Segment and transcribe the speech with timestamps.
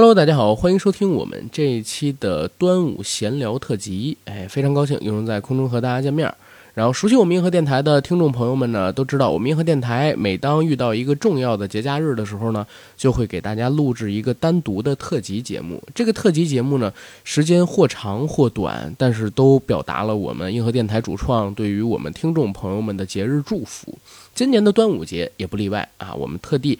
[0.00, 4.16] Hello，大家好，欢迎收听我们这一期的端午闲聊特辑。
[4.26, 6.32] 哎，非常高兴又能在空中和大家见面。
[6.72, 12.64] 然后，熟悉我们银河电台的听众朋友们呢，都知道我们银河电台每当遇到一个重要的节假日的时候呢，
[12.96, 15.82] 就会给大家录制一个单独的特辑节目。
[15.92, 16.94] 这个特辑节目呢，
[17.24, 23.98] 时间或长或短，但是都表达了我们银河电台主创对于我们听众朋友们的节日祝福。
[24.32, 26.78] 今年的端午节也不例外啊，我们特地。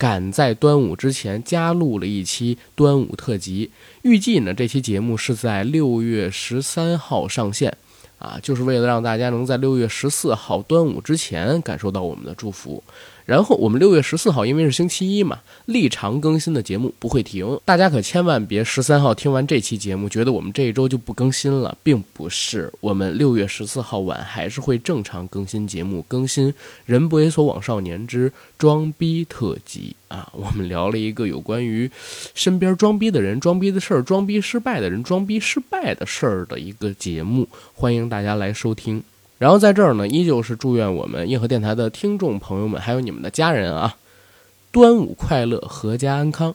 [0.00, 3.70] 赶在端午之前加录了一期端午特辑，
[4.00, 7.76] 预计呢这期节目是在六月十三号上线，
[8.18, 12.82] 啊，就是为了让大家能在六月十四号端午之前感受到我们的祝福。
[13.30, 17.60] 然后我们六月十四号，因为是星期一嘛，立常更新的节目不会停。
[17.64, 22.72] 大家可千万别十三号听完这期节目，觉得我们这一周就不更新了，并不是。
[22.80, 26.52] 我们六月十四号晚还是会正常更新节目，更新
[26.86, 30.28] 《人不猥琐枉少年之装逼特辑》啊。
[30.32, 31.88] 我们聊了一个有关于
[32.34, 39.00] 身边装逼的人、装逼的事儿、装逼失败的人、装逼失败的事儿的一个节目，欢迎大家来收听。
[39.40, 43.96] 然后在这儿呢，依旧是祝愿我们硬核电台的听众朋友们，还有你们的家人啊，
[44.70, 46.54] 端午快乐，阖家安康。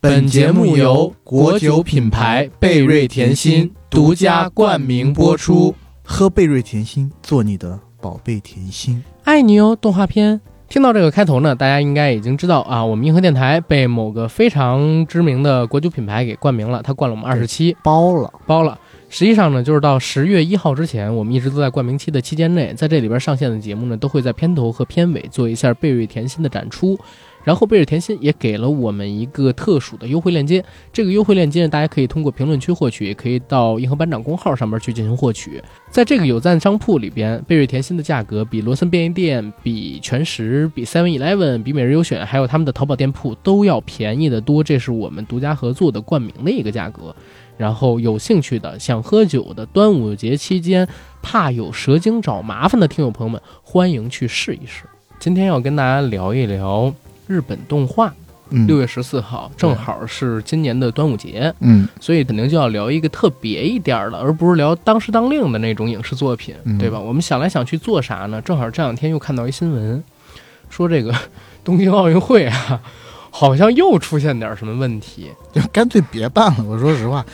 [0.00, 5.72] 本节目由国酒品牌贝瑞甜心独家冠名播出，
[6.02, 9.78] 喝贝瑞甜心，做你的宝贝甜心，爱你哦！
[9.80, 10.40] 动画片。
[10.72, 18.78] 听到这个开头呢，大家应该已经知道啊，我们银河电台被某个非常知名的国酒品牌给冠名了，它冠了我们二十七，包了，包了。
[19.10, 26.98] 实际上呢，就是到十月一号之前，我们一直都在冠名期的期间内，在这里边上线的节目呢，都会在片头和片尾做一下贝瑞甜心的展出。
[27.44, 35.62] 然后贝尔甜心也给了我们一个特殊的优惠链接，这个优惠链接呢，大家可以通过评论区获取，也可以到银河班长公号上面去进行获取。
[35.90, 44.62] 在这个有赞商铺里边，贝瑞甜心的价格比罗森便利店、比全食、比 Seven Eleven、比每日优选，还有他们的淘宝店铺都要便宜的多。
[44.62, 47.14] 这是我们独家合作的冠名的一个价格。
[47.58, 50.88] 然后有兴趣的、想喝酒的，端午节期间
[51.20, 54.84] 怕有蛇精找麻烦的听友朋友们，欢迎去试一试。
[55.20, 56.92] 今天要跟大家聊一聊。
[57.32, 58.12] 日本动画，
[58.66, 67.00] 六月十四号正好是今年的端午节，嗯，所以肯定就要聊一个特别一点的，而不是聊当时当令的那种影视作品，对吧？
[67.00, 68.38] 我们想来想去做啥呢？
[68.42, 70.04] 正好这两天又看到一新闻，
[70.68, 71.14] 说这个
[71.64, 72.82] 东京奥运会啊，
[73.30, 76.64] 好像又出现点什么问题，就干脆别办了。
[76.64, 77.24] 我说实话，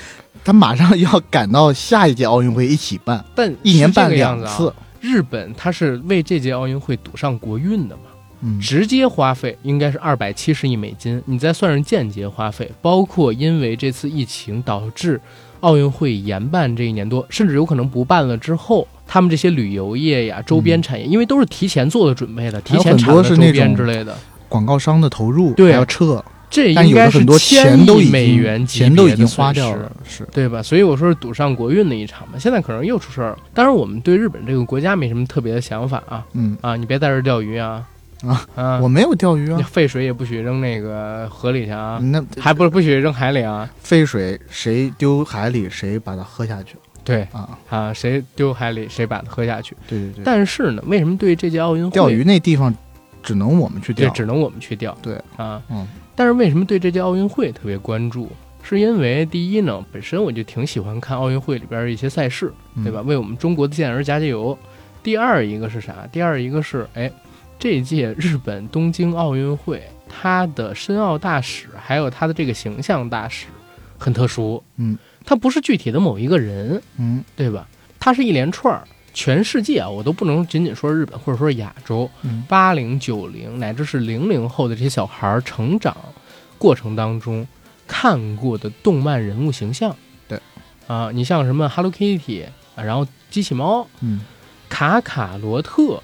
[0.45, 4.73] 他马上要赶到下一届奥运会一起办，但一年办两次。
[5.01, 8.03] 日本他是为这届奥运会赌上国运的嘛？
[8.41, 15.21] 嗯，直接花费应该是二百七十亿美金，你再算上间接花费，包括因为这次疫情导致
[15.61, 24.17] 奥运会延办这一年多，甚至有可能不办了之后，他们这些旅游业呀、周边产业，因为都是提前做的准备的，提前产的周边之类的，
[24.49, 30.63] 广告商的投入对要撤，这应该是千亿美元钱都已经花掉了，是对吧？
[30.63, 32.39] 所以我说是赌上国运的一场嘛。
[32.39, 33.39] 现在可能又出事儿了。
[33.53, 37.85] 当然，我们对日本这个国家没什么特别的想法啊，嗯啊，你别在这钓鱼啊。
[38.27, 38.81] 啊啊！
[38.81, 43.69] 我没有钓鱼啊，废水也不许扔那个河里去啊，那还不是不许扔海里啊？
[43.81, 46.77] 废水谁丢海里，谁把它喝下去。
[47.05, 49.77] 对啊啊，谁丢海里，谁把它喝下去。
[49.87, 50.25] 对对对。
[50.25, 52.75] 但是呢，为什么对这届奥运会钓鱼那地方
[53.23, 54.09] 只能我们去钓？
[54.09, 54.97] 对只能我们去钓。
[55.01, 55.87] 对啊，嗯。
[56.17, 58.29] 但是为什么对这届奥运会特别关注？
[58.63, 62.53] 是因为第一呢，本身我就挺喜欢看奥运会里边一些赛事，
[62.83, 63.01] 对吧？
[63.01, 64.59] 为我们中国的健儿加加油。
[65.03, 65.95] 第二一个是啥？
[66.11, 67.11] 第二一个是哎。
[67.59, 73.47] 这届日本东京奥运会，他的申奥大使还有他的这个形象大使，
[73.99, 74.63] 很特殊。
[74.77, 77.67] 嗯，他不是具体的某一个人，嗯，对吧？
[77.99, 82.09] 他是一连串儿，全世界啊，我都不能仅仅说日本或者说亚洲，
[82.47, 85.97] 八零九零乃至是零零后的这些小孩儿成长
[86.59, 87.45] 过程当中
[87.89, 89.95] 看过的动漫人物形象。
[90.29, 90.41] 对，
[90.87, 92.45] 啊，你像什么 Hello Kitty
[92.77, 94.21] 啊，然后机器猫，嗯，
[94.69, 96.01] 卡卡罗特，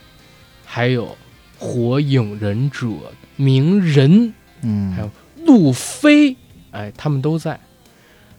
[0.65, 1.17] 还有。
[1.59, 2.89] 火影忍者、
[3.37, 5.11] 鸣人，嗯，还有
[5.47, 6.37] 路飞，
[6.71, 7.59] 哎，他们都在，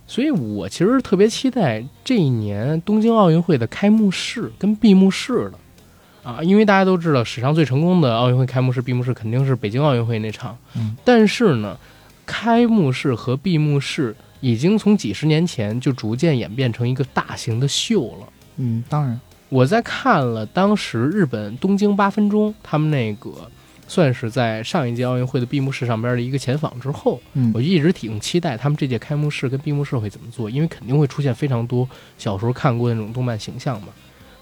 [0.06, 11.78] 所以我其实特别期待这一年东京奥运会的开幕式跟闭幕式的，啊，因为大家都知道史上最成功的奥运会开幕式、闭幕式肯定是北京奥运会那场，嗯，但是呢，
[12.26, 18.28] 开幕式和闭幕式已经从几十年前就逐渐演变成一个大型的秀了，
[18.58, 19.20] 嗯，当然。
[19.56, 23.50] 我在看了当时日本东京八分钟他们那个
[23.88, 31.88] 算是在上一届奥运会的闭幕式上边的一个前访之后，嗯我就一直挺期待他们这届开幕式跟闭幕式会怎么做，因为肯定会出现非常多
[32.18, 33.88] 小时候看过的那种动漫形象嘛，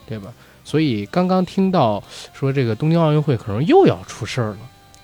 [0.07, 0.33] 对吧？
[0.63, 2.01] 所以刚刚听到
[2.33, 4.57] 说这个东京奥运会可能又要出事儿了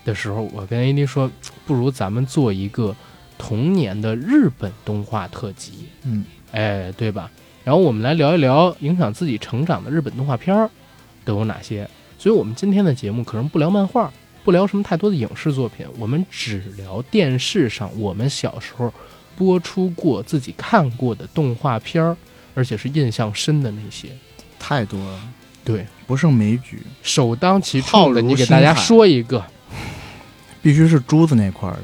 [0.06, 1.30] 的时候，我跟 AD 说，
[1.68, 2.96] 不如咱们做一个
[3.38, 7.30] 童年的日本动画特辑，嗯，哎，对吧？
[7.69, 10.68] 然后我们来聊一聊影响自己成长的日本动画片儿
[11.24, 11.88] 都有哪些。
[12.18, 14.12] 所以，我们今天的节目可能不聊漫画，
[14.44, 18.92] 不聊什么太多的影视作品，我们只聊电视上我们小时候
[19.38, 22.18] 播出过、自己看过的动画片儿，
[22.56, 24.07] 而且是印象深的那些。
[24.57, 25.19] 太多了，
[25.63, 29.45] 对，不胜枚举，首当其冲的，你给大家说一个
[30.63, 31.77] 必须是珠子那块儿，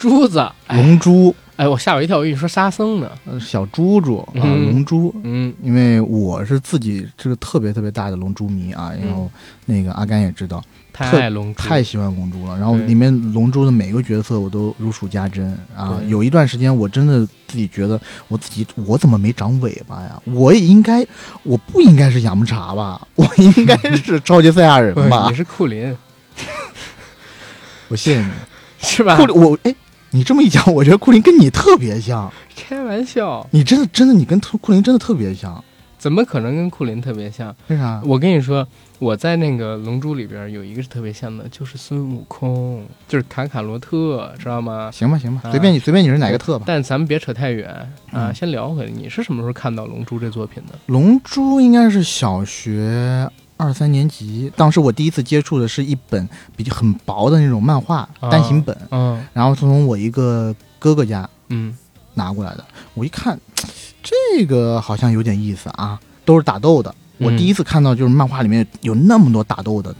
[0.00, 0.40] 珠子。
[0.66, 3.10] 哎，龙珠，哎，我吓我一跳，我以为你说沙僧呢。
[3.26, 5.14] 呃小猪猪啊，嗯龙珠。
[5.22, 9.30] 嗯因为我是自己是个特别特别大的龙珠迷啊，然后
[9.66, 10.62] 那个阿甘也知道，
[10.92, 12.56] 太特爱龙珠，太喜欢龙珠了。
[12.58, 15.46] 然后对里面龙珠的每个角色我都如数家珍
[15.76, 15.98] 啊。
[16.00, 20.20] 对有一段时间我真的自己觉得我自己我怎么没长尾巴呀？
[20.24, 21.06] 我也应该，
[21.42, 23.06] 我不应该是雅木茶吧？
[23.14, 25.36] 我应该 是超级赛亚人吧你？
[25.36, 25.94] 是库林
[27.88, 28.30] 我谢谢你，
[28.80, 29.26] 是吧库？
[29.26, 29.74] 林，我哎，
[30.14, 32.30] 你这么一讲，我觉得库林跟你特别像。
[32.54, 35.62] 开玩笑，你真的真的，你跟库库林真的特别像。
[35.98, 37.54] 怎么可能跟库林特别像？
[37.68, 38.02] 为啥？
[38.04, 38.66] 我跟你说，
[38.98, 44.90] 我在那个《龙珠》里边有一个是特别像的，就是孙悟空，就是卡卡罗特，知道吗？
[44.92, 46.64] 行吧行吧，啊随便你随便你是哪个特吧。
[46.66, 47.70] 但咱们别扯太远
[48.10, 48.90] 啊，嗯先聊回来。
[48.90, 50.76] 你是什么时候看到《龙珠》这作品的？
[50.86, 53.30] 龙珠应该是小学
[53.62, 59.24] 二三年级，当时我第一次接触的是一本比较很薄的那种漫画啊单行本，嗯。
[59.32, 61.76] 然后从我一个哥哥家嗯。
[62.14, 62.64] 拿过来的。
[62.92, 63.40] 我一看，
[64.02, 66.94] 这个好像有点意思啊，都是打斗的。
[67.16, 69.94] 我嗯第一次看到就是漫画里面有那么多打斗的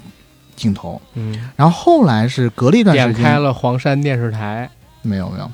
[0.55, 4.69] 镜头，嗯，然后后来是隔了一段时间，点开了黄山电视台，
[5.01, 5.51] 没有没有，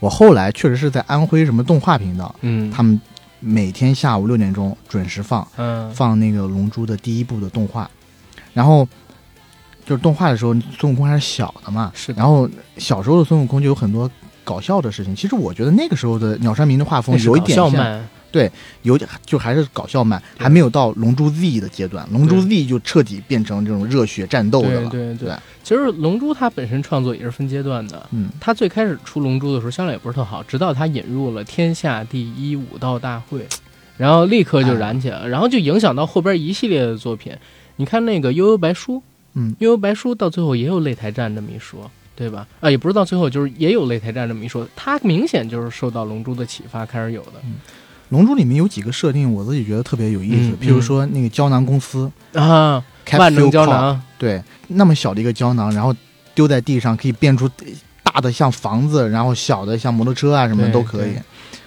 [0.00, 3.00] 我后来确实是在安徽什么动画频道，嗯，他们
[3.42, 5.46] 每天下午六点钟准时放。
[5.56, 7.90] 嗯放那个《龙珠》的第一部的动画，
[8.54, 8.88] 然后
[9.84, 12.48] 就是动画的时候，孙悟空还是小的嘛，是的然后
[12.78, 14.10] 小时候的孙悟空就有很多
[14.44, 15.14] 搞笑的事情。
[15.14, 17.70] 其实我觉得那个时候的鸟山明的画风有一点像，
[18.32, 18.52] 笑漫，
[18.82, 24.90] 有点就还是搞笑漫，还没有到《龙珠 Z》的阶段，《龙珠 Z》就彻底变成这种热血战斗的了。
[24.90, 28.08] 对对对，其实《龙珠》它本身创作也是分阶段的。
[28.12, 33.46] 嗯，它最开始出《龙珠》的时候销量也不是特好，直到它引入了天下第一武道大会，
[33.96, 37.32] 然后立刻就燃起来了，然后就影响到后边一系列的作品。
[37.76, 38.96] 你看那个《悠悠白书》，
[39.34, 42.46] 嗯悠悠白书》到最后也有擂台战这么一说，对吧？
[42.60, 44.68] 啊，也不是到最后，就是也有擂台战这么一说。
[44.76, 47.30] 它明显就是受到《龙珠》的启发开始有的
[48.12, 52.84] 《龙珠》里面有几个设定，我自己觉得特别有意思，嗯譬如说那个胶囊公司，啊
[53.18, 55.94] 万能胶囊，对，那么小的一个胶囊，然后
[56.34, 57.48] 丢在地上可以变出
[58.02, 61.14] 大的像房子，然后小的像摩托车啊什么的都可以。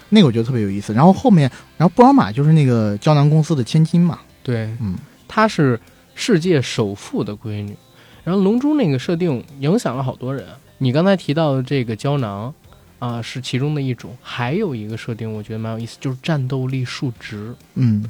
[0.09, 0.93] 那个我觉得特别有意思。
[0.93, 4.95] 然后后面，然后布尔玛就是那个胶囊公司的千金嘛，对，嗯，
[5.27, 5.79] 她是
[6.13, 7.75] 世界首富的闺女。
[8.23, 10.45] 然后龙珠那个设定影响了好多人。
[10.77, 12.53] 你刚才提到的这个胶囊
[12.99, 17.53] 啊、是其中的一种，还有一个设定我觉得蛮有意思，就是战斗力数值。
[17.75, 18.03] 嗯，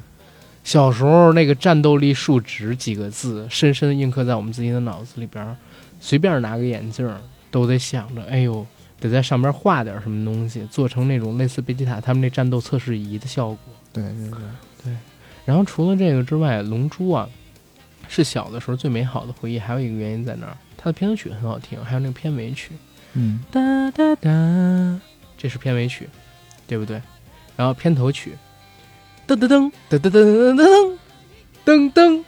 [0.64, 5.56] 小时候那个战斗力数值几个字，深深地印刻在我们自己的脑子里边儿。
[5.98, 8.64] 随便拿个眼镜儿，都得想着，哎呦，
[9.00, 13.58] 得在上边画点什么东西，做成那种类似贝吉塔他们那战斗测试仪的效果。
[13.92, 14.30] 对对
[14.84, 14.96] 对，
[15.46, 17.28] 然后除了这个之外，《龙珠》啊，
[18.08, 19.58] 是小的时候最美好的回忆。
[19.58, 22.72] 还有一个原因在那儿，它的片头曲很好听，还有那个片尾曲，
[23.18, 25.00] 嗯，哒哒哒，
[25.38, 26.06] 这是片尾曲，
[26.66, 27.00] 对不对？
[27.56, 28.36] 然后片头曲，
[29.26, 29.72] 噔噔噔。
[29.88, 30.98] 噔噔噔噔
[31.64, 32.24] 噔噔。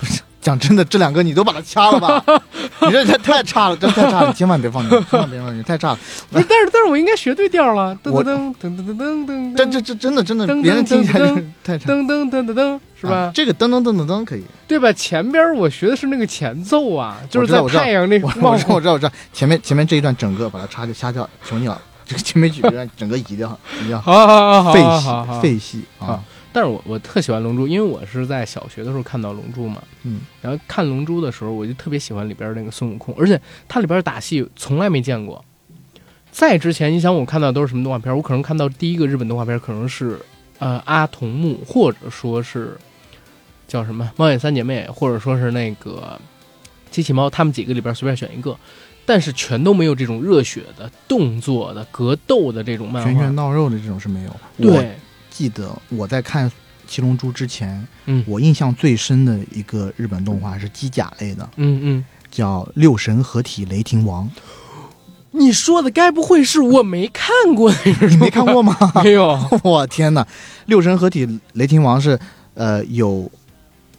[0.00, 2.22] 噔，讲真的，这两个你都把它掐了吧？
[2.86, 5.98] 你这太太差了，这太差了，千万别放进去， 千万别放进去，太差了。
[6.30, 13.32] 不是，但是但是我应该学对调了，噔我噔噔噔噔噔噔噔，这这这真的真的，别人听起来噔就太差，噔噔噔噔噔，是吧啊？
[13.34, 14.92] 这个噔噔噔噔噔可以，对吧？
[14.92, 26.20] 前边我学的是那个前奏啊，就是在我太阳那我我知道我知道我知道，前面前面这一段整个把它掐就掐掉，求你了，这个前面几段整个移掉，移掉，好好好好废戏废戏啊啊！
[26.58, 35.44] 但是我我特喜欢《龙珠》，因为我是在小学的时候看到《龙珠》嘛，嗯，然后看《龙珠》的时候，我就特别喜欢里边那个孙悟空，而且它里边打戏从来没见过。
[36.32, 38.12] 在之前，你想我看到都是什么动画片？
[38.16, 40.18] 我可能看到第一个日本动画片可能是
[40.58, 42.76] 呃阿童木，或者说是
[43.68, 46.20] 叫什么《猫眼三姐妹》，或者说是那个
[46.90, 48.56] 机器猫，他们几个里边随便选一个，
[49.06, 53.08] 但是全都没有这种热血的动作的格斗的这种漫画。
[53.08, 54.36] 拳拳到肉的这种是没有。
[54.56, 54.96] 对，
[55.38, 56.50] 记得我在看
[56.88, 64.28] 《七龙珠》之前，嗯我印象最深的一个日本动画是机甲类的，嗯嗯叫《六神合体雷霆王
[65.30, 67.76] 你说的该不会是我没看过那》，
[68.08, 68.76] 你没看过吗？
[69.04, 69.38] 没有？
[69.62, 70.26] 我天哪！
[70.66, 72.18] 六神合体雷霆王是
[72.54, 73.30] 呃有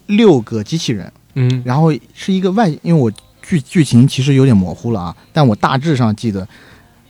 [0.07, 3.09] 六个机器人，嗯然后是一个外，因为我
[3.41, 6.45] 剧剧情其实有点模糊了啊，但我大致上记得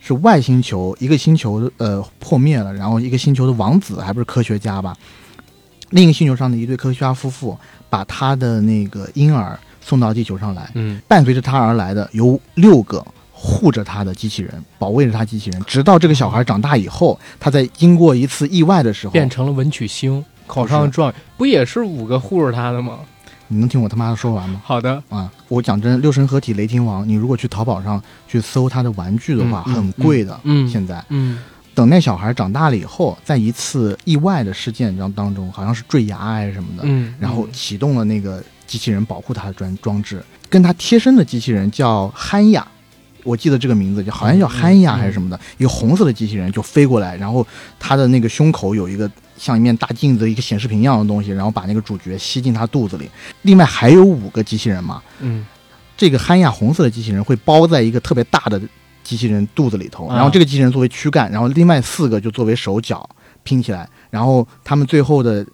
[0.10, 4.98] 是外星球一个星球呃破灭了，然后一个星球的王子还不是科学家吧，
[5.92, 7.56] 另一个星球上的一对科学家夫妇
[7.92, 22.98] 把他的那个婴儿送到地球上来，嗯伴随着他而来的有六个护着他的机器人，保卫着他机器人，直到这个小孩长大以后，他在经过一次意外的时候，变成了文曲星，考上了状元，不也是五个护着他的吗？
[23.50, 24.62] 你能听我他妈的说完吗？
[24.64, 30.40] 好的，啊，我讲真，六神合体雷霆王，你如果去淘宝上去搜他的玩具的话，很贵的。
[30.44, 31.40] 嗯现在嗯
[31.74, 42.68] 等那小孩长大了以后，在一次意外的事件当当中，好像是坠崖还是什么的，嗯，然后启动了那个机器人保护他的装装置，跟他贴身的机器人叫憨雅。
[43.24, 47.46] 我记得这个名字就好像叫憨亚还是什么的，一个红色的机器人就飞过来，然后
[47.78, 53.10] 他的那个胸口有一个像一面大镜子、一个显示屏一样的东西，然后把那个主角吸进他肚子里。
[53.44, 55.46] 另外还有五个机器人嘛，嗯
[55.98, 58.62] 这个憨亚红色的机器人会包在一个特别大的
[59.04, 63.10] 机器人肚子里头，啊然后这个机器人作为躯干，然后另外四个就作为手脚
[63.44, 65.46] 拼起来，然后他们最后的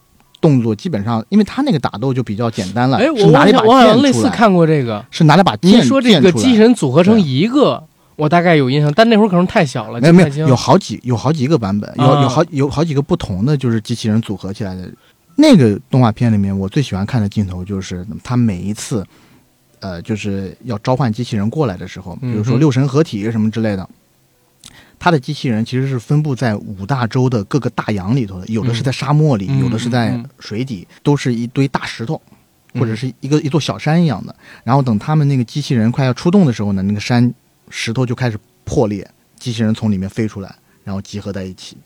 [0.41, 5.03] 动作基本上，因为他那个打斗就比较简单了，哎，是我我好像类似看过这个。
[5.09, 5.83] 是拿了把你剑。
[5.83, 7.83] 说这个机器人组合成一个，
[8.15, 12.21] 我大概有印象，但那会儿可能太小了，没有没有，有好几有好几个版本，有啊。
[12.21, 14.89] 有好有好几个不同的就是机器人组合起来的。
[15.35, 19.05] 那个动画片里面，我最喜欢看的镜头就是他每一次，
[19.79, 23.89] 呃，就是要召唤机器人过来的时候，比如说六神合体什么之类的，
[24.97, 32.15] 他的机器人其实是分布在五大洲的各个大洋里头的，有的是在沙漠里，嗯有的是在水底，都是一堆大石头。
[32.27, 32.31] 嗯
[32.77, 37.33] 或者是一个一座小山一样的，然后等他们那个机器人快要出动的时候呢，那个山
[37.69, 41.77] 石头就开始破裂，机器人从里面飞出来，然后集合在一起。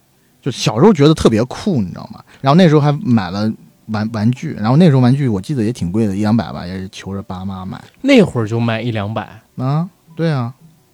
[0.41, 2.23] 就小时候觉得特别酷，你知道吗？
[2.41, 3.51] 然后那时候还买了
[3.87, 9.89] 玩玩具，然后那时候玩具我记得也挺贵的，一两百吧，也是求着爸妈买那会儿就卖一两百，啊。
[10.15, 10.53] 对啊，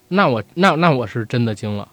[0.10, 1.88] 那我那那我是真的惊了。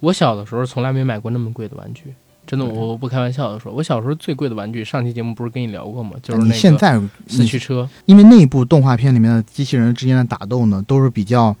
[0.00, 2.14] 我小的时候从来没买过那么贵的玩具，
[2.46, 6.12] 真的，我不开玩笑的说，我小时候最贵的玩具，上期节目不是跟你聊过吗？
[6.22, 11.56] 就是现在你四驱车，因为那部动画片里面的机器人之间的打斗呢，都是比较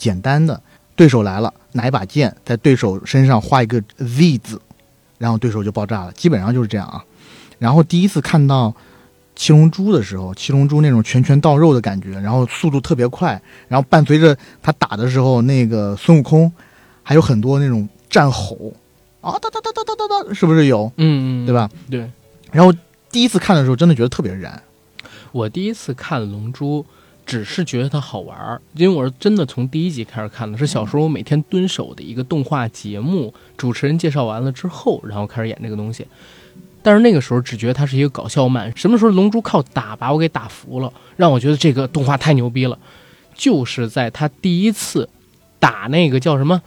[0.00, 0.58] 简单的。
[0.96, 4.60] 对手来了，拿一把剑在对手身上画一个 Z 字，
[5.16, 7.02] 然后对手就爆炸了，基本上就是这样啊。
[7.58, 8.74] 然后第一次看到
[9.34, 16.52] 七龙珠的时候，七龙珠那种拳拳到肉的感觉，然后速度特别快，然后伴随着他打的时候，那个孙悟空
[17.02, 18.74] 还有很多那种战吼
[19.22, 20.92] 啊哒哒哒哒哒哒哒，是不是有？
[20.98, 21.54] 嗯嗯，对？
[21.54, 21.70] 吧？
[21.90, 22.10] 对，
[22.52, 22.70] 然后
[23.10, 24.62] 第一次看的时候，真的觉得特别燃。
[25.32, 26.82] 我第一次看《龙珠》，
[27.30, 36.04] 只是觉得它好玩儿，因为我是真的从第一集开始看的，是小时候我每天蹲守的一个动画节目，主持人介绍完了之后，然后开始演这个东西。
[36.82, 42.76] 但是那个时候只觉得它是一个搞笑漫，什么时候龙珠靠打把我给打服了，让我觉得这个动画太牛逼了，
[43.36, 45.08] 就是在他第一次
[45.60, 46.60] 打那个叫什么，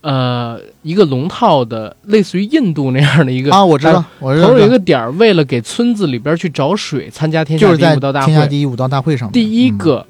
[0.00, 8.26] 呃，一个龙套的，类似于印度那样的一个啊，我知道，我知道，头上有一个点儿，为了给村子里边去找水，参加天下第一武道大会。
[8.26, 9.76] 天下第一武道大会上第一嗯。
[9.78, 10.06] 个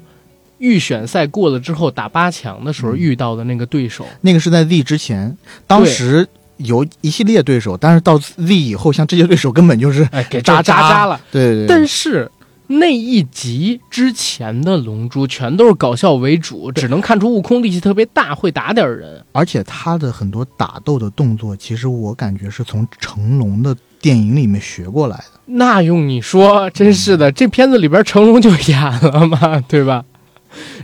[0.59, 6.27] 预选赛过了之后，打八强的时候嗯遇到的那个对手，那个是在 Z 之前，当时
[6.57, 11.19] 有一系列对手，但是到 Z 以后，像这些对手根本就是哎，给渣渣渣渣了。
[11.31, 12.27] 对对对，但是
[12.67, 19.23] 那一集之前的龙珠全都是搞笑为主，只能看出悟空力气特别大，会打点人。
[19.31, 25.39] 而且他的很多打斗的动作，其实我感觉是从成龙的电影里面学过来的。
[25.45, 30.03] 那用你说，真是的，这片子里边成龙就演了嘛，对吧？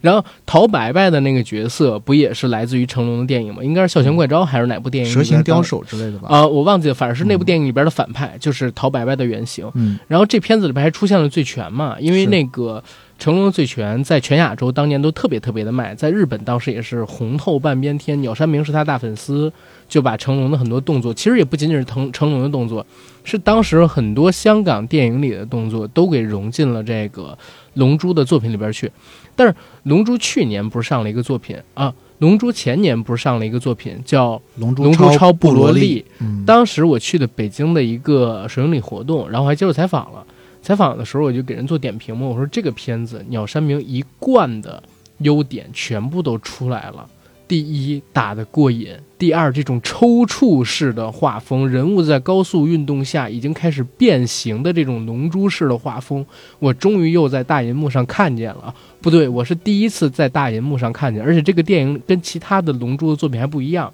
[0.02, 3.64] 然后陶白白的那个角色不也是来自于成龙的电影吗？
[3.64, 5.12] 应该是《笑拳怪招》还是哪部电影？
[5.12, 6.28] 蛇形刁手之类的吧？
[6.30, 9.70] 啊、我忘记了，反正是那部嗯电影里边的反派，就是陶白白的原型。
[9.76, 12.84] 嗯，然后这片子里边还出现了醉拳嘛，因为那个
[13.20, 18.20] 成龙的醉拳在全亚洲当年都特别特别的卖，在日本当时也是红透半边天。
[18.22, 19.52] 鸟山明是他大粉丝，
[19.88, 22.86] 就把成龙的很多动作，其实也不仅仅是成成龙的动作，
[23.24, 27.38] 是当时很多香港电影里的动作都给融进了这个
[27.76, 28.92] 龙珠的作品里边去。
[29.36, 40.26] 但是龙珠去年不是上了一个作品啊，龙珠前年不是上了一个作品叫龙《龙珠超超布罗利，嗯，当时我去的北京的一个首映礼活动，然后还接受采访了。
[40.62, 44.82] 采访的时候我就给人做点评嘛，我说这个片子鸟山明一贯的
[45.18, 47.06] 优点全部都出来了。
[47.54, 56.26] 第一打得过瘾，第二这种抽搐式的画风，人物在高速运动下已经开始变形的这种龙珠式的画风，
[56.58, 58.74] 我终于又在大银幕上看见了。
[59.02, 63.94] 不对，我是第一次在大银幕上看见，而且这个电影跟其他的龙珠的作品还不一样。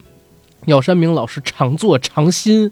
[0.63, 2.71] 鸟山明老师常做常新，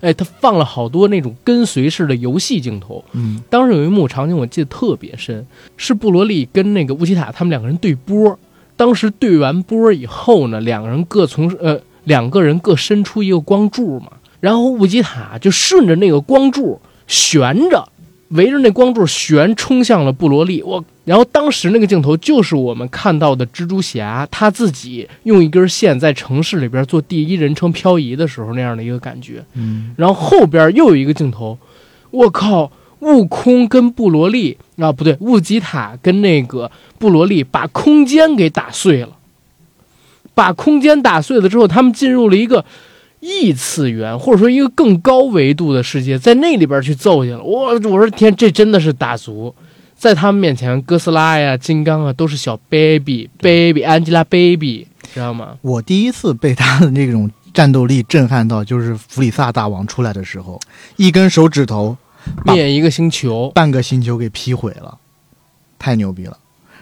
[0.00, 3.04] 哎，他放了好多那种跟随式的游戏镜头。
[3.12, 5.46] 嗯当时有一幕场景我记得特别深，
[5.76, 8.38] 是布罗利跟那个乌奇塔他们两个人对波。
[8.76, 17.88] 当时对完波以后呢，两个人各从呃两个人各伸出一个光柱嘛，然后乌吉塔就顺着那个光柱悬着，
[18.30, 20.62] 围着那光柱悬冲向了布罗利。
[20.62, 29.44] 我然后当时那个镜头就是我们看到的蜘蛛侠他自己用一根线在城市里边做第一人称漂移的时候那样的一个感觉。
[29.54, 31.58] 嗯然后后边又有一个镜头，
[32.10, 32.70] 我靠，
[33.02, 39.10] 悟空跟布罗利啊，不对，悟吉塔跟那个布罗利把空间给打碎了，
[40.34, 42.64] 把空间打碎了之后，他们进入了一个
[43.20, 47.42] 异次元，或者说一个更高维度的世界，在那里边去揍去了。
[47.42, 49.54] 我我说天，这真的是打足。
[49.94, 55.56] 在他们面前，哥斯拉呀、金刚啊，都是小 baby baby Angelababy，知道吗？
[55.60, 60.58] 我第一次被他的那种战斗力震撼到，就是弗里萨大王出来的时候，
[60.96, 62.01] 一根手指头把
[62.44, 64.98] 灭一个星球，半个星球给劈毁了，
[65.78, 66.36] 太牛逼了。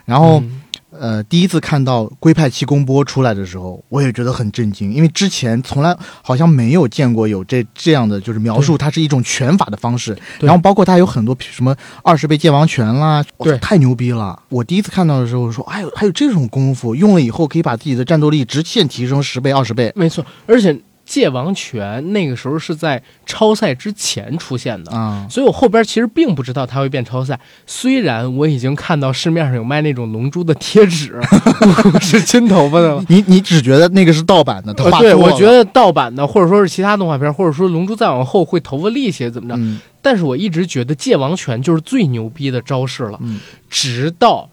[0.04, 10.18] 然后、嗯呃，第一次看到龟派气功波出来的时候，我也觉得很震惊，因为之前从来好像没有见过有这这样的，就是描述它是一种拳法的方式。
[10.40, 14.42] 然后包括它有很多什么二十倍界王拳啦，哇对太牛逼了！
[14.48, 19.92] 我第一次看到的时候说，哎呦，还有这种功夫，用了以后可以把自己的战斗力直线提升十倍、二十倍。
[19.94, 20.76] 没错，而且
[21.10, 24.92] 界王拳那个时候是在超赛之前出现的。
[24.92, 31.20] 啊、所以我后边其实并不知道它会变超赛，虽然我已经看到市面上有卖那种龙珠的贴纸，
[32.00, 33.04] 是金头发的了。
[33.08, 39.56] 你你只觉得那个是盗版的，对，我觉得盗版的，或者说是其他动画片，或者说龙珠再往后会头发立起来怎么着？
[39.58, 43.38] 嗯但是我一直觉得界王拳就是最牛逼的招式了，嗯
[43.68, 44.48] 直到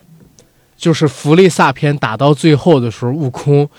[0.75, 3.69] 就是弗利萨篇打到最后的时候，悟空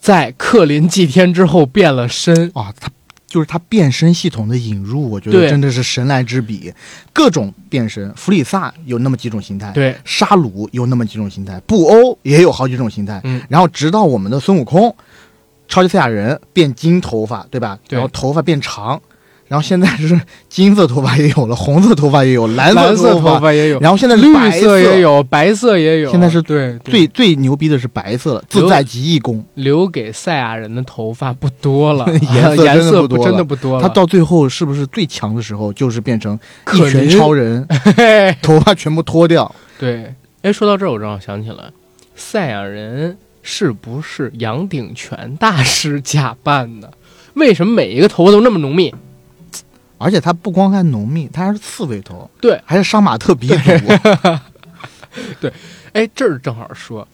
[0.00, 2.88] 在克林祭天之后变了身，啊，他
[3.26, 6.72] 就是他变身系统的引入，我觉得真的是神来之笔。
[7.12, 13.20] 各种变身，弗里萨有那么几种形态，对，沙鲁有那么几种形态，布欧也有好几种形态。
[13.24, 14.92] 嗯然后直到我们的孙悟空，
[15.68, 17.78] 超级赛亚人变金头发，对吧？
[17.86, 19.00] 对然后头发变长，
[19.50, 26.10] 然后现在是金色头发也有了，红色头发也有，蓝蓝色头头发也有，然后现在是绿白色也有，白色也有。
[26.12, 29.44] 现在是对对最最牛逼的是白色了，自在极意功。
[29.54, 33.82] 留给赛亚人的头发不多了， 颜色颜色真的不多了真的不多了。
[33.82, 36.38] 他到最后是不是最强的时候，就是变成一
[36.78, 37.66] 可拳超人，
[38.40, 39.52] 头发全部脱掉？
[39.80, 41.72] 对，哎，说到这儿，我正好想起来，
[42.14, 46.92] 赛亚人是不是杨鼎全大师假扮的？
[47.34, 48.94] 为什么每一个头发都那么浓密？
[50.00, 53.54] 而且他不光还浓密，他还是刺猬头，对，还是杀马特鼻祖。
[55.40, 55.52] 对
[55.92, 57.06] 哎，这儿正好说，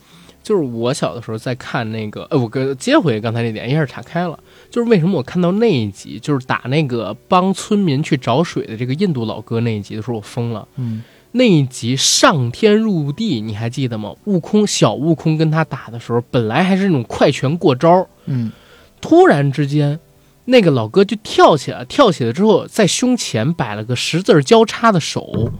[0.42, 4.38] 就是我小的时候在看那个，呃，我跟接回刚才那点，一下岔开了。
[4.70, 10.68] 就是为什么我看到那一集，就是打那个帮村民去找水的这个印度老哥那一集的时候，我疯了。
[10.76, 14.14] 嗯，那一集上天入地，你还记得吗？
[14.24, 18.52] 悟空小悟空跟他打的时候，本来还是那种快拳过招，嗯，
[19.00, 19.98] 突然之间，
[20.46, 25.52] 那个老哥就跳起来，跳起来之后，在胸前摆了个十字交叉的手，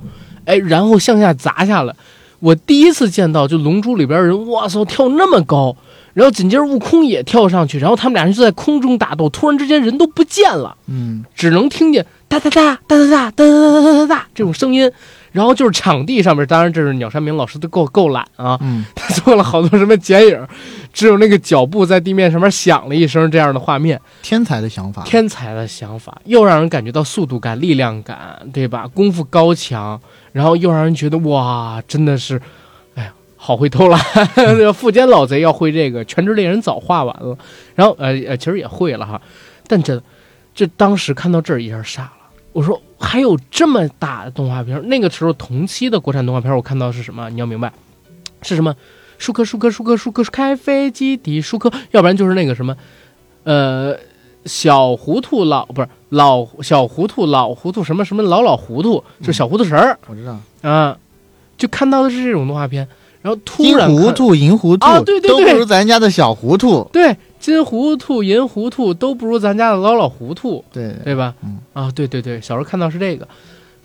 [0.44, 1.94] 哎，然后向下砸下来。
[2.38, 5.75] 我第一次见到，就《龙珠》里边人，哇操，跳那么高，
[6.12, 10.77] 然后紧接着悟空也跳上去，然后他们俩人就在空中打斗，突然之间人都不见了。
[10.87, 14.92] 嗯，只能听见哒哒哒哒哒哒哒哒哒哒哒这种声音，
[15.33, 20.46] 然后就是场地上面，当然这是鸟山明老师的够够懒啊，嗯，他做了好多什么剪影，
[20.96, 25.02] 只有那个脚步在地面上面响了一声这样的画面，天才的想法。
[25.04, 28.88] 天才的想法，又让人感觉到速度感、力量感，对吧？
[28.88, 30.00] 功夫高强，
[30.32, 32.40] 然后又让人觉得哇，真的是，
[32.94, 34.00] 哎呀，好会偷懒！
[34.72, 37.37] 富坚老贼要会这个，全职猎人早画完了，
[37.74, 39.20] 然后呃呃，其实也会了哈，
[39.66, 40.02] 但这
[40.54, 44.80] 这当时看到这儿一下傻了，我说还有这么大的动画片儿？
[44.85, 47.28] 那个时候同期的国产动画片儿，我看到是什么？
[47.28, 47.70] 你要明白，
[48.40, 48.74] 是什么？
[49.18, 52.76] 舒克舒克舒克舒克开飞机的舒克，要不然就是那个什么，
[53.44, 53.96] 呃。
[54.46, 60.96] 小糊涂老不是老小糊涂老糊涂什么什么老老糊涂，就小糊涂神儿、我知道，啊，
[61.59, 62.87] 就看到的是这种动画片，
[63.22, 66.88] 然后突然金糊涂、银糊涂，啊对对对都不如咱家的小糊涂。
[66.92, 71.35] 对金糊涂银糊涂都不如咱家的老老糊涂，对，对吧？
[71.42, 73.26] 嗯啊，对对对，小时候看到是这个，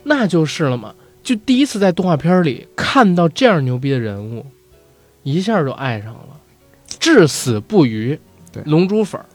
[0.03, 0.93] 那就是了嘛。
[1.23, 4.45] 就第一次在动画片里看到这样牛逼的人物，
[5.23, 6.27] 一下就爱上了。
[6.99, 8.19] 至死不渝。
[8.51, 9.25] 对龙珠粉儿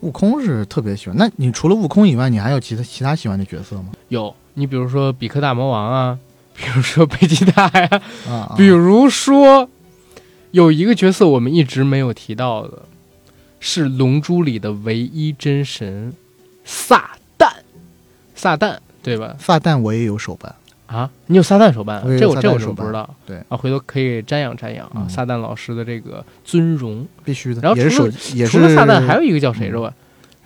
[0.00, 1.16] 悟空是特别喜欢。
[1.18, 3.92] 那你除了悟空以外，你还有其他其他喜欢的角色吗？
[4.08, 6.18] 有，你比如说比克大魔王啊，
[6.54, 9.68] 比如说贝吉塔呀、啊啊，比如说
[10.50, 12.82] 有一个角色我们一直没有提到的，
[13.60, 16.14] 是《龙珠》里的唯一真神
[16.64, 17.50] 撒旦，
[18.34, 19.36] 撒旦对吧？
[19.38, 20.54] 撒旦我也有手办，
[20.86, 22.02] 啊，你有撒旦手办啊？
[22.04, 23.14] 我也有这我这我撒旦手办是不知道。
[23.26, 27.06] 对啊，回头可以瞻仰瞻仰啊，嗯撒旦老师的这个尊荣。
[27.24, 27.60] 必须的。
[27.60, 29.92] 然后也是除了手，也是除了撒旦，还有一个叫谁着吧？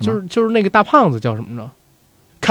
[0.00, 1.70] 什么就是就是那个大胖子叫什么着？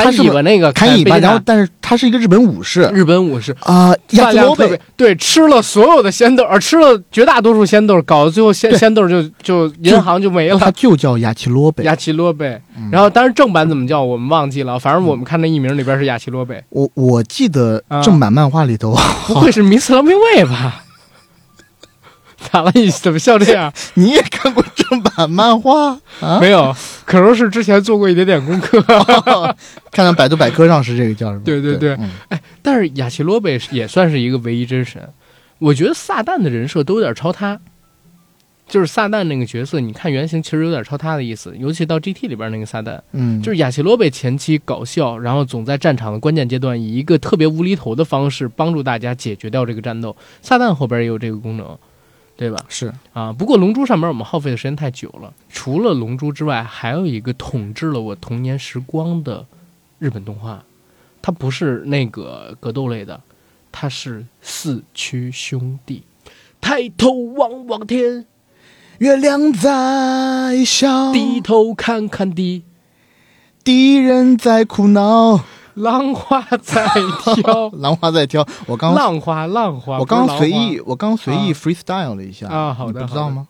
[0.03, 10.71] 他是砍尾巴那个砍尾巴，贝吉塔然后但是他是一个日本武士日本武士，啊，亚饭量特别基罗贝，对，吃了所有的仙豆，呃，吃了绝大多数仙豆，搞到最后鲜对鲜豆就就银行就没了他了。
[10.73, 11.83] 就叫亚奇罗贝。
[11.83, 18.95] 亚奇罗贝，嗯然后但是正版怎么叫我们忘记了，反正我们看那译名里边是亚奇罗贝，我我记得啊正版漫画里头，
[19.27, 20.83] 不会是弥斯郎兵卫吧？
[22.37, 22.71] 咋了？
[22.75, 23.71] 你怎么笑这样？
[23.95, 26.39] 你也看过正版漫画啊？
[26.39, 28.81] 没有，可能是之前做过一点点功课。
[29.91, 31.43] 看看百度百科上是这个叫什么？
[31.43, 35.09] 对对对嗯但是雅奇罗贝也算是一个唯一真神，
[35.59, 37.59] 我觉得撒旦的人设都有点超他，
[38.67, 50.15] 就是撒旦那个角色，你看原型其实有点超他的意思，尤其到 GT 里边那个撒旦，嗯，就是雅奇罗贝前期搞笑，然后总在战场的关键阶段以一个特别无厘头的方式帮助大家解决掉这个战斗。
[50.41, 51.77] 撒旦后边也有这个功能，
[52.37, 52.63] 对吧？
[52.69, 55.33] 是啊，不过龙珠上面我们耗费的时间太久了。
[55.49, 59.45] 除了龙珠之外，还有一个统治了我童年时光的
[59.97, 60.63] 日本动画，
[61.21, 63.19] 它不是那个格斗类的，
[63.71, 66.03] 它是四驱兄弟。
[66.61, 68.25] 抬头望望天，
[68.99, 72.63] 月亮在笑，低头看看地，
[73.63, 75.43] 敌人在苦恼，
[75.77, 76.85] 浪花在
[77.41, 78.45] 跳， 浪花在跳。
[78.65, 79.99] 我刚浪花浪花。
[79.99, 83.47] 我刚随意，我刚随意啊 freestyle 了一下啊好的你不知道吗？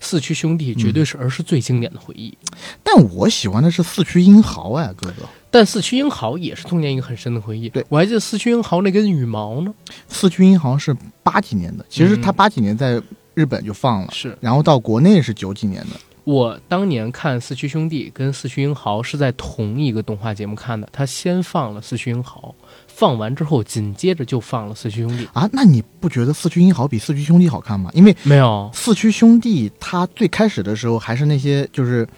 [0.00, 2.36] 四驱兄弟绝对是儿时最经典的回忆。
[2.82, 5.26] 但我喜欢的是四驱英豪哎，哥哥。
[5.50, 7.68] 但四驱英豪也是童年一个很深的回忆。
[7.70, 9.72] 对我还记得四驱英豪那根羽毛呢，
[10.08, 13.00] 四驱英豪是八几年的，其实嗯它八几年在
[13.32, 15.96] 日本就放了，是然后到国内是九几年的。
[16.24, 22.54] 我当年看《四驱兄弟》跟《四驱英豪》是在同一个动画节目看的，他先放了《四驱英豪》，
[22.86, 25.26] 放完之后紧接着就放了《四驱兄弟》。
[25.32, 27.90] 啊，那你不觉得四驱英豪比四驱兄弟好看吗？
[27.92, 32.08] 因为没有，四驱兄弟它最开始的时候还是那些就是，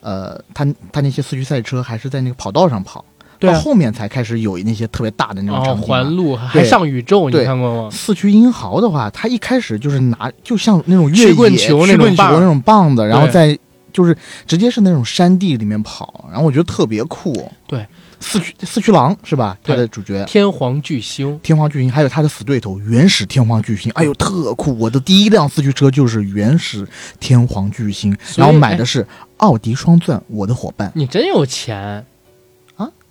[0.00, 3.04] 呃，他他那些四驱赛车还是在那个跑道上跑，
[3.42, 5.86] 对啊到后面才开始有那些特别大的那种哦，场景嘛。
[5.86, 7.90] 环路还上宇宙，你对看过吗？
[7.90, 13.58] 四驱英豪的话，它一开始就是拿就像那种越曲棍球那种棒子，然后对再
[13.92, 17.50] 就是直接是那种山地里面跑，然后我觉得特别酷。
[17.66, 17.84] 对，
[18.20, 19.58] 四驱四驱狼是吧？
[19.62, 24.78] 它的主角天皇巨星，天皇巨星，还有他的死对头原始天皇巨星，哎呦特酷！
[24.78, 26.86] 我的第一辆四驱车就是原始
[27.20, 29.06] 天皇巨星，然后买的是
[29.38, 32.06] 奥迪双钻，我的伙伴你真有钱！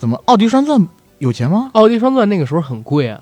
[0.01, 0.03] 啊？
[0.03, 0.87] 怎么奥迪双钻
[1.19, 1.69] 有钱吗？
[1.73, 3.21] 奥迪双钻那个时候很贵啊，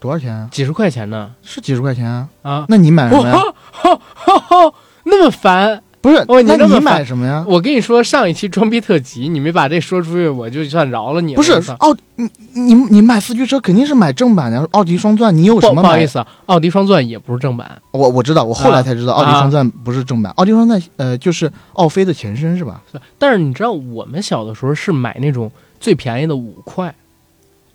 [0.00, 0.48] 多少钱啊？
[0.50, 2.28] 几十块钱呢是几十块钱啊？
[2.40, 2.64] 啊！
[2.68, 3.36] 那你买什么呀？
[3.36, 4.72] 哇，
[5.04, 5.82] 那么烦！
[6.00, 7.44] 不是，哦你那你买什么呀？
[7.46, 11.36] 我跟你说，上一期装逼特辑，你没把这说出去，我就算饶了你了。
[11.36, 15.82] 不是奥，你你你买四驱车肯定是买正版的，奥迪双钻，你有什么买？
[15.82, 22.80] 不好意思啊，奥迪双钻也不是正版，我我知道，我后来才知道啊奥迪双钻不是正版，奥迪双钻呃就是奥飞的前身是吧？
[23.18, 26.94] 但是你知道我们小的时候是买那种最便宜的五块，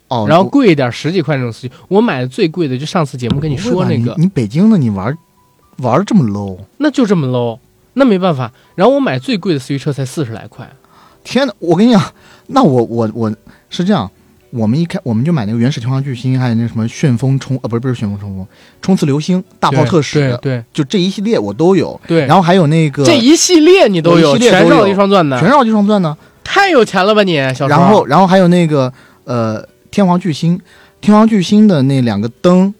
[0.07, 1.73] 哦，然后贵一点十几块那种四驱。
[1.87, 5.17] 我买的最贵的，就上次节目跟你说那个，你你北京的你玩
[5.77, 7.57] 玩这么 low，那就这么 low，
[7.93, 8.51] 那没办法。
[8.75, 10.69] 然后我买最贵的四驱车才四十来块，
[11.23, 12.01] 天呐，我跟你讲，
[12.47, 13.33] 那我我我
[13.69, 14.09] 是这样，
[14.51, 18.47] 我们一开我们就买那个原始天皇巨星，还有那什么旋风冲呃不是不是旋风冲锋，
[18.81, 21.99] 冲刺流星、大炮特使，对对就这一系列我都有。
[22.05, 26.15] 对，然后还有那个这一系列你都有，全是奥迪双钻的，全是奥迪双钻呢。
[26.53, 27.35] 太有钱了吧你？
[27.55, 30.59] 小时候然后然后还有那个呃天皇巨星，
[31.01, 32.71] 天皇巨星的那两个灯，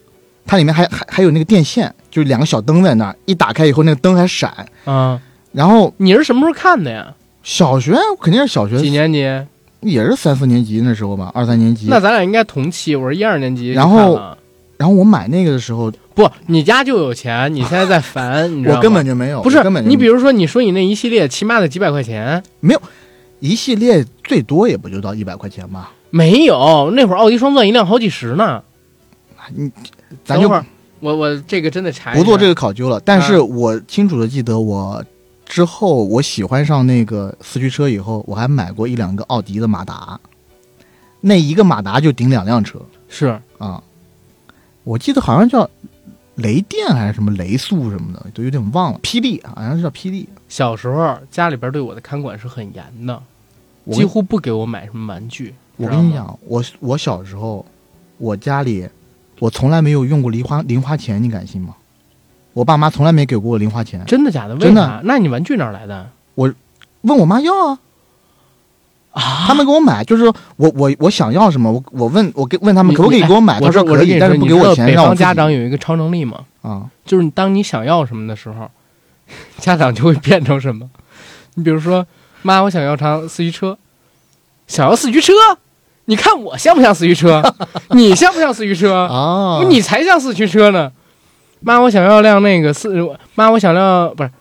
[0.45, 4.53] 它里面还还还有那个电线，就是两个小灯在那儿，一打开以后那个灯还闪。
[4.85, 5.19] 啊，
[5.53, 7.07] 然后你是什么时候看的呀？
[7.41, 9.27] 小学肯定是小学几年级？
[9.81, 11.87] 也是三四年级那时候吧，二三年级。
[11.89, 14.21] 那咱俩应该同期，我是一二年级然后。
[14.75, 18.79] 然后我买那个的时候，不，你家就有钱，你现在在烦，你知道吗？
[18.79, 22.43] 我根本就没有，不是根本你，比如说你说你那一系列起码得几百块钱，
[23.43, 25.91] 一系列最多也不就到一百块钱吧？
[26.11, 28.63] 没有，那会儿奥迪双钻一辆好几十呢。
[30.23, 30.65] 咱就等会儿
[31.01, 33.01] 我我这个真的查不做这个考究了。
[33.01, 35.03] 但是啊我清楚的记得，我
[35.45, 40.17] 之后我喜欢上那个四驱车以后，我还买过一两个奥迪的马达，
[41.19, 42.79] 那一个马达就顶两辆车
[43.09, 43.83] 是啊。
[44.85, 45.69] 我记得好像叫
[46.35, 48.99] 雷电还是什么雷速什么的，都有点忘了。
[49.03, 50.29] 霹雳好像是叫霹雳。
[50.47, 53.23] 小时候家里边对我的看管是很严的，我
[53.91, 55.53] 几乎不给我买什么玩具。
[55.77, 57.65] 我跟你讲，我我小时候，
[58.17, 58.87] 我家里
[59.39, 61.75] 我从来没有用过零花零花钱，你敢信吗？
[62.53, 64.55] 我爸妈从来没给过我零花钱，真的假的？
[64.57, 65.01] 真的？
[65.03, 66.09] 那你玩具哪来的？
[66.35, 66.53] 我
[67.01, 67.79] 问我妈要啊。
[69.11, 76.45] 啊他们给我买，就是说我我我想要什么，我我问我给问他们可不可以给我买，我他说可以，但是不给我钱，让家长有一个超能力嘛？
[76.61, 78.69] 啊，就是当你想要什么的时候，
[79.59, 80.89] 家长就会变成什么。
[81.55, 82.05] 你比如说，
[82.43, 83.77] 妈，我想要辆四驱车，
[84.67, 85.33] 想要四驱车，
[86.05, 87.41] 你看我像不像四驱车？
[87.91, 89.07] 你像不像四驱车？
[89.07, 90.91] 啊，你才像四驱车呢。
[91.61, 92.93] 妈，我想要辆那个四，
[93.35, 94.31] 妈，我想要不是，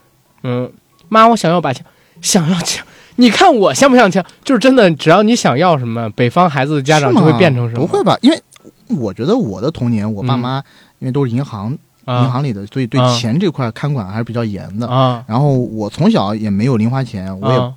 [0.42, 0.70] 嗯，
[1.08, 1.86] 妈，我想要把枪，
[2.20, 2.84] 想要枪。
[3.16, 4.24] 你看我像不像枪？
[4.42, 7.80] 就是真的，只要你想要什么，北方孩子的家长就会变成什么。
[7.80, 8.18] 不会吧？
[8.22, 8.42] 因为
[8.88, 10.60] 我觉得我的童年，我爸妈
[10.98, 11.78] 因为都是银行银
[12.12, 14.88] 啊行里的，所以对啊钱这块看管还是比较严的。
[14.88, 15.22] 啊！
[15.28, 17.72] 然后我从小也没有零花钱，我也啊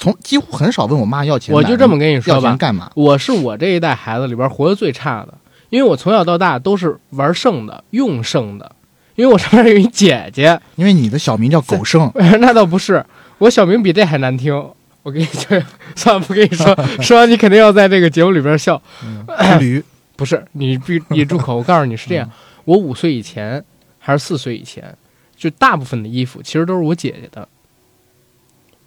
[0.00, 1.54] 从几乎很少问我妈要钱。
[1.54, 2.90] 我就这么跟你说吧，钱干嘛？
[2.96, 5.34] 我是我这一代孩子里边活得最差的，
[5.68, 8.74] 因为我从小到大都是玩剩的、用剩的。
[9.16, 12.10] 因为我上面有一姐姐，因为你的小名叫狗剩，
[12.40, 13.04] 那倒不是，
[13.36, 14.54] 我小名比这还难听。
[15.02, 15.62] 我跟你说，
[15.94, 18.80] 算了，不跟你说， 说完你肯定要在这个节目里边笑。
[19.26, 19.84] 秃驴。
[20.16, 21.56] 不是，你闭你住口！
[21.56, 22.30] 我告诉你是这样，
[22.66, 23.64] 我五岁以前
[23.98, 24.94] 还是四岁以前，
[25.34, 27.48] 就大部分的衣服其实都是我姐姐的，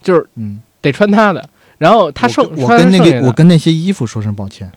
[0.02, 1.50] 就是嗯，得穿他的。
[1.80, 4.72] 然后他剩我跟那个我跟那些衣服说声抱歉。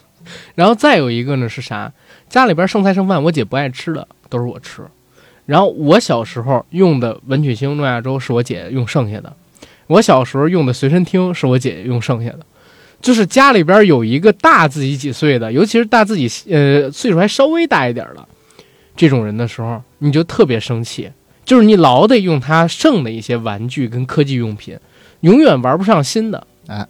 [0.54, 1.90] 然后再有一个呢是啥？
[2.28, 4.82] 家里边剩菜剩饭，我姐不爱吃的都是我吃。
[5.46, 9.34] 然后我小时候用的文曲星、诺亚舟是我姐用剩下的，
[9.86, 12.40] 我小时候用的随身听是我姐姐用剩下的。
[13.00, 18.28] 就是家里边有一个大自己几岁的，尤其是大自己呃岁数还稍微大一点的
[18.94, 21.10] 这种人的时候，你就特别生气。
[21.44, 24.78] 就是你老得用他剩的一些玩具跟科技用品，
[25.22, 26.46] 永远玩不上新的。
[26.68, 26.86] 哎，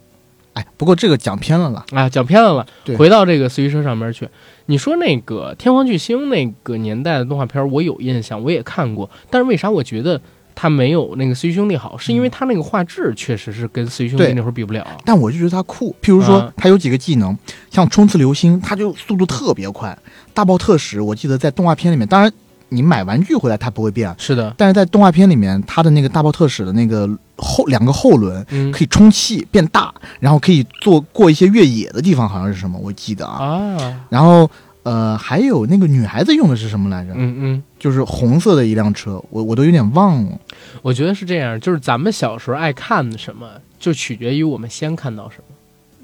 [0.53, 1.83] 哎不过这个讲偏了啦。
[1.91, 2.67] 啊，讲偏了了，
[2.97, 4.29] 回到这个四驱车上面去。
[4.67, 10.21] 你说那个天皇巨星那个年代的动画片，我有印象，我也看过，但是为啥我觉得
[10.55, 11.97] 它没有那个四驱兄弟好？
[11.97, 14.85] 是因为它那个画质确实是跟四驱兄弟那会儿比不了。
[15.03, 17.37] 但我就觉得它酷，譬如说啊它有几个技能，
[17.69, 19.97] 像冲刺流星，它就速度特别快，
[20.33, 22.31] 大爆特使，我记得在动画片里面，当然
[22.73, 27.07] 你买玩具回来它不会变，是的，但是在动画片里面，它的那个大爆特使的那个
[27.37, 33.43] 后两个后轮嗯可以充气变大，然后可以做过一些越野的地方，好像是什么，我记得啊。
[33.43, 34.49] 啊，然后
[34.83, 37.13] 呃，还有那个女孩子用的是什么来着？
[37.15, 40.37] 嗯嗯，就是红色的一辆车，我我都有点忘了。
[40.81, 43.47] 我觉得是这样，就是咱们小时候爱看什么，
[43.79, 45.52] 就取决于我们先看到什么。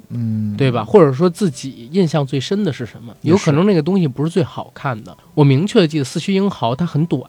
[0.10, 0.84] 嗯，对吧？
[0.84, 3.14] 或者说自己印象最深的是什么？
[3.22, 5.16] 有可能那个东西不是最好看的。
[5.36, 7.22] 我明确的记得四驱英豪它很短，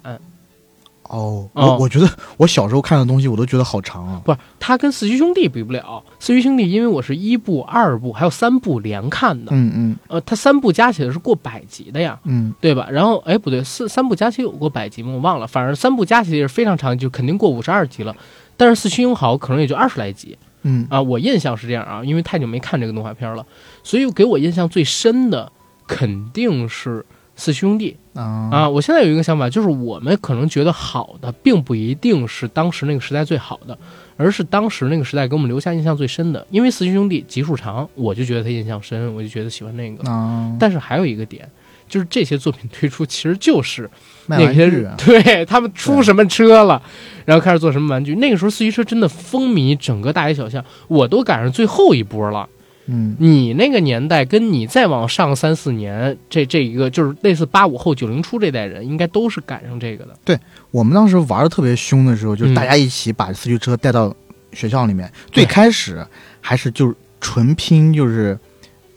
[1.03, 4.23] 哦，哦我我觉得我小时候看的东西，我都觉得好长啊。
[4.25, 6.03] 不是它跟四驱兄弟比不了。
[6.19, 12.88] 四驱兄弟因为我是一部、二部还有三部连看的，嗯嗯呃，它三部加起来是过百集的呀，嗯，对吧？
[12.90, 15.12] 然后哎不对，四三部加起来有过百集吗？
[15.12, 18.16] 我忘了，反正三部加起来是非常长，就肯定过五十二集了。
[18.57, 23.46] 但是四驱英豪可能也就二十来集嗯啊，我印象是这样啊，因为太久没看这个动画片了，
[23.83, 25.51] 所以给我印象最深的
[25.87, 27.05] 肯定是
[27.37, 27.96] 四兄弟。
[28.12, 33.79] 啊啊，我现在有一个想法，就是我们可能觉得好的，并不一定是当时那个时代最好的，
[34.16, 36.44] 而是当时那个时代给我们留下印象最深的。
[36.51, 40.11] 因为四兄弟集数长，我就觉得他印象深，我就觉得喜欢那个。
[40.11, 41.49] 啊，但是还有一个点，
[41.90, 43.90] 就是这些作品推出其实就是
[44.29, 46.81] 那些玩具啊， 对他们出什么车了，
[47.26, 48.14] 然后开始做什么玩具。
[48.14, 52.48] 那个时候四驱车真的风靡整个大街小巷，我都赶上最后一波了。
[52.92, 60.16] 嗯你那个年代跟你再往上三四年，这这一个就是类似八五后九零初这代人，应该都是赶上这个的。
[60.24, 60.37] 对
[60.72, 64.12] 我们当时玩的特别凶的时候，就是嗯大家一起把四驱车带到
[64.53, 65.09] 学校里面。
[65.31, 66.05] 最开始
[66.40, 68.37] 还是就是纯拼，就是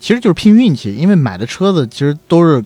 [0.00, 2.64] 其实就是拼运气，因为买的车子其实都是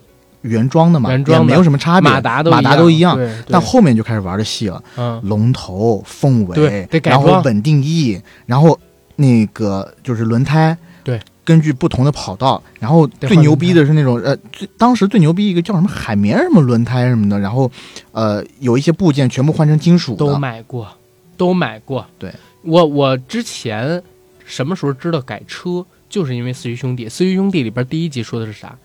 [0.49, 3.19] 原装的嘛，原装的也没有什么差别，马达都马达都一样。
[3.49, 6.55] 但后面就开始玩的细了，嗯龙头、凤尾
[6.89, 8.79] 对然后稳定翼，然后
[9.17, 17.71] 那个就是轮胎，对，根据不同的跑道，然后最牛逼的是那种呃，最当时最牛逼一个叫什么海绵什么轮胎什么的，然后
[18.13, 20.89] 呃有一些部件全部换成金属都，买过，
[21.37, 22.07] 都买过。
[22.19, 22.33] 对
[22.63, 24.03] 我我之前
[24.45, 27.09] 什么时候知道改车，就是因为四驱兄弟。
[27.09, 28.77] 四驱兄弟里边第一集说的是啥？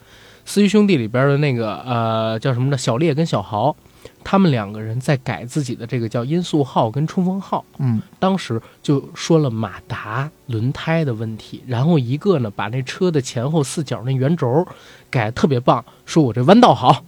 [0.45, 2.77] 四驱兄弟里边的那个呃叫什么呢？
[2.77, 3.75] 小烈跟小豪，
[4.23, 7.63] 他们两个人在改自己的这个叫音速号跟冲锋号。
[7.79, 14.67] 嗯当时就说了马达、轮胎的问题，然后一个呢把那车的前后四角那圆轴
[15.09, 17.03] 改得特别棒，说我这弯道好，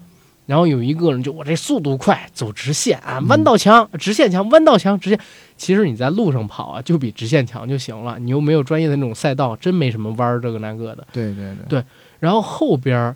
[0.46, 5.20] 然后有一个人就我这速度快，走直线啊，弯道强，直线强，弯道强，直线。
[5.58, 8.20] 其实你在路上跑啊，就比直线强就行了。
[8.20, 11.08] 你又没有专业的那种赛道，真没什么弯儿这个那个的。
[11.12, 11.84] 对对对
[12.20, 13.16] 然后后边儿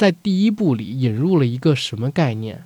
[0.00, 2.62] 在第一部里引入了一个什么概念？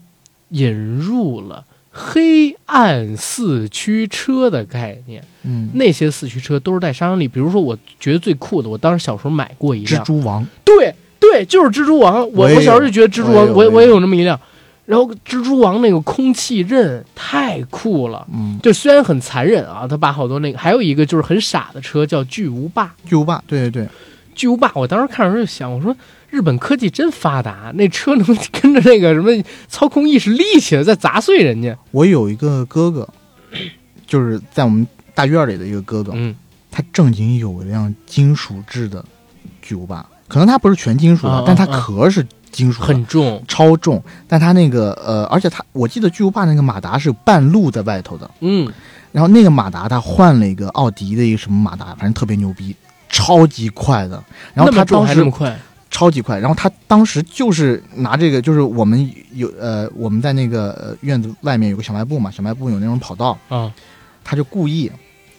[0.51, 5.25] 引入了黑暗四驱车的概念。
[5.43, 12.21] 嗯，那些四驱车都是带杀伤力，比如说我觉得最酷的，我当时小时候买过一辆，蜘蛛王，对对，就是蜘蛛王。
[12.21, 14.39] 我我我小时候就觉得蜘蛛王，我我也有我我也有那么一辆。
[14.87, 22.95] 然后蜘蛛王那个空气刃太酷了，嗯，就虽然很残忍啊，他把好多那个，还有一个就是很傻的车叫巨无霸。
[23.05, 23.89] 巨无霸，对对对，
[24.35, 25.97] 巨无霸，我当时看的时候就想，我说
[26.31, 29.31] 日本科技真发达，那车能 跟着那个什么
[29.69, 31.77] 操控意识立起来，再砸碎人家。
[31.91, 33.09] 我有一个哥哥，
[34.07, 36.35] 就是在我们大院里的一个哥哥，嗯。
[36.77, 39.05] 他正经有一辆金属制的
[39.63, 44.03] 巨无霸，可能它不是全金属的，但它啊壳是金属的，很重，超重。
[44.27, 48.69] 但它那个呃，而且他我记得巨无霸那个马达是有半路在外头的，嗯，
[49.13, 52.75] 然后那个马达他换了一个奥迪的一个什么马达，反正特别牛逼，
[53.15, 54.21] 超级快的。
[54.53, 55.57] 然后他当时还那么快，
[55.89, 63.73] 超级快，然后他当时就是拿这个，就是我们有呃我们在那个呃院子外面有个小卖部嘛，小卖部有那种跑道，啊，
[64.25, 64.91] 他就故意，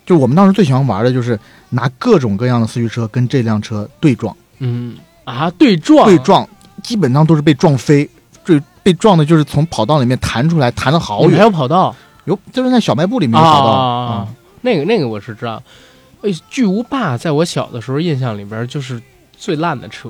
[0.05, 1.37] 就我们当时最喜欢玩的就是
[1.69, 6.47] 拿各种各样的四驱车跟这辆车对撞，嗯啊，对撞，对撞
[6.81, 8.09] 基本上都是被撞飞，
[8.45, 11.93] 最被撞的就是从跑道里面弹出来，弹了好远还，有跑道？
[12.23, 14.27] 有就是在小卖部里面有跑道啊，
[14.61, 15.61] 那个那个我是知道。
[16.25, 19.01] 哎，巨无霸在我小的时候印象里边就是
[19.37, 20.09] 最烂的车，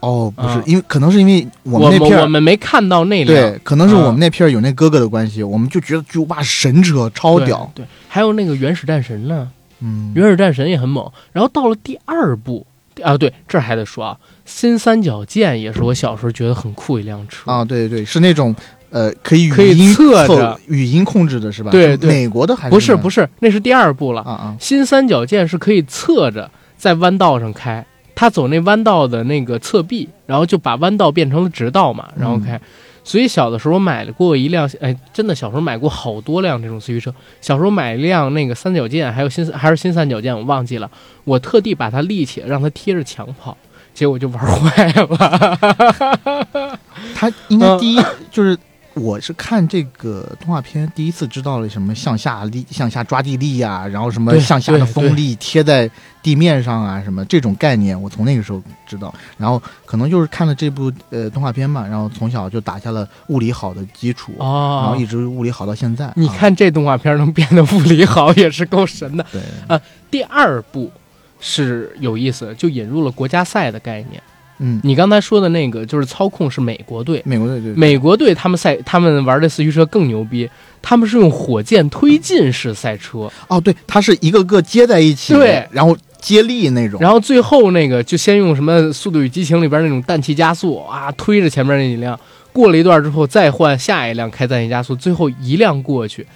[0.00, 2.22] 哦，不是啊，因为可能是因为我我们那片儿。
[2.22, 7.70] 我们没看到那辆，对，可能是我啊们那片儿有那哥哥的关系，我们就觉得巨无霸神车，超屌。
[7.74, 9.50] 对，还有那个原始战神呢，
[9.80, 11.10] 嗯，原始战神也很猛。
[11.32, 12.66] 然后到了第二部
[13.02, 18.54] 啊，对，这儿还得说啊，新三角剑也是我小时候觉得很酷一辆车啊，对对对，是那种
[18.90, 21.70] 呃可以可以语音凑侧着语音控制的是吧？
[21.70, 24.20] 对对美国的还是不是是不是，那是第二步了。
[24.22, 32.56] 啊啊新三角剑是可以侧着在弯道上开，他走那弯道的那个侧壁，然后就把弯道变成了直道嘛，然后开。
[32.56, 32.60] 嗯
[33.02, 37.12] 所以小的时候买了过一辆，哎，真的小时候买过好多辆这种四驱车。
[37.40, 40.88] 小时候买一辆那个三角剑，还有新还是新三角剑，我忘记了。
[41.24, 43.56] 我特地把它立起来，让它贴着墙跑，
[43.94, 46.78] 结果就玩坏了。
[47.16, 48.00] 他应该嗯第一、
[48.30, 48.56] 就是
[48.94, 55.88] 我是看这个动画片第一次知道了什么向下力、向下抓地力呀、然后什么向下的风力贴在
[56.22, 59.14] 地面上啊，什么这种概念，我从那个时候知道。
[59.38, 66.06] 然后可能就是看了这部呃动画片吧，然后从小就打下了物理好的基础，然哦后一直物理好到现在。
[66.06, 69.24] 啊、你看这动画片能变得物理好，也是够神的。
[69.32, 70.90] 对，第二部
[71.38, 74.20] 是有意思，就引入了国家赛的概念。
[74.62, 80.48] 嗯，你刚才说的那个就是操控是美国队，美国队对美国队他们赛他们玩的四驱车更牛逼，
[80.82, 85.66] 他们是用火箭推进式赛车，哦，对，它是一个个接在一起，对。
[85.70, 87.00] 然后接力那种。
[87.00, 92.18] 然后最后那个就先用什么《速度与激情》里边那种氮气加速啊，推着前面那几辆，
[92.52, 96.26] 过了一段之后再换下一辆开氮气加速，最后一辆过去。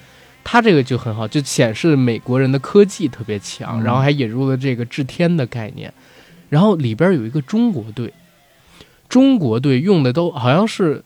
[0.43, 3.83] 它这个就很好，就显示美国人的科技特别强，嗯。
[3.83, 5.93] 然后还引入了这个制天的概念，
[6.49, 8.13] 然后里边有一个中国队，
[9.09, 11.03] 中国队用的都好像是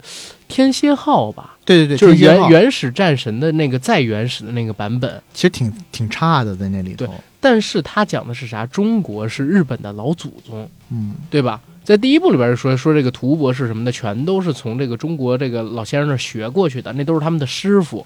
[0.47, 7.13] 天蝎号吧，对对对，就是原原始战神的那个再原始的那个版本，其实挺挺差的，在那里头。
[7.41, 8.65] 但是他讲的是啥？
[8.65, 11.61] 中国是日本的老祖宗，嗯，对吧？
[11.85, 18.05] 在第一部里边说说这个图博士什么的，全都是从这个中国这个老先生那儿学过去的，那都是他们的师傅，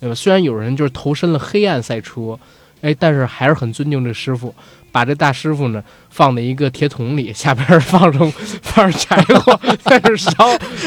[0.00, 0.14] 对吧？
[0.14, 2.38] 虽然有人就是投身了黑暗赛车，
[2.80, 4.54] 哎，但是还是很尊敬这师傅。
[4.98, 5.80] 把这大师傅呢
[6.10, 8.32] 放在一个铁桶里，下边放上
[8.62, 10.34] 放上柴火，在这烧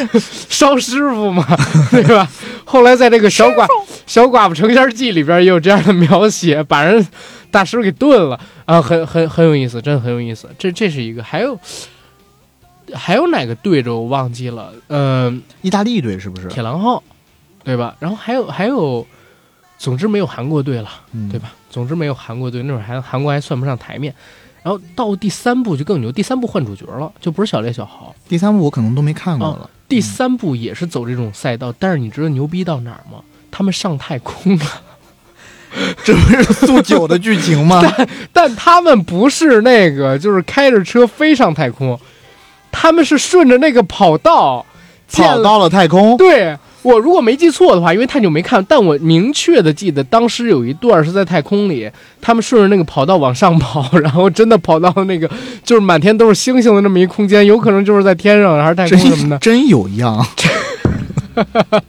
[0.19, 1.47] 烧师傅嘛，
[1.91, 2.29] 对吧？
[2.65, 3.65] 后来在这个小寡
[4.05, 7.07] 小寡妇成仙记里边也有这样的描写，把人
[7.51, 10.49] 大师傅给炖了啊，很很很有意思，真的很有意思。
[10.59, 11.57] 这这是一个，还有
[12.93, 16.49] 还有哪个队着我忘记了，嗯、意大利队是不是？
[16.49, 17.01] 铁狼号，
[17.63, 17.95] 对吧？
[17.99, 19.07] 然后还有还有，
[19.77, 20.89] 总之没有韩国队了。
[21.13, 21.39] 嗯，对？
[21.39, 21.53] 吧？
[21.71, 24.13] 总之没有韩国队，那会儿还韩国还算不上台面。
[24.61, 28.13] 然后到第三部就更牛，第三部换主角了，就不是小烈小豪。
[28.29, 29.67] 第三部我可能都没看过了。
[29.87, 33.23] 第三部也是走这种赛道，但是你知道牛逼到哪儿吗？
[33.49, 34.65] 他们上太空了，
[36.05, 37.81] 这不是速九的剧情吗？
[37.97, 41.99] 但但他们不是那个，就是开着车飞上太空，
[42.71, 44.65] 他们是顺着那个跑道
[45.11, 46.15] 跑到了太空。
[46.17, 55.29] 对我如果没记错的话，因为太久没看，但我明确的记得当时有一段是在太空里，他们顺着那个跑道往上跑，然后真的跑到那个
[55.63, 59.61] 就是满天都是星星的那么一空间，有可能就是在天上还是太空什么的真。
[59.67, 60.51] 有样，真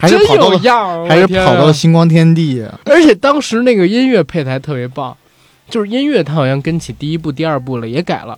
[0.00, 2.66] 还是跑到了有样，还是跑到了星光天地。
[2.84, 5.16] 而且当时那个音乐配的还特别棒，
[5.68, 8.36] 就是音乐它好像跟起第一部、第二部了，也改了。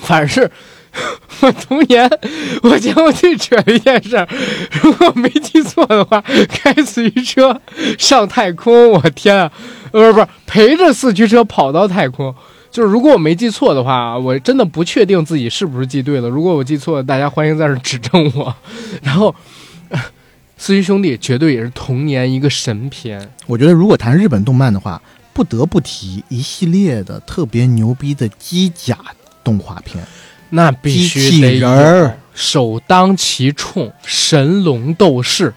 [0.00, 0.50] 反正是
[1.42, 2.10] 我童年
[2.62, 4.26] 我将我最扯的一件事儿，
[4.82, 7.60] 如果没记错的话，开四驱车
[7.98, 9.52] 上太空，我天啊！
[9.92, 12.34] 不是不是，陪着四驱车跑到太空。
[12.70, 16.28] 就是如果我没记错的话，我真的不确定自己是不是记对了。
[16.28, 18.54] 如果我记错了，大家欢迎在这指正我。
[19.02, 19.34] 然后，
[20.58, 23.30] 四驱兄弟绝对也是童年一个神片。
[23.46, 25.00] 我觉得如果谈日本动漫的话，
[25.32, 28.98] 不得不提一系列的特别牛逼的机甲
[29.44, 30.02] 动画片。
[30.50, 35.52] 那必须得有首当其冲，神龙斗士。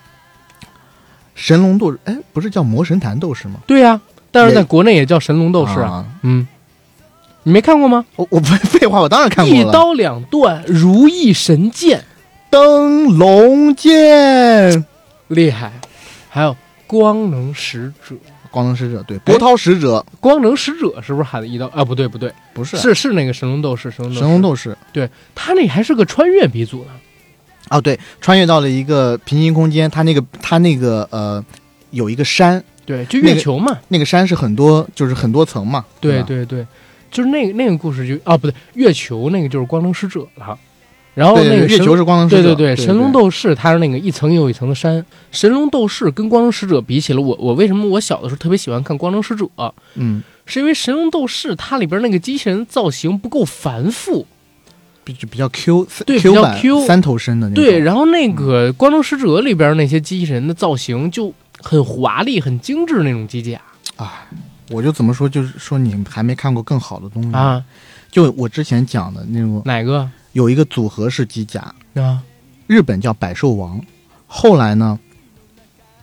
[1.35, 3.59] 神龙斗士，哎，不是叫魔神坛斗士吗？
[3.65, 3.99] 对呀、
[4.31, 5.89] 但是在国内也叫神龙斗士啊。
[5.89, 6.47] 啊嗯，
[7.43, 8.05] 你没看过吗？
[8.15, 9.61] 我我不废话，我当然看过了。
[9.61, 12.03] 一刀两断，如意神剑，
[12.49, 14.85] 灯笼剑，
[15.29, 15.71] 厉害。
[16.29, 18.15] 还有光能使者，
[18.51, 21.83] 光能使者，对，波涛使者光能使者是不是喊的一刀啊？
[21.83, 24.19] 不对不对，不是是是那个神龙斗士，神龙斗士。
[24.19, 26.91] 神龙斗士对他那还是个穿越鼻祖呢。
[27.69, 31.43] 哦，对，穿越到了一个平行空间，他那个他那个呃
[31.91, 33.77] 有一个山，对，就月球嘛。
[33.89, 36.65] 那个山是很多就是很多层嘛，吧对对对，
[37.11, 40.57] 就是那个那个故事就啊不对，月球那个就是光能使者了。
[41.19, 45.05] 然后那个月球是光能使者，对对对，神龙斗士它是那个一层又一层的山。
[45.33, 49.45] 神龙斗士跟光能使者比起来，我我为什么我小的时候特别喜欢看光能使者？
[49.95, 54.25] 嗯，是因为神龙斗士它里边那个机器人造型不够繁复，
[55.03, 63.59] 比比较 Q 对比较版 Q 三头身的那种，对，然后那个光能使者里边那些机器人的造型就很华丽、很精致那种机甲
[63.97, 64.25] 啊，
[64.69, 67.33] 我就怎么说，就是说你还没看过更好的东西。
[67.33, 67.61] 啊，
[68.09, 72.21] 就我之前讲的那种，哪个有一个组合式机甲，啊？
[72.67, 73.81] 日本叫百兽王，
[74.27, 74.99] 后来呢，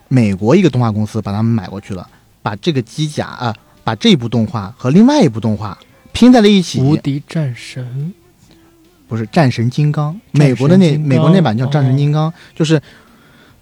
[0.08, 2.08] 美国一个动画公司把他们买过去了，
[2.42, 3.54] 把这个机甲啊、
[3.84, 5.78] 把这部动画和另外一部动画
[6.12, 6.80] 拼在了一起。
[6.80, 8.12] 无敌战神
[9.06, 12.82] 不是战神金刚，美国的那美国那版叫战神金刚，就是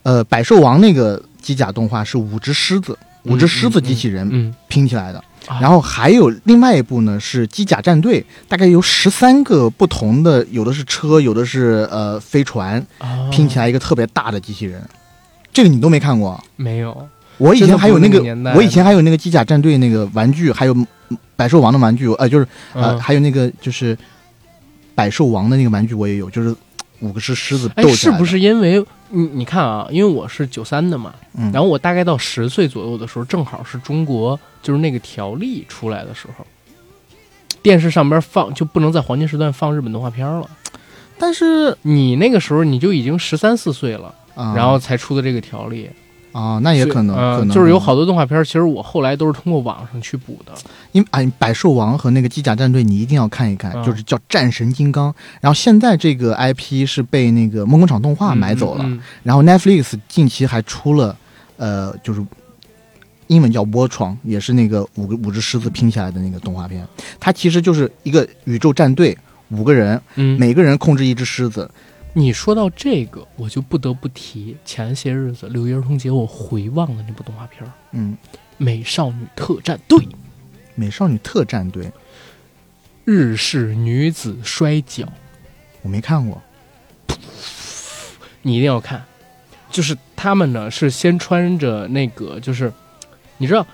[0.03, 5.19] 呃百兽王那个机甲动画是五只狮子，五只狮子机器人嗯，拼起来的。
[5.19, 5.25] 啊
[5.61, 14.83] 然后还有另外一部呢是机甲战队，大概有十三个不同的，有的是车，有的是呃飞船，啊拼起来一个特别大的机器人。
[15.53, 16.43] 这个你都没看过？
[16.57, 18.21] 没有我以前还有那个
[18.55, 20.75] 我以前还有那个机甲战队那个玩具，还有
[21.09, 23.97] 嗯百兽王的玩具，呃，就是呃，嗯还有那个就是
[24.95, 26.55] 百兽王的那个玩具我也有，就是
[27.01, 28.25] 五个是狮子哎斗，是不？
[28.25, 28.85] 是因为
[29.15, 29.87] 你你看啊？
[29.91, 36.45] 因为我是九三的嘛，嗯，然后我大概到十岁左右的时候，正好是中国就是那个条例出来的时候，
[37.63, 40.51] 电视上边放就不能在黄金时段放日本动画片了。
[41.17, 45.89] 但是你那个时候你就已经十三四岁了，啊，然后才出的这个条例，
[46.35, 50.53] 啊，那也可能，呃可能就是有好多动画片，其实我后来都是通过网上去补的。
[50.91, 55.15] 因为啊，百兽王和那个机甲战队你一定要看一看，嗯就是叫战神金刚。
[55.41, 61.17] 然后现在这个 IP 是被那个梦工厂动画嗯买走了，嗯嗯然后 Netflix 近期还出了，
[61.57, 62.21] 呃，就是
[63.29, 66.85] 英文叫《窝床》，也是那个五个五只狮子拼起来的那个动画片。
[67.21, 69.17] 它其实就是一个宇宙战队，
[69.51, 71.71] 五个人，嗯，每个人控制一只狮子。
[72.17, 78.17] 你说到这个，我就不得不提前些日子六一儿童节我回望的那部动画片儿《嗯，
[78.57, 79.99] 美少女特战队》，
[80.77, 81.91] 美少女特战队。
[83.05, 85.07] 日式女子摔跤，
[85.83, 86.41] 我没看过，
[88.43, 89.05] 你一定要看。
[89.69, 92.73] 就是他们呢是先穿着那个，就是
[93.39, 93.67] 你知道，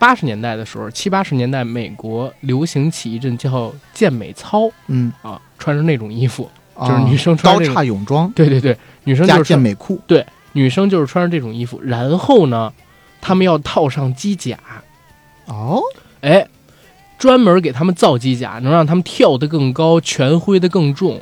[0.00, 6.50] 八十年代的时候，七八十年代美国流行起一阵叫健美操嗯，啊，穿着那种衣服，啊
[6.80, 12.72] 就是女生穿高这个叉泳装对对对，女生加就是健美裤对女生就是穿着这种衣服，然后呢，
[13.20, 14.58] 他们要套上机甲，
[15.46, 15.80] 哦，
[16.20, 16.46] 哎，
[17.18, 21.20] 专门给他们造机甲，能让他们跳得更高，拳挥得更重。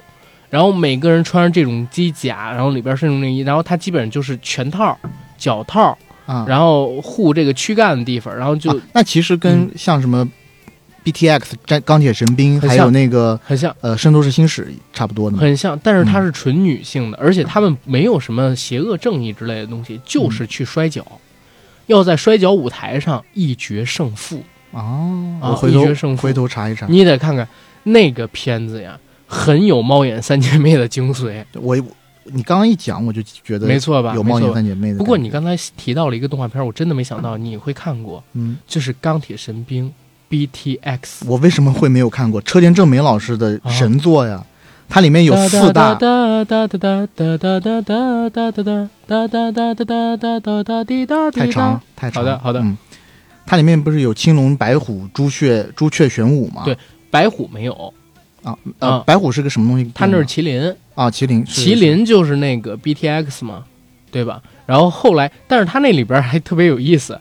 [0.49, 4.97] 然后每个人穿上这种机甲，然后里边是用内衣，然后它基本上就是全套、
[5.37, 10.27] 脚套，啊，然后护这个躯干的地方，然后就啊那其实跟像什么
[11.07, 15.37] BTX 战钢铁神兵，还有那个很像，呃圣斗士星矢差不多的。
[15.37, 21.07] 很像，但是它嗯是纯女性的，而且他们没有什么邪恶正义之类的东西，就是去摔跤，
[21.87, 24.43] 要在摔跤舞台上一决胜负。
[24.73, 26.87] 哦，啊我回一决胜负头回头查一查。
[26.89, 27.47] 你得看看
[27.85, 28.99] 那个片子呀，
[29.29, 31.77] 很有猫眼三姐妹的精髓，我
[32.25, 34.13] 你刚刚一讲，我就觉得没错吧？
[34.17, 34.99] 有猫眼三姐妹的。
[34.99, 39.85] 不过你刚才提到了一个动画片，我真的没想到你会看过，嗯，就是《钢铁神兵》
[40.29, 44.45] B T X，我为什么会没有看过车田正美老师的神作呀？
[44.89, 45.95] 它里面有四大，
[51.33, 52.79] 太长太长好的，好的，嗯，
[53.45, 56.63] 它里面不是有青龙、白虎、朱雀、朱雀玄武吗？
[56.65, 56.77] 对，
[57.11, 57.93] 白虎没有
[58.45, 58.57] 啊？
[58.79, 59.91] 呃，白虎是个什么东西？
[59.93, 63.65] 它那是麒麟啊，麒麟，麒麟就是那个 B T X 嘛？
[64.13, 64.41] 对吧？
[64.67, 67.21] 然后后来，但是它那里边还特别有意思，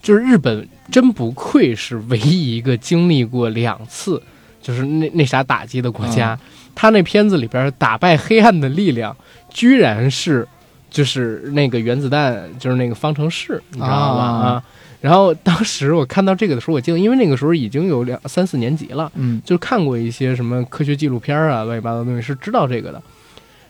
[0.00, 0.68] 就是日本。
[0.90, 4.22] 真不愧是唯一一个经历过两次
[4.60, 6.38] 就是那那啥打击的国家。
[6.74, 9.14] 他那片子里边打败黑暗的力量，
[9.50, 10.46] 居然是
[10.90, 14.24] 就是那个原子弹，就是那个方程式，你知道吗？
[14.24, 14.64] 啊啊。
[15.02, 23.02] 然后当时我看到这个的时候，我记得，因为那个时候已经有两三四年级了，嗯，就是看过一些什么科学纪录片啊，乱七八糟的东西是知道这个的。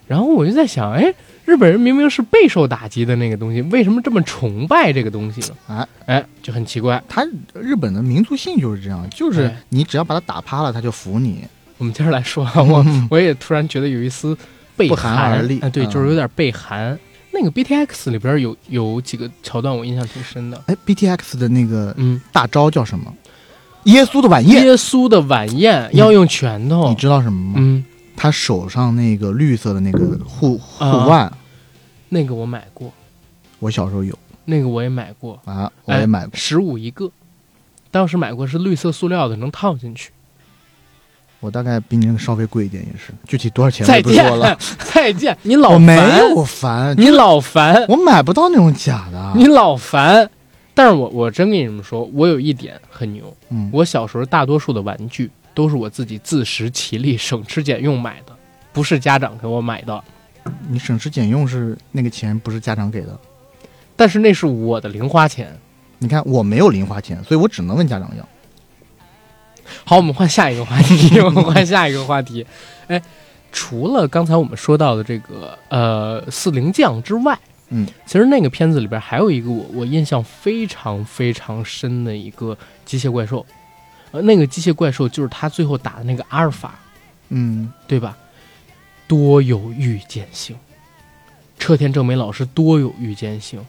[0.07, 1.13] 然后我就在想，哎，
[1.45, 5.57] 日本人明明是备受打击的那个东西，为什么这么崇拜这个东西呢？
[5.66, 7.03] 哎哎，就很奇怪。
[7.09, 11.45] 他日本的民族性就是这样，就是哎你只要把他打趴了，他就服你。
[11.78, 14.36] 我们接着来说啊，我我也突然觉得有一丝
[14.76, 16.97] 背不寒而栗哎，对，嗯就是有点背寒。
[17.32, 23.12] 那个 BTX 里边有有几个桥段我印象挺深的，哎，BTX 的那个嗯，大招叫什么？
[23.84, 27.55] 耶稣的晚宴，耶稣的晚宴要用拳头你，知道什么吗？
[27.57, 27.84] 嗯，
[28.23, 31.33] 他手上那个绿色的那个护护啊腕，
[32.09, 32.93] 那个我买过，
[33.59, 34.16] 我小时候有。
[34.45, 36.31] 那个我也买过，啊，我也买过。
[36.37, 37.11] 十五一个，
[37.91, 40.12] 当时买过是绿色塑料的，能套进去。
[41.41, 44.57] 我大概比你那个稍微贵一点，也是，具体多少钱我再见就不说了。，
[44.95, 49.33] 再见，你老我没烦，有烦，你老烦，我买不到那种假的。
[49.35, 50.31] 你老烦。
[50.75, 58.36] 但是我我真跟你们说，我有一点很牛，嗯，我小时候大多数的玩具都是我自己自食其力、省吃俭用买的，
[58.72, 60.03] 不是家长给我买的。
[60.68, 63.18] 你省吃俭用是那个钱不是家长给的。
[63.94, 65.57] 但是那是我的零花钱。
[65.98, 68.28] 你看我没有零花钱，所以我只能问家长要。
[69.84, 72.44] 好，我们换下一个话题，我们换下一个话题。
[72.88, 73.00] 哎，
[73.53, 77.38] 除了刚才我们说到的这个呃四灵将之外，
[77.68, 83.46] 嗯，其实那个片子里边还有一个我我印象非常非常深的一个机械怪兽，
[84.13, 86.79] 呃，那个机械怪兽就是他最后打的那个阿尔法，
[87.31, 88.17] 嗯，对吧？
[89.09, 90.57] 多有预见性，
[91.59, 93.61] 车田正美老师多有预见性，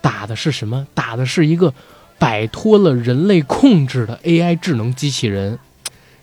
[0.00, 0.86] 打的是什么？
[0.94, 1.72] 打的是一个
[2.18, 5.58] 摆脱了人类控制的 AI 智能机器人，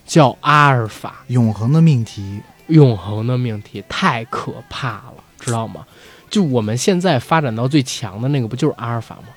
[0.06, 1.24] 叫阿尔法。
[1.28, 2.42] 永恒的命题。
[2.68, 5.86] 永恒的命题太可怕了，知道吗？
[6.30, 9.30] 就我们现在发展到最强的那个，不就是阿尔法吗？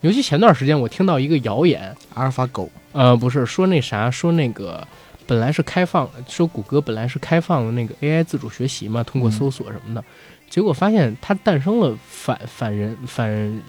[0.00, 4.86] 尤其前段时间我听到一个谣言，阿尔法狗，呃，不是说那啥，说那个
[5.26, 10.04] 本来是开放，说谷歌本来是开放的那个 AI 自主学习嘛，通过嗯搜索什么的，
[10.48, 13.62] 结果发现它诞生了反反人反，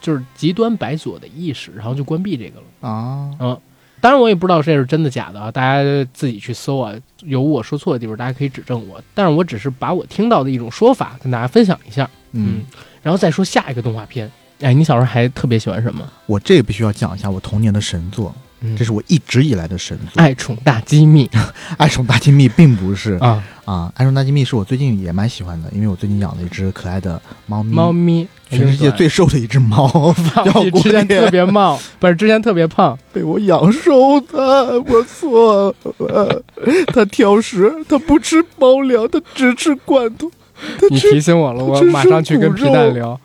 [0.00, 2.88] 就是极端白左的意识，然后就关闭这个了。
[2.88, 3.60] 啊，嗯，
[4.00, 5.82] 当然我也不知道这是真的假的啊，大家
[6.12, 9.02] 自己去搜啊，有我说错的地方，大家可以指正我。
[9.14, 12.62] 但是我只是把我听到的一种说法跟大家分享一下，嗯，
[13.02, 14.30] 然后再说下一个动画片。
[14.62, 16.02] 哎，你小时候还特别喜欢什么？
[16.26, 20.22] 我这个必须要讲一下我童年的神作，嗯这是我一直以来的神作。
[20.22, 21.28] 爱宠大机密
[21.76, 36.42] 爱宠大机密并不是啊，啊，爱宠大机密是我最近也蛮喜欢的，因为我最近养了一只可爱的猫咪，猫咪，全世界最瘦的一只猫， 放要过之前特别 胖，不是之前特别胖，被我养瘦的，我错了。
[36.94, 40.30] 它挑食，它不吃猫粮，它只吃罐头。
[40.78, 43.18] 它你提醒我了，我马上去跟皮蛋聊。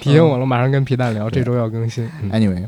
[0.00, 2.08] 提醒我了，马上跟皮蛋聊，这周要更新。
[2.22, 2.64] 嗯 Anyway，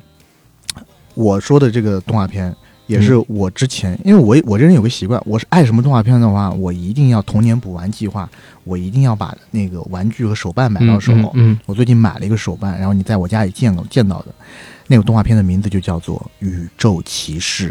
[1.14, 2.54] 我说的这个动画片
[2.86, 8.28] 也嗯是我之前，因为我我这人有个习惯，我是爱什么动画片的话，我一定要童年补完计划，
[8.64, 11.12] 我一定要把那个玩具和手办买到手。
[11.12, 14.26] 嗯嗯我最近买了一个手办，然后你在我家里见到见到的
[14.86, 17.70] 那个动画片的名字就叫做《宇宙骑士》。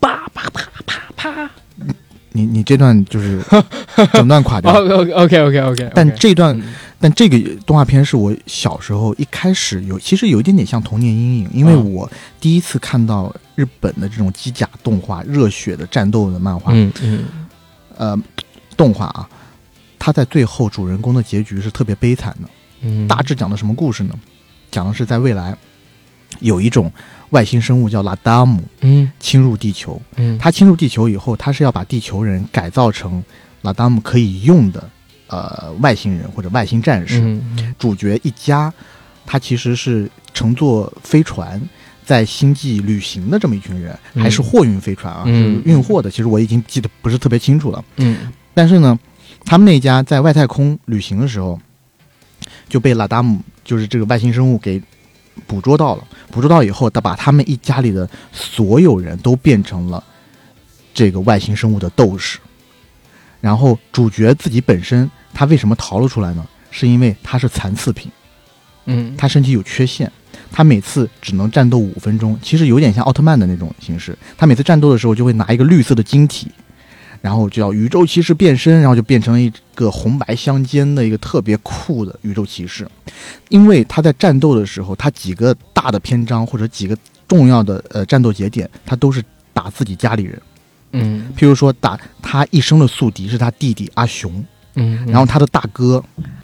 [0.00, 1.50] 啪啪啪啪啪。
[2.36, 3.40] 你你这段就是
[4.12, 6.62] 整段垮掉， OK OK OK OK，但这段嗯
[7.04, 17.24] 但这个动画片是我小时候一开始有，其实有一点点像童年阴影，因为嗯我第一次看到日本的这种机甲动画、热血的战斗的漫画，嗯嗯
[17.98, 18.18] 呃，
[18.74, 19.28] 动画啊，
[19.98, 22.48] 它在最后主人公的结局是特别悲惨的。
[22.80, 24.14] 嗯，大致讲的什么故事呢？
[24.70, 25.54] 讲的是在未来
[26.40, 26.90] 有一种
[27.32, 33.22] 外星生物叫拉达姆嗯侵入地球，嗯，它侵入地球以后，它是要把地球人改造成
[33.60, 34.88] 拉达姆可以用的
[35.28, 37.20] 呃外星人或者外星战士。
[37.20, 38.72] 嗯主角一家，
[39.26, 41.60] 他其实是乘坐飞船
[42.04, 46.10] 在星际旅行的这么一群人，嗯还是货运飞船啊，嗯是运货的。
[46.10, 47.84] 其实我已经记得不是特别清楚了。
[47.96, 48.98] 嗯但是呢，
[49.44, 51.58] 他们那家在外太空旅行的时候，
[52.68, 54.80] 就被拉达姆就是这个外星生物给
[55.46, 56.04] 捕捉到了。
[56.30, 60.02] 捕捉到以后，他把他们一家里的所有人都变成了
[60.92, 62.38] 这个外星生物的斗士。
[63.44, 66.42] 然后主角自己本身他为什么逃了出来呢？
[66.70, 68.10] 是因为他是残次品，
[68.86, 70.10] 嗯，他身体有缺陷，
[70.50, 74.16] 他每次只能战斗五分钟，其实有点像奥特曼的那种形式。
[74.38, 76.50] 他每次战斗的时候就会拿一个绿色的晶体，
[77.20, 82.88] 然后叫宇宙骑士变身，然后就变成了一个红白相间的一个特别酷的宇宙骑士。
[83.50, 86.96] 因为他在战斗的时候，他几个大的篇章或者几个
[87.28, 89.22] 重要的呃战斗节点，他都是
[89.52, 90.40] 打自己家里人。
[90.94, 91.32] 嗯。
[91.36, 96.02] 譬如说打他一生的宿敌是他弟弟阿雄，嗯，然后他的大哥，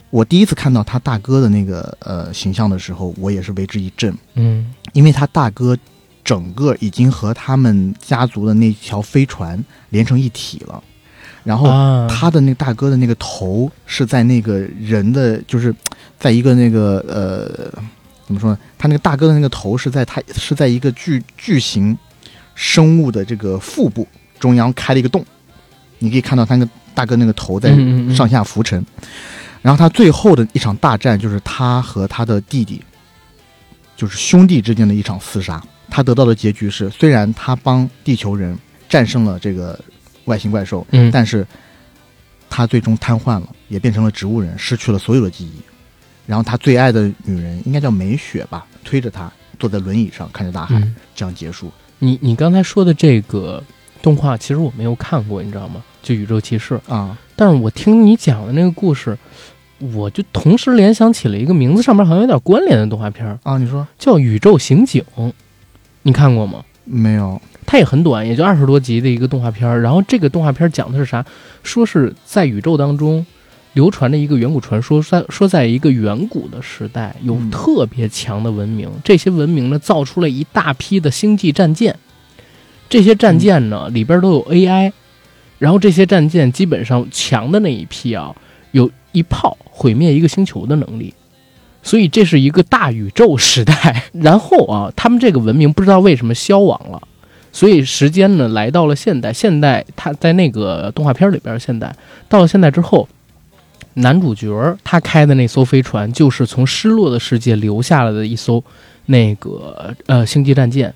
[0.09, 4.73] 我第一次看到他大哥的那个呃形象的时候，我也是为之一振，嗯。
[4.93, 5.77] 因为他大哥
[6.23, 10.83] 整个已经和他们家族的那条飞船连成一体了，
[11.45, 15.73] 然后啊，他的那大哥的那个头是在那个人的，就是
[16.19, 17.81] 在一个那个呃
[18.27, 18.57] 怎么说呢？
[18.77, 21.97] 他那个大哥的那个头是在他是在一个巨巨型
[22.53, 24.05] 生物的这个腹部
[24.41, 25.23] 中央开了一个洞，
[25.99, 27.69] 你可以看到他那个大哥那个头在
[28.13, 28.83] 上下浮沉。
[29.61, 32.81] 然后他最后的一场大战就是他和他的弟弟，
[33.95, 35.63] 就是兄弟之间的一场厮杀。
[35.87, 38.57] 他得到的结局是，虽然他帮地球人
[38.89, 39.79] 战胜了这个
[40.25, 41.45] 外星怪兽，嗯，但是
[42.49, 45.61] 他最终瘫痪了，也变成了植物人，失去了所有的记忆。
[46.25, 51.69] 然后他最爱的女人应该叫美雪吧，推着他坐在轮椅上看着大海，嗯这样结束。
[51.99, 53.61] 你你刚才说的这个
[54.01, 55.83] 动画，其实我没有看过，你知道吗？
[56.01, 59.17] 就《宇宙骑士》，啊，但是我听你讲的那个故事，
[59.93, 65.03] 我就同时联想起了一个名字上面好像有点关联的动画片儿，啊，你说叫《宇宙刑警》，
[66.01, 66.63] 你看过吗？
[66.83, 67.39] 没有？
[67.65, 69.81] 它也很短，也就二十多集的一个动画片儿。
[69.81, 71.23] 然后这个动画片儿讲的是啥？
[71.63, 73.25] 说是在宇宙当中
[73.73, 81.95] 流传着一个远古传说，在说在一个远古的时代有嗯特别强的文明，这些文明呢造出了一大批的星际战舰，
[82.91, 84.91] 这些战舰呢里边都有 AI，
[85.57, 88.35] 然后这些战舰基本上强的那一批啊，
[88.71, 91.13] 有一炮毁灭一个星球的能力。
[91.83, 97.01] 所以这是一个大宇宙时代， 然后啊，他们这个文明不知道为什么消亡了，
[97.53, 99.31] 所以时间呢来到了现代。
[99.31, 101.95] 现代他在那个动画片里边，现代。
[102.27, 103.07] 到了现代之后，
[103.95, 108.63] 男主角他开的那艘飞船就是从失落的世界留下来的一艘
[109.07, 110.93] 那个呃星际战舰，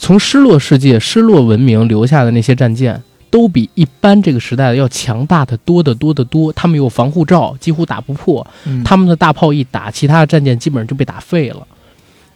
[0.00, 3.00] 从失落世界、失落文明留下的那些战舰。
[3.32, 8.44] 都比一般这个时代的要强大的多得多得多，他们有防护罩，几乎打不破。
[8.64, 11.64] 嗯他们的大炮一打，其他的战舰基本上就被打废了。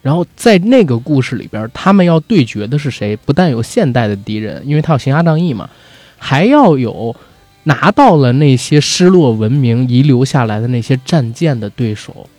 [0.02, 3.16] 然后在那个故事里边，他们要对决的是谁？
[3.16, 5.68] 不但有现代的敌人，因为他有行侠仗义嘛，
[6.16, 7.16] 还要有
[7.64, 12.30] 拿到了那些失落文明遗留下来的那些战舰的对手。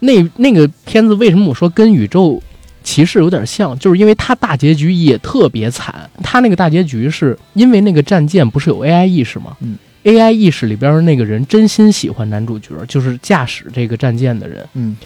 [0.00, 2.42] 那那个片子为什么我说跟宇宙
[2.84, 3.76] 骑士有点像？
[3.80, 6.08] 就是因为他大结局也特别惨。
[6.22, 9.56] 他那个大结局是因为那个战舰不是有 AI 意识吗？
[9.60, 14.64] 嗯 AI 意识里边的那个人真心喜欢男主角，就是驾驶这个战舰的人。
[14.74, 14.96] 嗯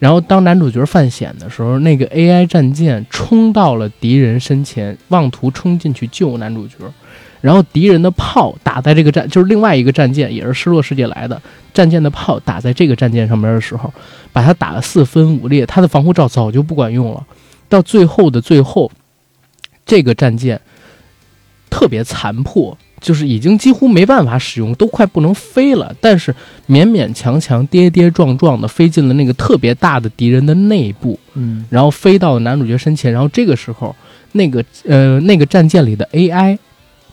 [0.00, 6.74] 然后当男主角犯险的时候，那个 AI 战舰冲到了敌人身前，妄图冲进去救男主角。
[7.40, 11.40] 然后敌人的炮打在这个战，就是另外一个战舰，也是失落世界来的
[11.72, 13.92] 战舰的炮打在这个战舰上面的时候，
[14.32, 17.24] 把它打得四分五裂，它的防护罩早就不管用了。
[17.68, 18.90] 到最后的最后，
[19.84, 20.60] 这个战舰
[21.70, 25.94] 特别残破，就是已经几乎没办法使用，都快不能飞了。
[26.00, 26.34] 但是
[26.66, 33.12] 勉勉强强、跌跌撞撞的飞进了那个特别大的敌人的内部，嗯然后飞到男主角身前。
[33.12, 33.94] 然后这个时候，
[34.32, 36.58] 那个呃那个战舰里的 AI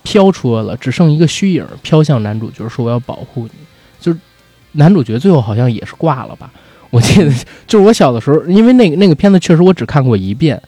[0.06, 3.51] 飘出来了，只剩一个虚影飘向男主角，说我要保护你。
[3.99, 4.20] 就是
[4.74, 6.49] 男主角最后好像也是挂了吧？
[6.91, 7.30] 我记得
[7.68, 10.62] 就是我小的时候，因为那个那个片子确实我只看过一遍，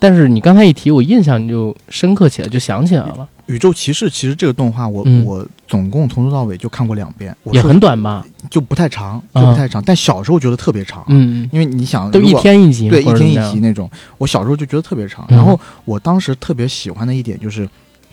[0.00, 8.24] 但是你刚才一提，我印象就深刻起来，就想起来了，宇宙骑士其实这个动画我、嗯我总共从头到尾就看过两遍，也很短吧？
[8.48, 9.82] 就不太长，啊就不太长。
[9.84, 13.88] 但小时候觉得特别长，嗯，因为你想都一天一集，对，一天一集那种。
[14.16, 15.26] 我小时候就觉得特别长。
[15.28, 17.68] 嗯然后我当时特别喜欢的一点就是，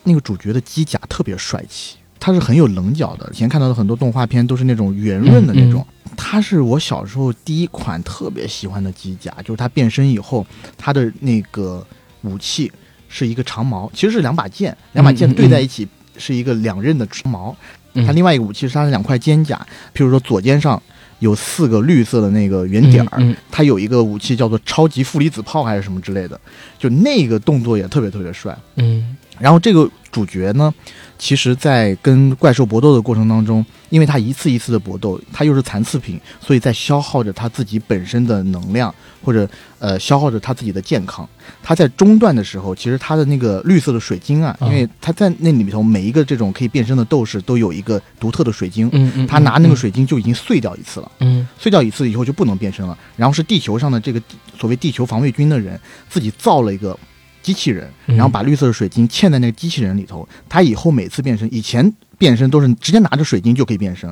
[0.05, 3.29] 那个主角的机甲特别帅气，它是很有棱角的。
[3.33, 5.85] 以前看到的很多动画片都是那种圆润的那种，
[6.15, 10.45] 它是我小时候第一款特别喜欢的机甲，就是它变身以后，
[10.77, 11.85] 它的那个
[12.21, 12.71] 武器
[13.09, 15.87] 是一个长矛，其实是两把剑，两把剑对在一起
[16.17, 17.55] 是一个两刃的长矛。
[17.97, 19.55] 嗯它另外一个武器是它的两块肩甲，
[19.93, 20.81] 譬如说左肩上
[21.19, 26.37] 有四个绿色的那个圆点儿，嗯嗯它有一个武器叫做超级负离子炮还是什么之类的，
[26.77, 28.53] 就那个动作也特别特别帅。
[28.75, 30.73] 嗯然后这个主角呢，
[31.17, 39.47] 其实，在跟怪兽搏斗的过程当中，因为他一次一次的搏斗，他又是残次品，所以在消耗着他自己本身的能量，或者
[39.79, 41.27] 呃消耗着他自己的健康。
[41.61, 51.11] 他在中段的时候，其实他的那个绿色的水晶啊，嗯因为他在那里头每一个这种可以变身的斗士都有一个独特的水晶，嗯嗯，他拿那个水晶就已经碎掉一次了。
[51.19, 52.97] 嗯，碎掉一次以后就不能变身了。
[53.17, 54.21] 然后是地球上的这个
[54.57, 55.77] 所谓地球防卫军的人
[56.09, 56.97] 自己造了一个
[57.45, 60.27] 机器人，嗯然后把绿色的水晶嵌在那个机器人里头。
[60.49, 64.11] 他以后每次变身，以前变身都是直接拿着水晶就可以变身，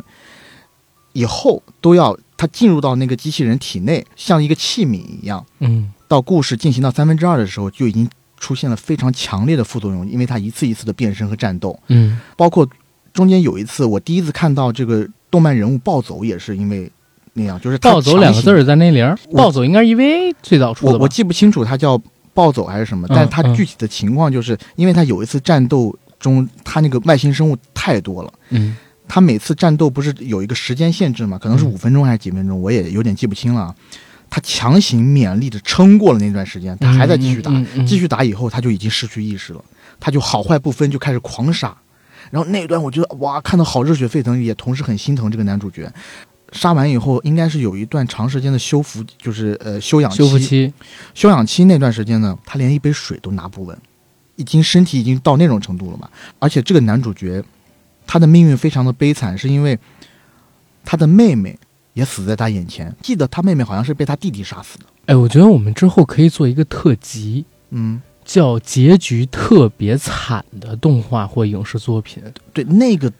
[1.13, 5.43] 以后都要他进入到那个机器人体内，像一个器皿一样。
[5.59, 8.07] 嗯到故事进行到三分之二的时候，就已经
[8.37, 11.79] 出现了非常强烈的副作用，因为他一次一次的变身和战斗。
[11.87, 12.69] 嗯包括
[13.11, 16.91] 中间有一次，我第一次看到这个动漫人物暴走，也是因为
[17.33, 20.93] 那样，就是暴走两个字儿在那里儿，暴走应该是 EVA 最早出的？
[20.93, 21.99] 我我记不清楚它叫
[22.33, 28.33] 暴走还是什么，嗯但是他嗯具体的情况就是，因为他有一次战斗中，他那个外星生物太多了。
[28.49, 28.75] 嗯
[29.05, 31.37] 他每次战斗不是有一个时间限制嘛？
[31.37, 33.75] 可能是嗯五分钟还是几分钟，我也有点记不清了啊。
[34.29, 37.51] 他强行勉力的撑过了那段时间，他还在继续打，
[37.85, 39.63] 继续打以后他就已经失去意识了，
[39.99, 41.75] 他就好坏不分，就开始狂杀。
[42.31, 45.91] 然后那一段我觉得哇，看到好热血沸腾，也同时很心疼这个男主角。
[46.53, 50.71] 杀完以后，应该是有一段长时间的修复，就是呃休养修复期，
[51.13, 53.77] 休养期那段时间呢，他连一杯水都拿不稳，
[54.35, 56.07] 已经身体已经到那种程度了嘛。
[56.39, 57.43] 而且这个男主角，
[58.05, 59.77] 他的命运非常的悲惨，是因为
[60.85, 61.57] 他的妹妹
[61.93, 62.95] 也死在他眼前。
[63.01, 64.85] 记得他妹妹好像是被他弟弟杀死的。
[65.07, 72.23] 哎，我觉得我们之后可以做一个特辑，嗯，叫结局特别惨的动画或影视作品。
[72.53, 73.11] 对，那个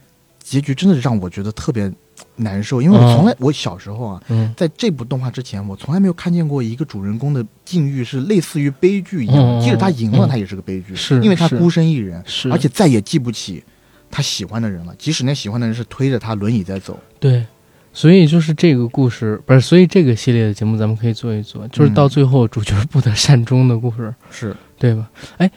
[0.42, 1.92] 结局真的让我觉得特别
[2.36, 3.16] 难受，因为我嗯。
[3.16, 4.54] 从来、我小时候啊，嗯。
[4.58, 9.62] 在这部动画之前，我从来没有看见过一个主人公的境遇是类似于悲剧一样嗯。
[9.62, 13.64] 即使他赢了，嗯他也是个悲剧，是是因为他孤身一人，是，而且再也记不起
[14.10, 14.94] 他喜欢的人了。
[14.98, 17.46] 即使那喜欢的人是推着他轮椅在走，对，
[17.94, 25.10] 所以就是这个故事不是，所以这个系列的节目咱们可以做一做，就是到最后主角不得善终的故事，是对吧？
[25.38, 25.50] 哎，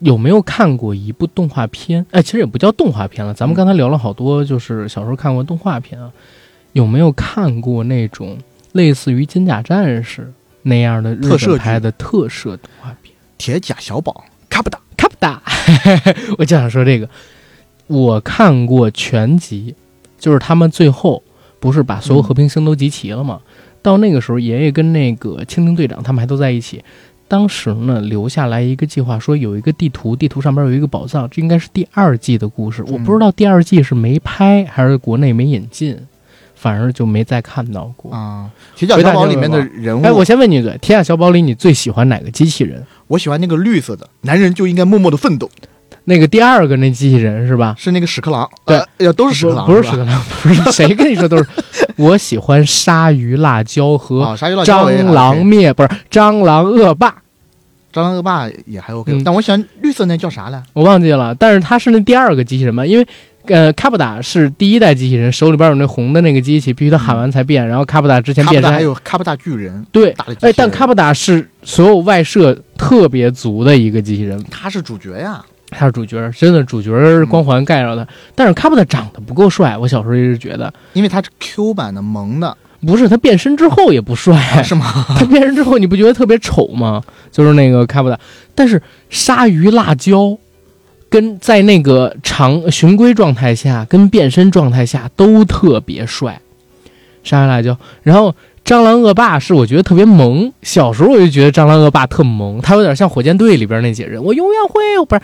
[0.00, 2.04] 有没有看过一部动画片？
[2.10, 6.12] 哎，其实也不叫动画片了，咱们刚才聊了好多，就是小时候看过动画片啊。
[6.74, 8.36] 有没有看过那种
[8.72, 10.22] 类似于《金甲战士》
[10.60, 13.14] 那样的日本拍的特摄动画片？
[13.38, 14.78] 铁甲小宝，卡布达。
[14.94, 15.42] 卡布达，
[16.36, 17.08] 我就想说这个，
[17.86, 19.74] 我看过全集，
[20.18, 21.22] 就是他们最后
[21.58, 23.40] 不是把所有和平星都集齐了吗？
[23.80, 26.84] 到那个时候，爷爷跟那个蜻蜓队长他们还都在一起。
[27.28, 32.84] 当时呢，留下来一个计划，说有一个地图，地图上边有一个宝藏，这应该是第二季的故事。
[32.86, 35.98] 我不知道第二季是没拍还是国内没引进，
[36.54, 38.12] 反而就没再看到过。
[38.12, 42.80] 啊，铁甲小宝里面的人物，哎，我先问你一嘴，《铁甲小宝》里你最喜欢哪个机器人？
[43.08, 45.50] 我喜欢那个绿色的，男人就应该默默的奋斗，
[46.04, 47.74] 那个第二个那机器人是吧？
[47.76, 51.46] 是那个屎壳郎，对呃，呃都是屎壳郎，不是屎壳郎，不是谁跟你说都是。
[51.96, 57.14] 我喜欢鲨鱼辣椒和蟑螂灭，不是蟑螂恶霸，
[57.92, 60.62] 蟑螂恶霸也还 OK，、嗯但我喜欢绿色那叫啥来？
[60.72, 61.34] 我忘记了。
[61.34, 63.06] 但是他是那第二个机器人嘛，因为
[63.48, 67.66] 呃，卡布达是第一代机器人，手里边有那红的那个机器，必须得喊完才变。
[67.66, 76.90] 然后卡布达之前变身还，有卡布达巨人，对，哎，但卡布达是所有外设特别足的一个机器人，他是主角呀，他是主角，真的主角
[77.26, 78.06] 光环盖着他。
[78.34, 82.56] 但是卡布达长得不够帅，我小时候一直觉得，因为他是 Q 版的萌的，
[82.86, 85.04] 不是他变身之后也不帅，啊是吗？
[85.18, 87.02] 他变身之后，你不觉得特别丑吗？
[87.32, 88.18] 就是那个卡布达，
[88.54, 90.38] 但是鲨鱼辣椒
[91.08, 96.40] 跟在那个长循规状态下跟变身状态下都特别帅，
[97.24, 97.76] 鲨鱼辣椒。
[98.04, 105.20] 然后蟑螂恶霸是我觉得特别萌，小时候我就觉得蟑螂恶霸特萌，他有点像火箭队里边那些人，我永远会不是。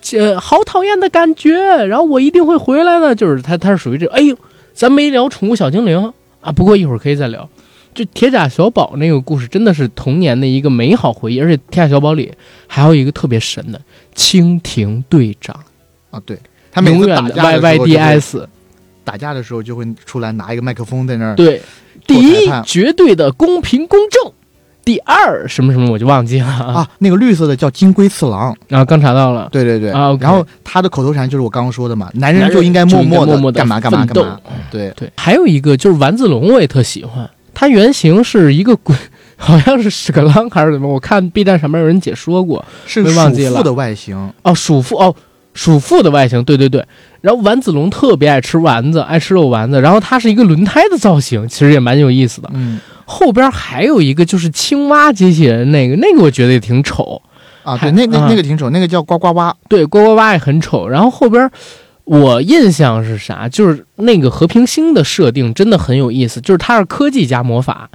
[0.00, 1.52] 这好讨厌的感觉，
[1.86, 3.14] 然后我一定会回来的。
[3.14, 4.36] 就是他，他是属于这，哎呦，
[4.72, 6.12] 咱没聊宠物小精灵。
[6.40, 7.48] 啊，不过一会儿可以再聊。
[7.92, 12.32] 就铁甲小宝那个故事真的是童年的一个美好回忆，而且铁甲小宝里
[12.68, 13.80] 还有一个特别神的
[14.14, 15.54] 蜻蜓队长，
[16.10, 16.38] 啊，对，
[16.70, 18.46] 他每次永远的打架的 YYDS，
[19.02, 21.60] 打架的时候就会出来拿一个麦克风在那儿，对，
[22.06, 24.32] 第一绝对的公平公正，
[24.84, 26.64] 第二什么什么我就忘记了啊。
[26.74, 37.28] 啊，那个绿色的叫金龟次郎，然后刚查到了，对对对，啊然后他的口头禅就是我刚刚说的嘛，男男人人就应该默默默地干嘛干嘛干嘛，对，对，还有一个就是丸子龙，我也特喜欢。
[37.52, 38.96] 它原型是一个鬼，
[39.36, 40.88] 好像是屎壳郎还是怎么？
[40.88, 42.64] 我看 B 站上面有人解说过。
[42.86, 45.14] 是没忘记了鼠妇的外形，哦，鼠妇哦，
[45.52, 46.82] 鼠妇的外形，对对对。
[47.20, 49.78] 然后丸子龙特别爱吃丸子，爱吃肉丸子。
[49.78, 52.48] 然后它是一个轮胎的造型，其实也蛮有意思的。
[52.54, 57.20] 嗯，后边还有一个就是青蛙机器人，那个那个我觉得也挺丑。
[57.64, 60.88] 啊，对，那那啊那个挺丑，那个叫呱呱蛙，对，呱呱蛙也很丑。
[60.88, 61.50] 然后后边
[62.04, 63.48] 我印象是啥？
[63.48, 67.90] 就是那个和平星的设定真的很有意思，就是它是科技加魔法。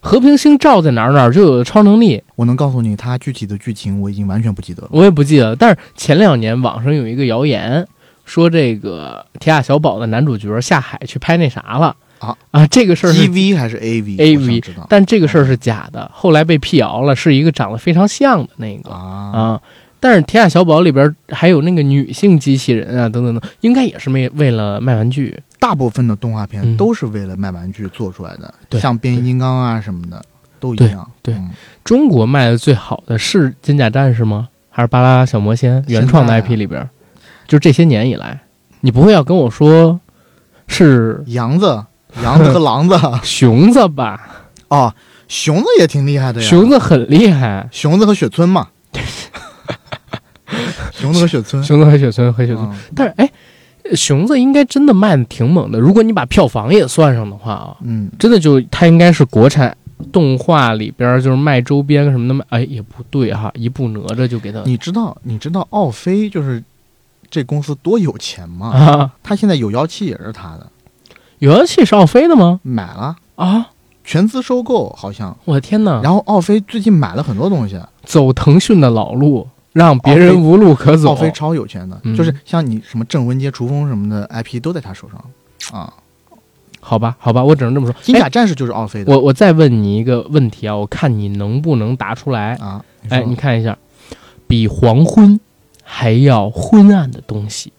[0.00, 4.88] 和平星照在哪儿哪儿就有超能力，我能告诉你，它具体的剧情我已经完全不记得了。
[4.90, 5.54] 我也不记得。
[5.54, 7.86] 但是前两年网上有一个谣言，
[8.24, 12.66] 说这个《铁甲小宝》的男主角下海去拍那啥了啊啊！
[12.68, 18.98] 这个事儿 G 是，V 还是 A V 知道但这个事儿是假的，后来被辟谣了，是一个长得非常像的那个啊，
[19.32, 19.60] 啊。
[19.98, 25.40] 但是《铁甲小宝》里边还有那个女性机器人啊，等等等，应该也是为为了卖玩具。
[25.60, 30.20] 大部分的动画片嗯都是为了卖玩具做出来的，对像变形金刚啊什么的
[30.58, 31.08] 都一样。
[31.22, 31.50] 对对嗯
[31.84, 34.48] 中国卖的最好的是金甲战士吗？
[34.70, 36.88] 还是巴啦啦小魔仙原创的 IP 里边？
[37.46, 38.40] 就这些年以来，
[38.80, 40.00] 你不会要跟我说
[40.66, 41.84] 是杨子、
[42.22, 44.20] 羊子和狼子 熊子吧？
[44.68, 44.92] 哦，
[45.28, 46.48] 熊子也挺厉害的呀。
[46.48, 48.68] 熊子很厉害，熊子和雪村嘛，
[50.92, 52.68] 熊子和雪村，熊子和雪村，和雪村。
[52.70, 53.30] 嗯但是哎，
[53.94, 55.78] 熊子应该真的卖的挺猛的。
[55.78, 59.76] 如果你把票房也算上的话啊，嗯，真的就它应该是国产
[60.12, 62.44] 动画里边就是卖周边什么的卖。
[62.50, 66.62] 哎，也不对哈，一部哪吒就给他你知道你知道奥飞就是
[67.30, 68.68] 这公司多有钱吗？
[68.70, 70.66] 啊，他现在有妖气也是他的，
[71.42, 72.60] 有妖气是奥飞的吗？
[72.62, 73.70] 买了啊，
[74.04, 75.36] 全资收购好像。
[75.44, 76.00] 我的天哪！
[76.00, 81.08] 然后奥飞最近买了很多东西，走腾讯的老路，让别人无路可走。
[81.08, 85.92] 奥飞超有钱的，嗯就是像你什么郑文杰、厨风什么的 IP 都在他手上啊。
[86.78, 87.96] 好吧，好吧，我只能这么说。
[88.02, 92.54] 金甲哎战士就是奥飞的我我再问你一个问题啊，我看你能不能答出来。
[92.58, 92.84] 啊。
[93.08, 93.76] 哎，你看一下，
[94.46, 95.40] 比黄昏
[95.82, 97.72] 还要昏暗的东西，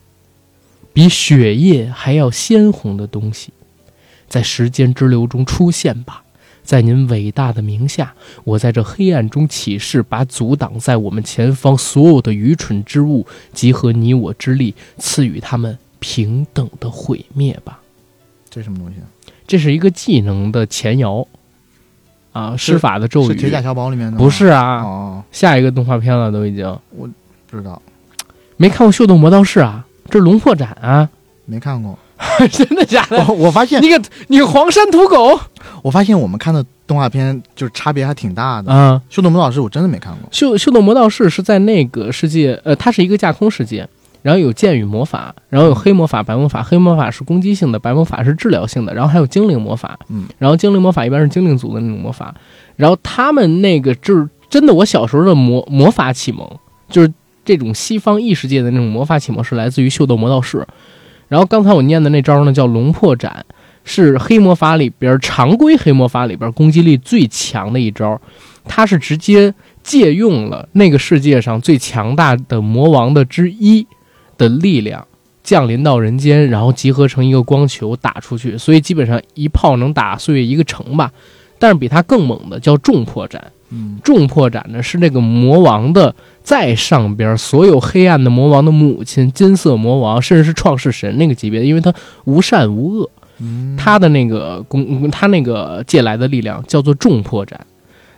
[0.94, 3.52] 比血液还要鲜红的东西，
[4.30, 6.24] 在时间之流中出现吧。
[6.64, 8.14] 在您伟大的名下，
[8.46, 17.82] 我在这黑暗中起誓，把阻挡在我们前方所有的愚蠢之物，集合你我之力，赐予他们平等的毁灭吧。
[18.50, 18.96] 这什么东西？
[19.46, 21.28] 这是一个技能的前摇
[22.32, 23.28] 啊，施法的咒语。
[23.28, 24.18] 是铁甲小宝里面的？
[24.18, 27.10] 不是啊，哦，下一个动画片了都已经我
[27.48, 27.82] 不知道，
[28.56, 31.08] 没看过《秀逗魔道士》啊， 这是龙破斩啊，
[31.46, 31.98] 没看过。
[32.52, 33.18] 真的假的？
[33.28, 35.38] 我我发现你个你个黄山土狗
[35.82, 38.72] 我发现我们看的动画片就是差别还挺大的。
[38.72, 39.02] 啊！
[39.10, 40.30] 修斗魔道士我真的没看过。
[40.32, 43.86] 秀秀逗魔道士是在那个世界，呃，它是一个架空世界，
[44.22, 52.34] 然后有剑与魔法，然后有黑魔法、白魔法，黑魔法是攻击性的，白魔法是治疗性的，然后还有精灵魔法，嗯，然后精灵魔法一般是精灵族的那种魔法，
[52.78, 56.50] 然后他们那个就是真的，我小时候的魔魔法启蒙
[56.90, 57.12] 就是
[57.46, 60.66] 这种西方异世界的那种魔法启蒙是来自于秀逗魔道士，
[61.28, 63.46] 然后刚才我念的那招呢叫龙破斩，
[63.84, 68.20] 是黑魔法里边常规黑魔法里边攻击力最强的一招，
[68.66, 73.86] 它是直接借用了那个世界上最强大的魔王的之一
[74.38, 75.06] 的力量。
[75.44, 81.12] 降临到人间，然后集合成一个光球打出去，所以基本上一炮能打碎一个城吧。
[81.60, 91.94] 但是比它更猛的叫重破斩，嗯，重破斩呢是那个魔王的在上边，所有黑暗的魔王的母亲金色魔王，甚至是创世神那个级别的，因为他
[92.26, 93.78] 无善无恶，嗯。
[93.78, 97.66] 他的那个攻，他那个借来的力量叫做重破斩，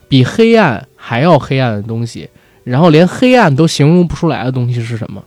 [0.10, 2.28] 比黑暗还要黑暗的东西，
[2.64, 5.24] 然后连黑暗都形容不出来的东西是什么？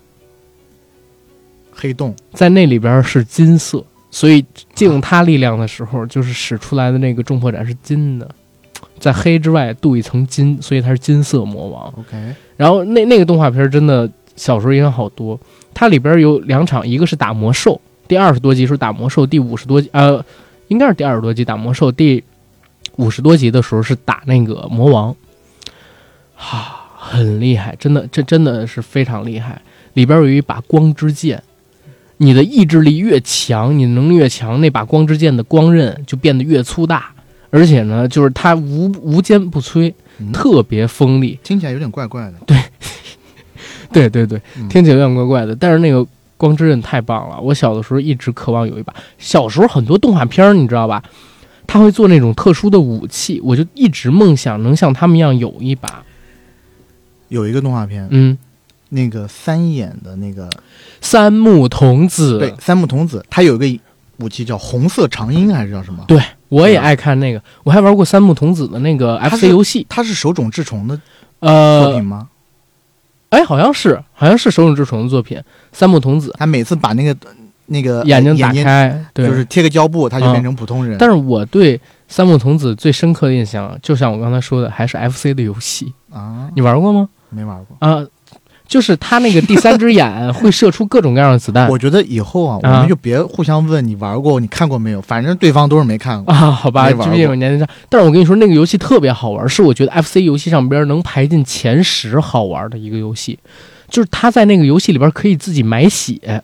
[1.73, 2.15] 黑洞。
[2.33, 4.45] 在那里边是金色，所以
[4.75, 8.29] 借用他力量的时候，就是使出来的那个重破斩是金的，
[8.99, 11.93] 在黑之外镀一层金，所以它是金色魔王。
[11.99, 15.39] ，OK，然后那那个动画片真的小时候影响好多，
[15.73, 20.25] 它里边有两场，一个是打魔兽，第二十多集是打魔兽，第五十多集呃，
[20.69, 22.23] 应该是第二十多集打魔兽，第
[22.97, 25.15] 五十多集的时候是打那个魔王，
[26.35, 29.61] 哈、很厉害，真的这真的是非常厉害。
[29.95, 31.43] 里边有一把光之剑，
[32.19, 37.13] 你的意志力越强，你能力越强，那把光之剑的光刃就变得越粗大，
[37.51, 41.39] 而且呢，就是它无无坚不摧，嗯特别锋利。
[41.43, 42.35] 听起来有点怪怪的。
[42.47, 47.41] 对对 对，对听起来有点怪怪的，但是那个光之刃太棒了。
[47.41, 48.95] 我小的时候一直渴望有一把。
[49.19, 51.03] 小时候很多动画片儿，你知道吧？
[51.67, 56.03] 他会做那种特殊的武器，我就一直梦想能像他们一样有一把。
[57.29, 58.39] 有一个动画片，嗯，
[58.89, 60.49] 那个三眼的那个，
[61.03, 63.83] 三木童子，对，三木童子，他有一个
[64.19, 66.03] 武器叫红色长鹰，还是叫什么？
[66.09, 66.19] 对
[66.49, 69.87] 我也爱看那个，我还玩过三木童子的那个 FC 游戏。
[69.89, 71.03] 它是手冢治虫的作
[71.49, 72.29] 呃品，吗？
[73.31, 75.41] 哎，好像是，好像是手冢治虫的作品。
[75.73, 77.15] 三木童子他每次把那个
[77.67, 80.97] 那个眼睛打开，对，就是贴个胶布，他就嗯变成普通人。
[80.99, 81.79] 但是我对
[82.09, 85.93] 三木童子最深刻的印象，就像我刚才说的，还是 FC 的游戏。
[86.11, 87.09] 啊，你玩过吗？
[87.29, 87.77] 没玩过。
[87.87, 88.03] 啊、
[88.69, 91.69] 就是他那个第三只眼会射出各种各样的子弹。
[91.69, 96.33] 我觉得以后啊，我啊们就别互相问你玩过，你看过没有，反正对方都是没看过。
[96.33, 97.67] 啊，好吧，没玩毕竟有年龄差。
[97.89, 103.39] 但是我跟你说，那个游戏特别好玩，是我觉得 FC 游戏上边能排进前十好玩的一个游戏。
[103.89, 106.43] 就是他在那个游戏里边可以自己买血，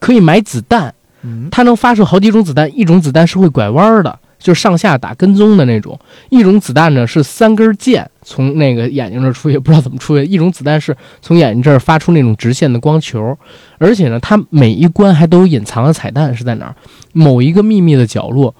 [0.00, 5.92] 可以买子弹，嗯，它能发射好几种子弹，一种子弹是会拐弯的，就是上下打跟踪的那种；
[6.28, 13.36] 一种子弹呢是三根箭从那个眼睛这儿出去，不知道怎么出去；一种子弹是从眼睛这儿发出那种直线的光球。
[13.78, 16.76] 而且呢，它每一关还都有隐藏的彩蛋，是在哪儿？
[17.12, 18.54] 某一个秘密的角落，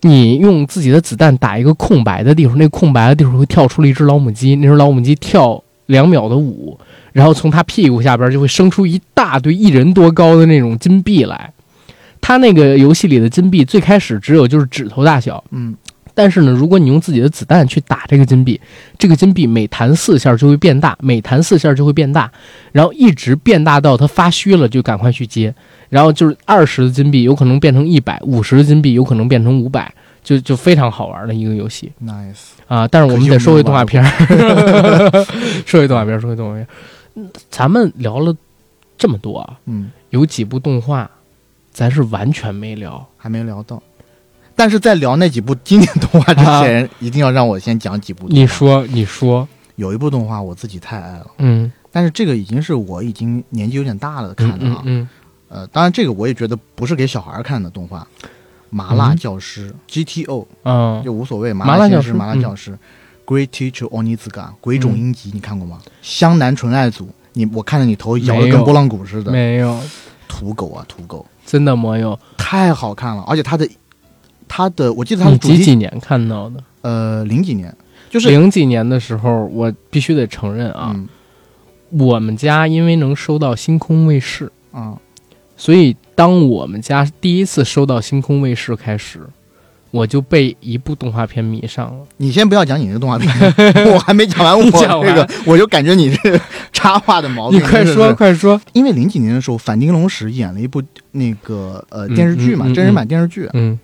[0.00, 6.78] 你用自己的子弹打一个空白的地方，那空白的地方会跳出了一只老母鸡，那只老母鸡跳两秒的舞，
[7.12, 11.52] 然后从它屁股下边就会生出一大堆一人多高的那种金币来。
[12.26, 15.76] 它那个游戏里的金币最开始只有就是指头大小，嗯，
[16.14, 18.58] 但是呢，如果你用自己的子弹去打这个金币，
[18.96, 22.32] 这个金币每弹四下就会变大，每弹四下就会变大，
[22.72, 25.54] 然后一直变大到它发虚了就赶快去接，
[25.90, 32.54] 然后就是二十的金币有可能变成一百，五十的金币有可能变成五百，就就非常好玩的一个游戏 nice。
[32.66, 32.88] 啊！
[32.88, 34.08] 但是我们得说回动画片儿，
[35.66, 36.68] 说回动画片儿，说回动画片儿。
[37.16, 38.34] 嗯咱们聊了
[38.96, 41.10] 这么多啊，嗯，有几部动画
[41.74, 43.06] 咱是完全没聊。
[43.18, 43.82] 还没聊到。
[44.56, 48.28] 但是在聊那几部经典动画之前，一定要让我先讲几部。
[48.28, 54.82] 你，说，你说，有一部动画我自己太爱了，嗯，但是这个已经是我已经年纪有点大了看嗯的啊。
[54.84, 55.08] 嗯嗯，
[55.48, 58.06] 呃，当然这个我也觉得不是给小孩看的动画，
[58.70, 59.74] 《麻辣教师》
[60.24, 62.78] GTO 嗯，就无所谓，麻麻辣教师、麻辣教师、
[63.26, 65.80] Great Teacher Onizuka、鬼冢英吉，你看过吗？
[66.00, 69.76] 湘南纯爱组，你我看着你头摇的跟拨浪鼓似的，没有，
[70.28, 72.18] 土狗啊土狗，真的没有。
[72.36, 73.68] 太好看了，而且它的
[74.46, 76.62] 它的我记得它你的主题几几年看到的？
[76.82, 77.74] 呃零几年，
[78.10, 81.08] 就是零几年的时候，我必须得承认啊，嗯
[81.90, 84.98] 我们家因为能收到星空卫视，啊
[85.56, 89.20] 所以当我们家第一次收到星空卫视开始，
[89.94, 92.04] 我就被一部动画片迷上了。
[92.16, 93.32] 你先不要讲你那个动画片，
[93.94, 96.40] 我还没讲完我 你讲完这个，我就感觉你这
[96.72, 97.60] 插话的毛病。
[97.62, 98.60] 你快说，快说。
[98.72, 100.82] 因为零几年的时候，反町隆史演了一部
[101.12, 103.78] 那个呃嗯电视剧嘛，嗯嗯真人版电视剧，嗯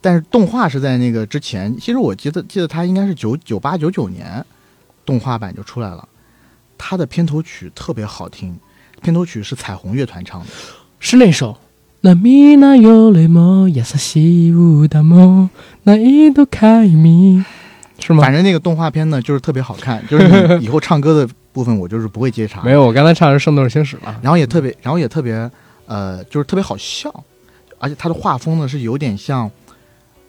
[0.00, 1.76] 但是动画是在那个之前。
[1.78, 4.42] 其实我记得记得它应该是九九八九九年
[5.04, 6.08] 动画版就出来了，
[6.78, 8.58] 它的片头曲特别好听，
[9.02, 10.46] 片头曲是彩虹乐团唱的。
[11.00, 11.54] 是那首。
[12.05, 15.49] 那みなよりも優しい歌も
[15.85, 17.43] ないとかみ，
[17.99, 18.33] 是吗反？
[18.33, 24.19] 正那个动画片呢，就是特别好看，就是你以后唱歌的部分我就是不会接茬， 没有，我刚才唱的是《圣斗士星矢》了。
[24.23, 25.51] 然后也特别，然后也特别，
[25.85, 27.23] 呃，就是特别好笑，
[27.77, 29.51] 而且它的画风呢是有点像，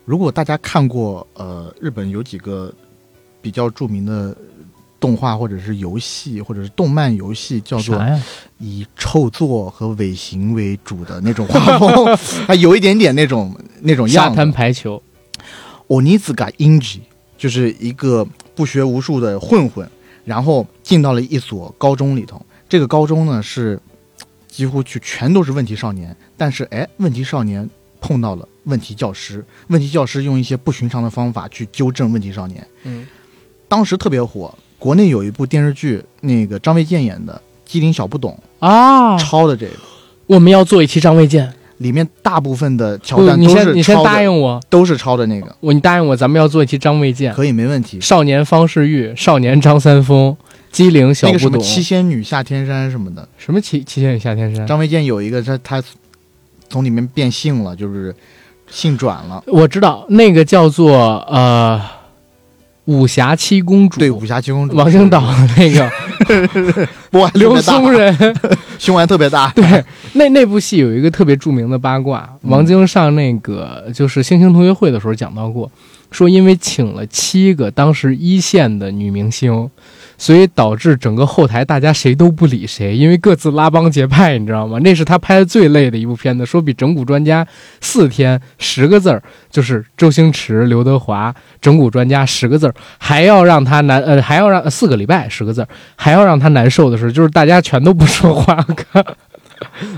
[0.05, 2.71] 如果大家看过，呃，日本有几个
[3.41, 4.37] 比较著名的
[5.00, 8.02] 动画或者是游戏或者是动漫游戏，叫做？
[8.60, 12.18] 以臭作和尾行为主的那种画风，
[12.48, 14.52] 还有一点点那种那种样沙滩。
[14.52, 15.02] 排球。
[15.88, 17.02] 欧尼兹嘎英吉
[17.38, 19.88] 就是一个不学无术的混混，
[20.26, 22.44] 然后进到了一所高中里头。
[22.68, 23.80] 这个高中呢是
[24.48, 27.70] 几乎去全都是问题少年，但是哎，问题少年
[28.02, 33.06] 碰到了问题教师，问题教师用一些不寻常的方法去纠正问题少年，嗯
[33.68, 34.54] 当时特别火。
[34.80, 37.34] 国内有一部电视剧，那个张卫健演的
[37.72, 39.74] 《机灵小不懂啊》，抄的这个，
[40.28, 41.54] 我们要做一期张卫健。
[41.80, 47.32] 里面大部分的桥不，你段都是先你先抄的，答应我，都是抄的那个，我你答应我，咱们要做一期张卫健。
[47.36, 48.02] 可以没问题。
[48.02, 50.36] 少年方世玉，少年张三丰，
[50.72, 51.64] 机灵小那个什么不懂。
[51.64, 54.66] 七仙女下天山什么的，什么七七仙女下天山？
[54.66, 55.84] 张卫健有一个他他
[56.68, 58.16] 从里面变性了，就是
[58.68, 59.44] 性转了。
[59.46, 61.80] 我知道那个叫做呃
[62.88, 65.90] 武侠七公主，对，武侠七公主，王晶导的那个。
[67.12, 68.36] 波还特刘松，仁。
[68.80, 69.50] 胸怀特别大。
[69.56, 69.84] 对，
[70.14, 72.50] 那那部戏有一个特别著名的八卦，嗯。
[72.50, 75.70] 王晶上那个就是星星同学会的时候讲到过，
[76.12, 79.70] 说因为请了七个当时一线的女明星，
[80.18, 84.80] 所以导致整个后台大家谁都不理谁，因为各自拉帮结派，你知道吗？
[84.80, 87.46] 那是他拍的最累的一部片子，说比整蛊专家
[87.82, 98.66] 四天十个字儿，就是周星驰、刘德华整蛊专家十个字儿，还要让他难呃还要让、呃四个礼拜十个字儿， 还要让他难受的是，就是大家全都不说话。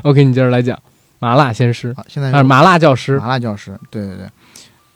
[0.03, 0.77] OK，你接着来讲
[1.19, 4.25] 麻辣鲜师啊，现在啊，麻辣教师麻辣教师，对对对，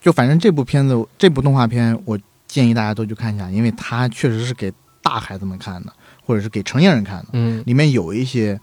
[0.01, 4.71] 就反正这部片子，这部动画片，我建议大家都去看一下，因为它确实是给
[5.13, 5.93] 大孩子们看的，
[6.25, 8.59] 或者是给成年人看的，嗯，里面有一些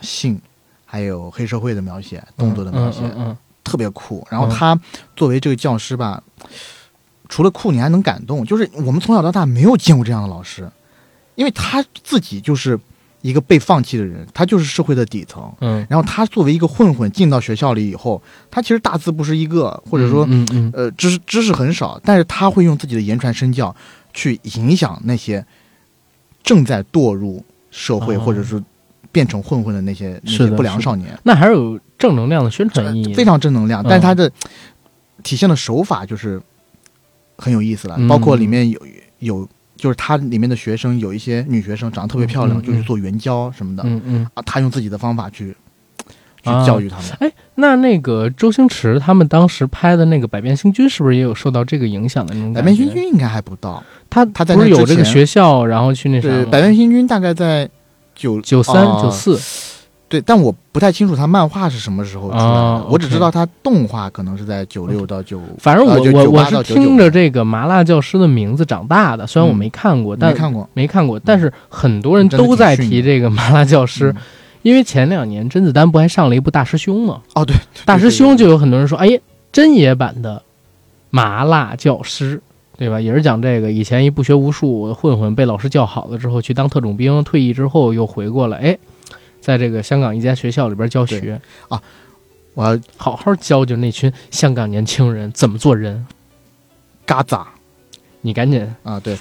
[0.00, 0.40] 性，
[0.86, 4.26] 还有黑社会的描写，动作的描写，嗯嗯特别酷。
[4.30, 4.80] 然后嗯他
[5.14, 6.22] 作为这个教师吧，
[7.28, 8.46] 除了酷，你还能感动。
[8.46, 10.70] 就是我们从小到大没有见过这样的老师，
[11.34, 12.80] 因为他自己就是
[13.20, 15.52] 一个被放弃的人，他就是社会的底层。
[15.60, 23.76] 嗯，然后他作为一个混混进到学校里以后，他其实大字不识一个，或者说嗯嗯呃知识知识很少，但是他会用自己的言传身教
[24.14, 25.44] 去影响那些
[26.48, 28.20] 正在堕入社会、哦。
[28.20, 28.62] 或者是
[29.12, 33.82] 变成混混的那些那些不良少年，那还是有正能量的宣传意义的，非常正能量。
[33.82, 33.86] 嗯。
[33.88, 34.30] 但是他的
[35.22, 36.40] 体现的手法就是
[37.36, 38.08] 很有意思了，嗯。
[38.08, 38.80] 包括里面有
[39.18, 42.64] 有就是他里面的学生有一些女学生长得特别漂亮，嗯嗯。
[42.64, 44.26] 就去做援交什么的、嗯嗯。
[44.34, 45.54] 啊，他用自己的方法去
[46.48, 47.04] 去啊教育他们。
[47.20, 52.62] 哎，那那个周星驰他们当时拍的那个《百变星君》，是不是也有受到这个影响的那种百？
[52.62, 57.68] 变星君应该还不到，他他在不是有这个学校，然后去那啥对，百变星君大概在
[58.14, 59.38] 九九三啊九四。
[60.10, 69.58] 对，但我不太清楚他漫画是什么时候出来的，啊我只知道他动画可能是在九六到九，反正我、呃我我是听着这个麻辣教师的名字长大的，虽然我嗯。
[69.58, 74.16] 没看过，但没看过，没看过，但是很多人都在提这个麻辣教师，嗯
[74.68, 77.22] 因为前两年甄子丹不还上了一部大师兄吗？
[77.34, 79.18] 哦，对，对大师兄就有很多人说，哎，
[79.50, 80.42] 真野版的
[81.08, 82.42] 麻辣教师，
[82.76, 83.00] 对吧？
[83.00, 88.78] 也是讲这个以前一不学无术的混混被老师教好了之后去当特种兵，退役之后又回过来，哎，
[89.40, 91.40] 在这个香港一家学校里边教学
[91.70, 91.80] 啊，
[92.52, 96.06] 我要好好教教那群香港年轻人怎么做人。
[97.06, 97.34] 嘎子
[98.20, 99.16] 你赶紧，啊，对，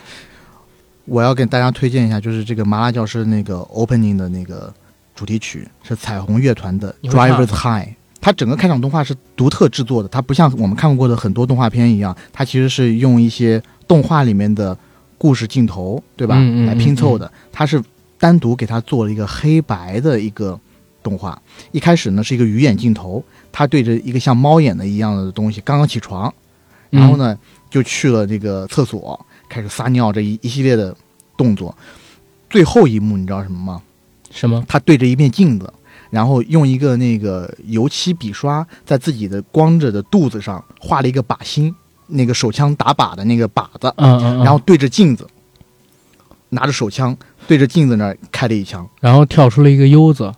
[1.06, 4.74] 我要给大家推荐一下，就是这个麻辣教师那个 opening 的那个
[5.18, 7.90] 主题曲是彩虹乐团的 Drivers High。
[8.22, 14.78] 它整个开场动画是独特制作的，它不像我们看过的很多动画片一样，它其实是用一些动画里面的
[15.18, 17.32] 故事镜头，对吧，嗯嗯来拼凑的。
[17.52, 17.82] 它是
[18.20, 20.60] 单独给它做了一个黑白的一个
[21.02, 21.42] 动画。
[21.72, 26.34] 一开始呢是一个鱼眼镜头，他对着一个像猫眼的一样的东西刚刚起床，
[26.90, 27.20] 然后嗯？
[27.20, 27.40] 呢
[27.70, 30.96] 就去了这个厕所，开始撒尿这一一系列的
[31.38, 31.76] 动作。
[32.50, 33.82] 最后一幕你知道什么吗？
[34.38, 34.64] 什么？
[34.68, 35.72] 他对着一面镜子，
[36.10, 41.74] 然后用一个那个油漆笔刷在自己的光着的肚子上画了一个靶心，
[42.08, 44.44] 那个手枪打靶的那个靶子，嗯嗯嗯。
[44.44, 45.28] 然后对着镜子，
[46.50, 47.18] 拿着手枪
[47.48, 50.32] 对着镜子那儿开了一枪，然后跳出了一个优子，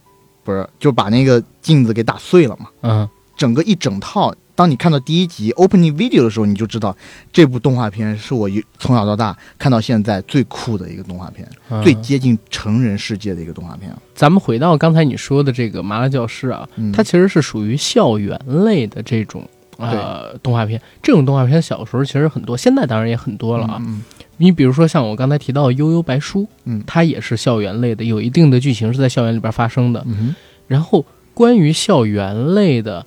[0.44, 2.68] 不是就把那个镜子给打碎了嘛？
[2.82, 6.94] 嗯整个一整套，当你看到第一集 opening video 的时候，你就知道
[7.32, 13.90] 这部动画片是我一从小到大看到现在最酷的一个动画片，嗯最接近成人世界的一个动画片。
[14.14, 19.48] 咱们回到刚才你说的这个麻辣教师啊，嗯，它其实是属于校园类的这种
[19.78, 20.82] 呃动画片。
[21.02, 23.78] 这种动画片小时候其实很多，现在当然也很多了啊。
[23.80, 24.04] 嗯
[24.36, 30.04] 你比如说像我刚才提到的《悠悠白书》，嗯它也是校园类的，有一定的剧情是在校园里边发生的。
[30.06, 30.36] 嗯
[30.68, 33.06] 然后关于校园类的，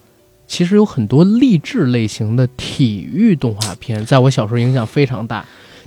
[0.53, 5.42] 其实有很多励志类型的体育动画片，在我小时候影响非常大。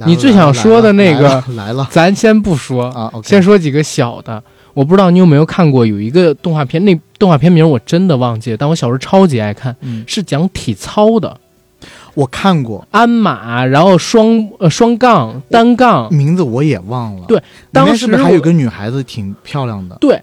[0.08, 4.42] 你最想说的那个来了咱先不说，啊先说几个小的。
[4.74, 11.40] 我不知道你有没有看过，有一个动画片，那动画片名我真的忘记了，但我小时候超级爱看，嗯，是讲体操的，
[12.16, 16.12] 我看过，鞍马，然后双呃双杠、单杠。
[16.12, 17.26] 名字我也忘了。
[17.28, 17.40] 对
[17.72, 19.96] 当时还有个女孩子挺漂亮的？
[20.02, 20.20] 对，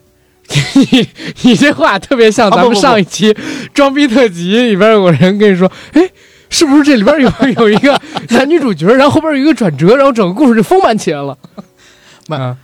[0.75, 1.09] 你
[1.43, 3.35] 你这话特别像咱们上一期
[3.73, 6.03] 装逼特辑里边有个人跟你说，哎，
[6.51, 7.31] 是不是这里边有
[7.63, 7.99] 有一个
[8.31, 11.37] 男女主角，然后后边有一个转折，然后整个故事就丰满起来了。
[12.29, 12.57] 慢啊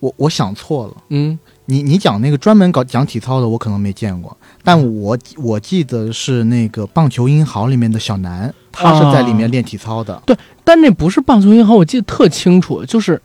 [0.00, 0.94] 我我想错了。
[1.10, 1.38] 嗯
[1.68, 10.22] 你你讲那个专门搞讲体操的，我可能没见过，但我我记得是那个棒球英豪里面的小南，他是在里面练体操的。
[10.24, 13.20] 对但那不是棒球英豪，我记得特清楚，就是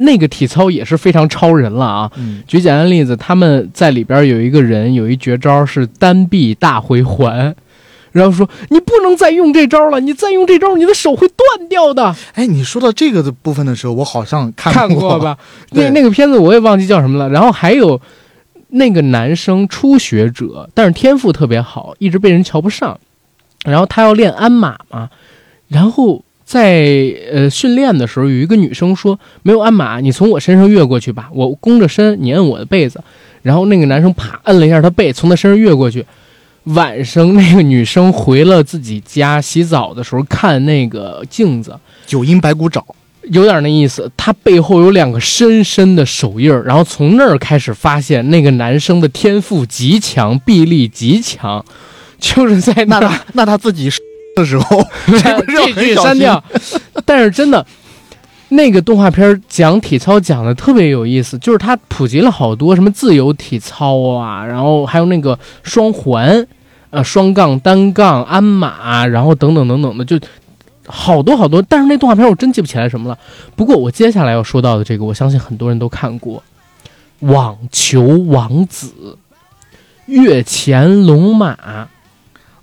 [0.00, 2.10] 那个体操也是非常超人了啊。
[2.16, 7.54] 嗯，举简单例子，他们在里边有一个人有一绝招是单臂大回环，
[8.12, 12.14] 然后说你不能再用这招了，你再用这招，你的手会断掉的。
[12.34, 15.36] 哎，你说到这个的部分的时候，我好像看看过吧？
[15.72, 17.28] 对那那个片子我也忘记叫什么了。
[17.28, 18.00] 然后还有
[18.70, 22.98] 那个男生初学者，但是天赋特别好，一直被人瞧不上。
[23.64, 25.10] 然后他要练鞍马嘛，
[25.68, 33.00] 然后在呃训练的时候，有一个女生说没有鞍马，你从我身上越过去吧，我弓着身，你摁我的被子。
[33.42, 36.04] 然后那个男生啪摁了一下他背，从他身上越过去。
[36.64, 42.84] 晚上那个女生回了自己家洗澡的时候看那个镜子，九阴白骨爪，
[43.30, 51.64] 有点那意思，她背后有两个深深的手印儿，然后从那儿开始发现那个男生的天赋极强，臂力极强，
[52.18, 53.88] 就是在那那他那他自己
[54.36, 55.16] 的时候， 这
[55.66, 56.42] 句很小心删掉。
[57.04, 57.64] 但是真的，
[58.50, 66.46] 那个动画片讲体操讲的特别有意思，就是它普及了好多什么自由体操啊，然后还有那个双环，
[66.90, 70.18] 呃，双杠、单杠、鞍马，然后等等等等的，就
[70.86, 73.18] 好多好多，但是那动画片我真记不起来什么了。
[73.54, 76.42] 不过我接下来要说到的这个，我相信很多人都看过，
[77.32, 78.92] 《网球王子》
[80.22, 81.54] 《月前龙马》。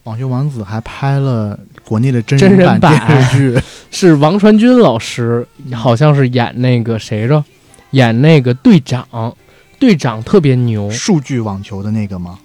[0.07, 3.61] 网球王子还拍了国内的真真人版版电视剧，
[3.91, 7.43] 是王传君老师，好像是演那个谁着，
[7.91, 9.35] 演那个队长，
[9.77, 10.89] 队长特别牛。
[10.89, 12.39] 数据网球的那个吗？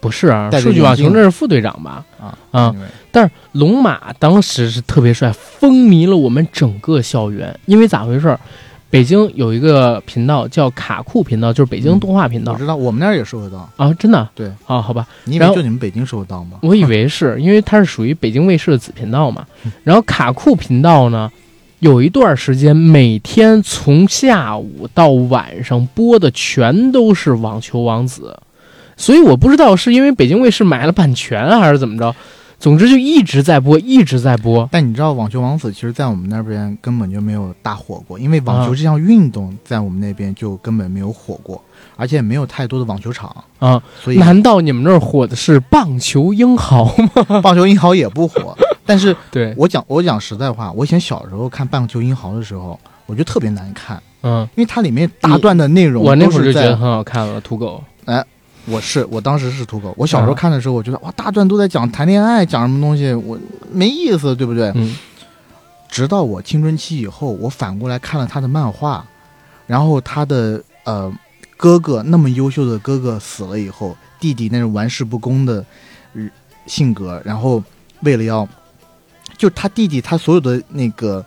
[0.00, 2.04] 不是啊，数据网球那是副队长吧？
[2.20, 2.74] 啊啊
[3.12, 7.56] 但是龙马当时是特别帅，风靡了我们整个校园。
[7.66, 8.40] 因为咋回事儿？
[8.94, 13.68] 北京有一个频道叫卡酷频道，就是北京动画频道、我知道，我们那儿也收得到。
[13.76, 14.28] 啊，真的？
[14.36, 14.46] 对。
[14.66, 16.58] 啊，好吧，你以为就你们北京收得到吗？
[16.62, 19.44] 我以为是因为它是属于北京卫视的子频道嘛。
[19.82, 21.28] 然后卡酷频道呢，
[21.80, 28.38] 有一段时间每天从下午到晚上播的全都是《网球王子》，
[28.96, 32.14] 所以我不知道是因为北京卫视买了版权还是怎么着，
[32.64, 34.66] 总之就一直在播，一直在播。
[34.72, 41.62] 但你知道网球王子其实在我们那边根本就没有大火过，因为网球啊这项运动在我们那边就根本没有火过，
[41.94, 47.40] 而且也没有太多的网球场，啊，所以难道你们那儿火的是棒球英豪吗？
[47.44, 48.56] 棒球英豪也不火。
[48.86, 57.84] 但是对，我讲我讲实在话，我以前小时候看棒球英豪的时候，我觉得特别难看，嗯，因为它里面大段的内容我那会儿就觉得很好看了，土狗。
[58.66, 63.38] 我是我当时是土狗，我小时候啊看的时候，我觉得哇，大段都在讲谈恋爱，讲什么东西，我
[63.70, 64.72] 没意思，对不对？
[64.74, 64.96] 嗯。
[65.88, 69.06] 直到我青春期以后，我反过来看了他的漫画，
[69.66, 71.12] 然后他的呃
[71.56, 75.64] 哥哥那么优秀的哥哥死了以后，弟弟那种玩世不恭的、
[76.14, 76.28] 呃
[76.66, 77.62] 性格，然后
[78.00, 78.48] 为了要，
[79.38, 81.24] 就他弟弟他所有的那个，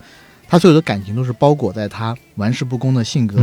[0.50, 3.38] 他所有的感情都是包裹在他玩世不恭的性格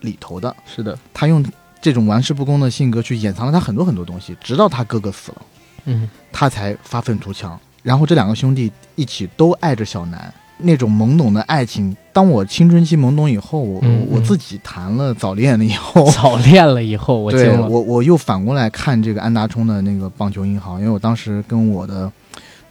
[0.00, 1.44] 里头的，是的，他用
[1.86, 5.42] 这种玩世不恭的性格去掩藏了他很多很多东西，直到他哥哥死了。
[5.84, 7.56] 嗯他才发愤图强。
[7.84, 11.96] 然后这两个兄弟一起都爱着小南，那种懵懂的爱情。
[12.12, 17.30] 当我青春期懵懂以后，我、嗯嗯我自己谈了早恋了以后， 早恋了以后，我。
[17.30, 22.10] 对我我又反过来看这个安达充的那个棒球银行，因为我当时跟我的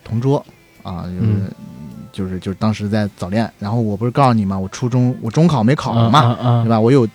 [0.04, 0.46] 同桌
[0.84, 1.50] 啊，就是、嗯
[2.12, 4.60] 就是就是当时在早恋，然后我不是告诉你吗？
[4.60, 6.80] 我初中我中考没考上嘛，啊啊啊对吧？
[6.80, 7.08] 我有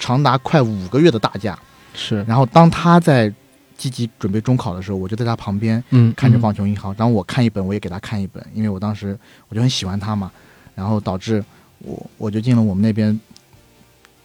[0.00, 1.56] 长达快五个月的大假，
[1.94, 3.32] 是，然后当他在
[3.76, 5.82] 积极准备中考的时候，我就在他旁边。
[5.90, 9.16] 嗯，看着嗯棒球银行，然后我看一本，我也给他看一本，因为我当时
[9.48, 10.32] 我就很喜欢他嘛，
[10.74, 11.44] 然后导致
[11.78, 13.18] 我我就进了我们那边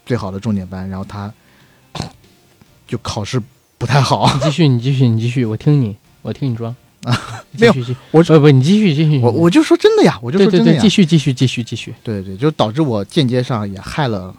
[0.05, 1.31] 最好的重点班，然后他
[2.87, 3.41] 就考试
[3.77, 6.73] 不太好，你继续， 你继续，你继续，我听你，我听你装
[7.03, 7.73] 啊， 没有
[8.11, 14.33] 我不不，你继续，继续，我我就说真的呀，我就说真的呀，继续，继续，继续，继续，对对，就导致我间接上也害了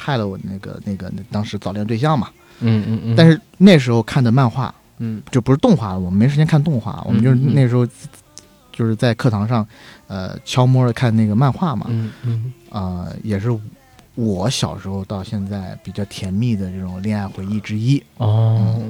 [0.00, 2.28] 害了我那个那个那当时早恋对象嘛，
[2.60, 5.22] 嗯嗯嗯，但是那时候看的漫画嗯。
[5.30, 7.86] 就不是动画了，我们没时间看动画，我们就是那时候
[8.72, 9.66] 就是在课堂上
[10.06, 13.48] 呃悄摸的看那个漫画嘛，嗯嗯，呃，也是
[14.14, 18.02] 我小时候到现在比较甜蜜的这种恋爱回忆之一。
[18.16, 18.82] 哦，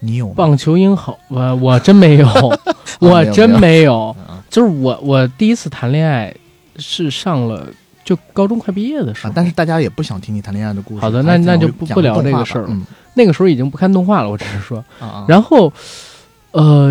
[0.00, 0.28] 你有？
[0.28, 2.58] 棒球英豪，我我真 没有，
[3.00, 4.14] 我真没有。
[4.50, 6.32] 就是我我第一次谈恋爱
[6.76, 7.66] 是上了
[8.04, 9.32] 就高中快毕业的时啊候，！
[9.34, 11.00] 但是大家也不想听你谈恋爱的故事。
[11.00, 14.84] 好的那那就不不聊这个事儿了嗯那个时候已经不看动画了，我只是说，
[15.28, 15.72] 然后，
[16.50, 16.86] 呃，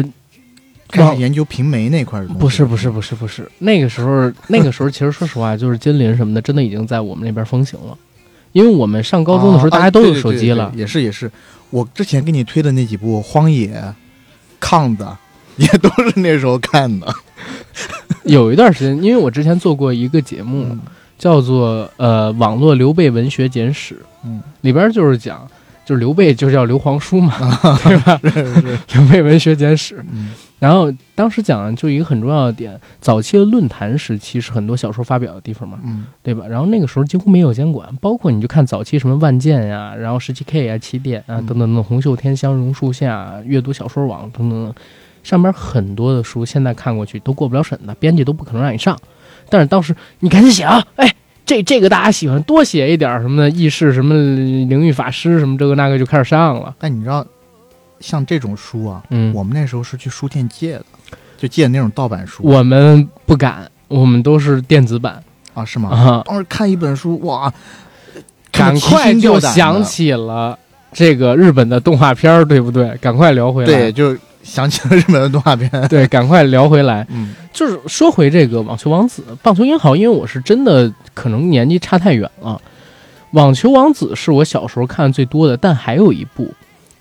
[0.98, 2.26] 往开始研究平梅那块儿。
[2.28, 7.98] 不是不是不是不是，那个时候 那个时候其实说实话，就是金鳞什么的，真的已经在我们那边风行了。
[8.54, 10.70] 因为我们上高中的时候，啊大家都有手机了。
[10.74, 11.30] 对也是也是。
[11.72, 13.68] 我之前给你推的那几部《荒野》
[14.60, 15.06] 《抗的》，
[15.58, 17.14] 也都是那时候看的。
[18.24, 20.80] 有一段时间，因为我之前做过一个节目，嗯
[21.24, 23.96] 叫做呃《网络刘备文学简史》，
[24.26, 25.48] 嗯，里边就是讲，
[25.86, 27.34] 就是刘备就叫刘皇叔嘛，
[27.86, 28.20] 对吧？
[28.30, 30.04] 是是，刘备文学简史。
[30.12, 36.46] 嗯然后当时讲的就一个很重要的点，早期的论坛时期是很多小说发表的地方嘛，嗯对吧？
[36.48, 44.74] 然后那个时候几乎没有监管，包括你就看早期什么万剑呀，然后十七 K 啊、起点啊嗯等等等等，红袖添香、榕树下、阅读小说网等等等，
[45.24, 48.98] 上边很多的书现在看过去都过不了审的，编辑都不可能让你上。
[49.50, 51.14] 但是当时你赶紧写啊，哎，
[51.46, 56.74] 这这个大家喜欢，多写一点儿什么的轶事，什么灵域法师什么这个那个就开始上了。
[56.80, 57.26] 但你知道，
[58.00, 60.86] 像这种书啊，嗯，我们那时候是去书店借的，
[61.38, 62.44] 就借那种盗版书。
[62.44, 65.90] 我们不敢，我们都是电子版啊，是吗？
[65.90, 67.54] 啊，当时看一本书，哇，
[68.52, 70.58] 赶快就想起了
[70.92, 72.96] 这个日本的动画片，对不对？
[73.02, 73.68] 赶快聊回来。
[73.68, 75.70] 对，就想起了日本的动画片。
[75.90, 77.06] 对，赶快聊回来。
[77.10, 82.60] 嗯就是说回这个网球王子、棒球英豪，因为我是真的可能年纪差太远了。
[83.32, 86.52] 网球王子是我小时候看的最多的，但还有一部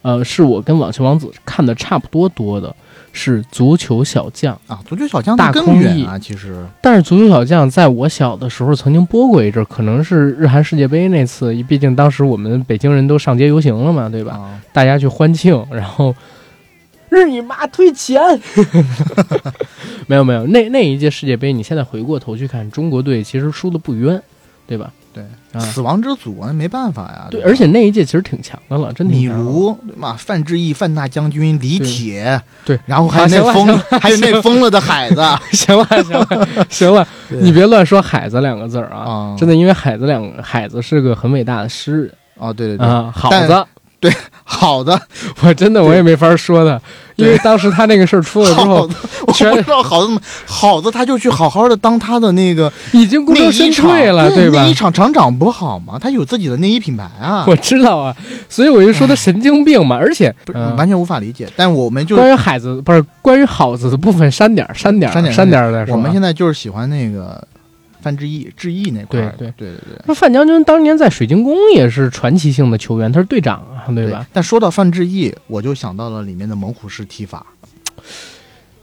[0.03, 2.75] 呃，是我跟网球王子看的差不多多的，
[3.13, 4.53] 是足球小将。
[4.67, 14.33] 啊，足球小将大更空翼远啊，其实但是足球小将在我小的时候曾经播过一阵儿，可能是日韩世界杯那次，毕竟当时我们北京人都上街游行了嘛，对吧？
[14.35, 16.15] 啊，大家去欢庆，然后
[17.13, 18.21] 日你妈退钱，
[20.09, 24.21] 没有没有，那那一届世界杯，你现在回过头去看，中国队其实输的不冤，
[24.67, 24.91] 对吧？
[25.15, 25.23] 对，
[25.53, 27.29] 啊，死亡之组啊没办法呀。
[27.31, 27.47] 对，吧？
[27.47, 29.45] 而且那一届其实挺强的了，真挺米强的。
[29.45, 32.81] 卢对嘛，范志毅、范大将军、李铁，对。
[32.87, 34.71] 然后还有那疯， 还有那疯了。
[34.71, 35.17] 的海子。
[35.53, 37.39] 行了行了行了，对。
[37.43, 39.05] 你别乱说“海子”两个字儿啊！
[39.05, 42.13] 啊，真的，因为海子两海子是个很伟大的诗人。
[42.39, 43.47] 哦，对对对，啊，好但
[44.11, 45.01] 子，好的，
[45.41, 46.81] 我真的我也没法说的，
[47.17, 48.89] 因为当时他那个事儿出了之后，
[49.27, 54.63] 我全不知道好的，好的他就去好好的当他的那个已经功内成身退了，对吧？
[54.65, 54.75] 内衣？
[54.75, 55.99] 厂厂长不好吗？
[56.01, 58.15] 他有自己的内衣品牌啊，我知道啊，
[58.49, 60.35] 所以我就说他神经病嘛，而且
[60.77, 61.49] 完全无法理解。
[61.57, 65.97] 但我们就关于海子不是关于好子的部分删点儿删点儿删点儿删点儿再说啊。
[65.97, 67.47] 我们现在就是喜欢那个
[68.01, 69.47] 范志毅、志毅那块儿，对。
[69.57, 70.03] 对对对。
[70.07, 74.27] 那范将军当年在水晶宫也是传奇性的球员，他是队长啊，对吧？？
[74.33, 77.47] 但说到范志毅，我就想到了里面的猛虎式踢法，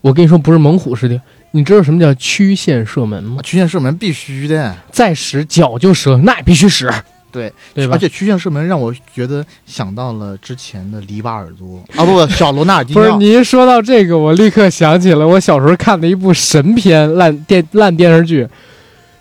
[0.01, 1.19] 我跟你说，不是猛虎式的，
[1.51, 3.41] 你知道什么叫曲线射门吗啊？
[3.43, 6.89] 曲线射门必须的，再使脚就射，那也必须使，
[7.31, 7.99] 对对吧而？
[7.99, 18.47] 且曲线射门让我觉得想到了之前的里瓦尔多 啊，不不，小罗纳尔迪不是尼奥你一说到这个，我立刻想起了我小时候看的一部神片烂电烂电视剧，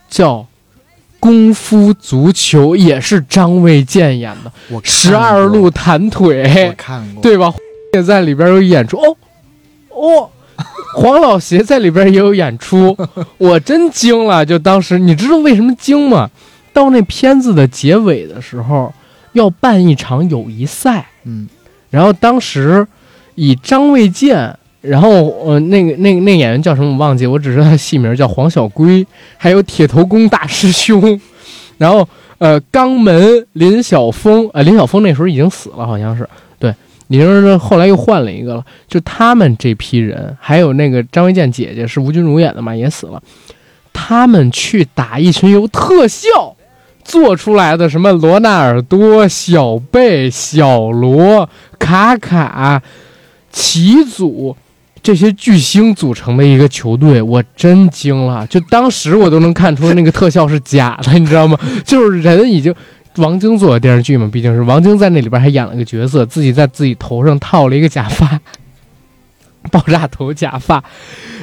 [0.08, 0.36] 叫
[1.20, 7.52] 《功夫足球》，也是张卫健演的，我十二路弹我腿，看过，对吧？
[7.94, 9.16] 也在里边有演出哦
[9.90, 10.30] 哦，
[10.94, 12.96] 黄老邪在里边也有演出，
[13.38, 14.44] 我真惊了。
[14.44, 16.30] 就当时你知道为什么惊吗？
[16.72, 18.92] 到那片子的结尾的时候，
[19.32, 21.48] 要办一场友谊赛，嗯，
[21.90, 22.86] 然后当时
[23.34, 29.06] 以张卫健，然后呃那个那个那个演员叫什么我忘记，我只知道他戏名叫黄小龟，
[29.36, 31.20] 还有铁头功大师兄，
[31.78, 36.28] 然后呃肛门林晓峰，呃林晓峰那时候已经死了，好像是
[36.58, 36.74] 对。
[37.08, 43.22] 你说是后来又换了一个了，就他们这批人，还有那个张卫健姐姐是吴君如演的嘛，也死了。
[43.94, 46.54] 他们去打一群由特效
[47.02, 51.48] 做出来的什么罗纳尔多、小贝、小罗、
[51.78, 52.80] 卡卡、
[53.50, 54.54] 齐祖
[55.02, 58.46] 这些巨星组成的一个球队，我真惊了。
[58.46, 61.58] 就当时我都能看出那个特效是假的，你知道吗？
[61.84, 62.74] 就是人已经。
[63.16, 68.38] 王晶做的电视剧嘛，毕竟是王晶在那里边还演了个角色，自己在自己头上套了一个假发，
[69.72, 70.84] 爆炸头假发。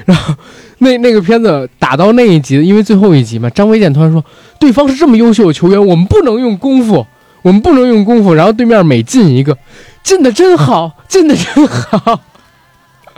[0.06, 0.34] 然后
[0.78, 4.24] 那那个片子打到那一集，因为最后一集嘛，张卫健突然说
[4.58, 7.06] ：“对方是这么优秀的球员，我们不能用功夫，
[7.42, 9.58] 我们不能用功夫。”然后对面每进一个，
[10.02, 12.22] 进的真好，进的真好。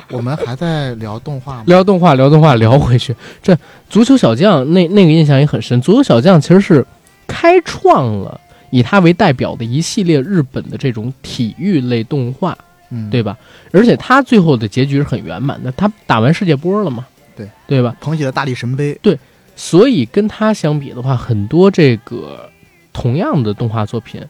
[0.10, 1.64] 我们还在聊动画吗？
[1.68, 3.16] 聊动画，聊动画，聊回去。
[3.42, 3.58] 这
[3.90, 5.80] 足球小将那那个印象也很深。
[5.82, 6.86] 足球小将其实是
[7.28, 8.40] 开创了
[8.70, 12.58] 以他为代表的一系列日本的这种体育类动画，
[12.90, 13.38] 嗯，对吧？
[13.72, 17.06] 而且他最后的结局是很圆满的，他打完世界波了嘛，
[17.36, 17.96] 对对吧？
[18.00, 19.18] 捧起了大力神杯，对
[19.56, 22.50] 所以跟他相比的话，很多这个
[22.94, 24.22] 同样的动画作品，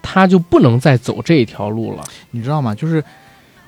[0.00, 2.04] 他就不能再走这一条路了。
[2.30, 2.74] 你知道吗？
[2.74, 3.02] 就是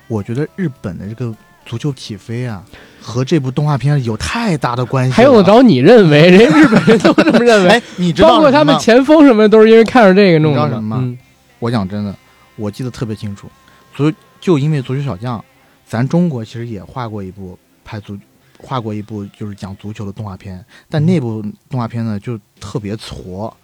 [0.07, 1.35] 我觉得日本的这个
[1.65, 2.63] 足球起飞啊，
[3.01, 5.15] 和这部动画片有太大的关系了。
[5.15, 6.29] 还用得着你认为？
[6.31, 11.17] 人家日本人都这么认为， 哎，你知道包括他们前锋什么的都是因为看着这个弄的你知道什么吗嗯
[11.59, 12.13] 我讲真的，
[12.57, 13.47] 我记得特别清楚。
[13.95, 14.11] 足
[14.41, 15.43] 就因为足球小将，
[15.87, 18.19] 咱中国其实也画过一部拍足，
[18.57, 23.55] 画过一部就是讲足球的动画片，但那部动画片呢就特别挫，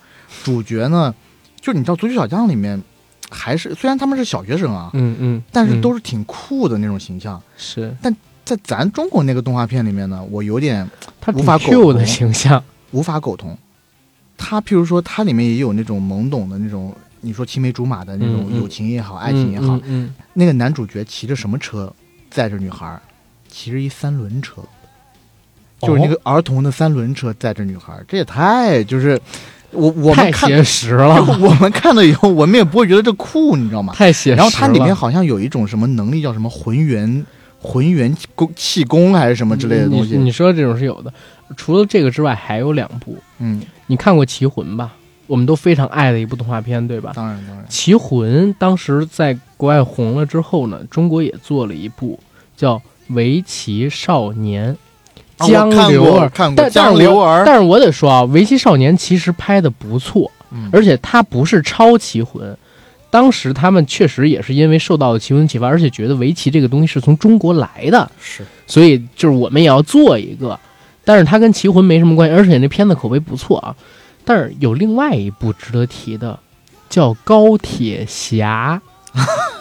[0.45, 1.13] 主角呢，
[1.59, 2.81] 就你知道足球小将里面，
[3.29, 7.41] 还是虽然他们是小学生啊，嗯嗯，嗯但是都是挺酷的那种形象。
[7.57, 10.89] 是但在咱中国那个动画片里面呢，我有点
[11.21, 13.57] 他无法苟同的形象，无法苟同。
[14.37, 19.75] 他譬如说，它里面也有那种懵懂的那种，你说青梅竹马的那种友情也好，爱情也好。
[19.77, 21.93] 嗯嗯，那个男主角骑着什么车
[22.31, 23.01] 载着女孩儿？
[23.49, 24.61] 骑着一三轮车，
[25.81, 29.19] 就是那个儿童的三轮车载着女孩儿，这也太就是
[29.71, 33.93] 我我们太写实了， 我们看了以后，我们也不会觉得这酷，你知道吗？
[33.95, 34.37] 太写实了。
[34.37, 37.25] 然后它里面好像有一种什么能力，叫什么浑元
[37.59, 40.17] 浑元功气功还是什么之类的东西。
[40.17, 41.13] 你你说这种是有的，
[41.55, 43.17] 除了这个之外，还有两部。
[43.39, 44.93] 嗯，你看过《棋魂》吧？
[45.27, 47.11] 我们都非常爱的一部动画片，对吧？
[47.13, 52.19] 当然当然《棋魂》当时在国外红了之后呢，中国也做了一部
[52.57, 52.77] 叫
[53.09, 54.77] 《围棋少年》，啊
[55.47, 56.29] 江流儿。
[56.29, 62.51] 看过但是我流儿，但是我得说啊，《围棋少年》其实拍的不错，嗯而且它不是抄《棋魂》，
[63.09, 70.59] 当时他们确实也是因为受到了棋魂启发，而且觉得围棋这个东西是从中国来的，是所以就是我们也要做一个。
[71.03, 73.75] 但是它跟棋魂没什么关系，而且那片子口碑不错啊。
[74.23, 76.37] 但是有另外一部值得提的，
[76.87, 78.79] 叫《高铁侠》，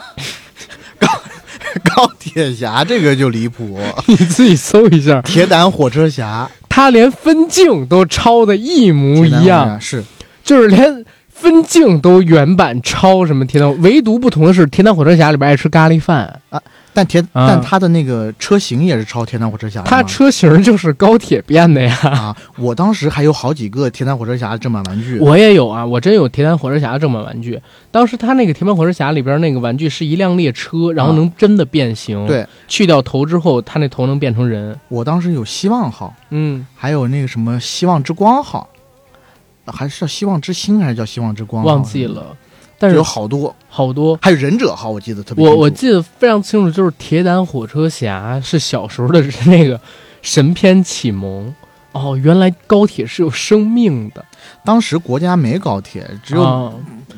[1.95, 6.49] 高铁侠这个就离谱， 你自己搜一下，铁胆火车侠。
[6.69, 10.03] 他连分镜都抄的一模一样，是。
[10.45, 11.05] 就是连
[11.41, 16.61] 分镜都原版抄什么铁胆，唯独不同的是《铁胆火车侠》里边爱吃咖喱饭啊，
[16.93, 21.97] 但铁啊但它的那个车型也是抄铁胆火车侠的吗，它车型就是高铁变的呀。
[22.03, 27.61] 啊，我当时还有好几个铁胆火车侠的正版玩具，我也有啊，我真有铁胆火车侠的正版玩具。
[27.93, 34.77] 当时他那个铁胆火车侠里边那个玩具是一辆列车，然后能真的变形。，对去掉头之后，他那头能变成人。
[34.89, 38.69] 我当时有希望号，嗯，还有那个什么希望之光号，
[39.73, 41.65] 还是叫希望之星还是叫希望之光？
[41.65, 42.37] 忘记了，
[42.79, 44.19] 但是有好多，好多。
[44.23, 49.81] 还有忍者号，我记得特别我我记得非常清楚，就是铁胆火车侠是小时候的那个
[50.23, 51.55] 神片启蒙。
[51.93, 54.25] 哦，原来高铁是有生命的，
[54.63, 56.73] 当时国家没高铁，只有、啊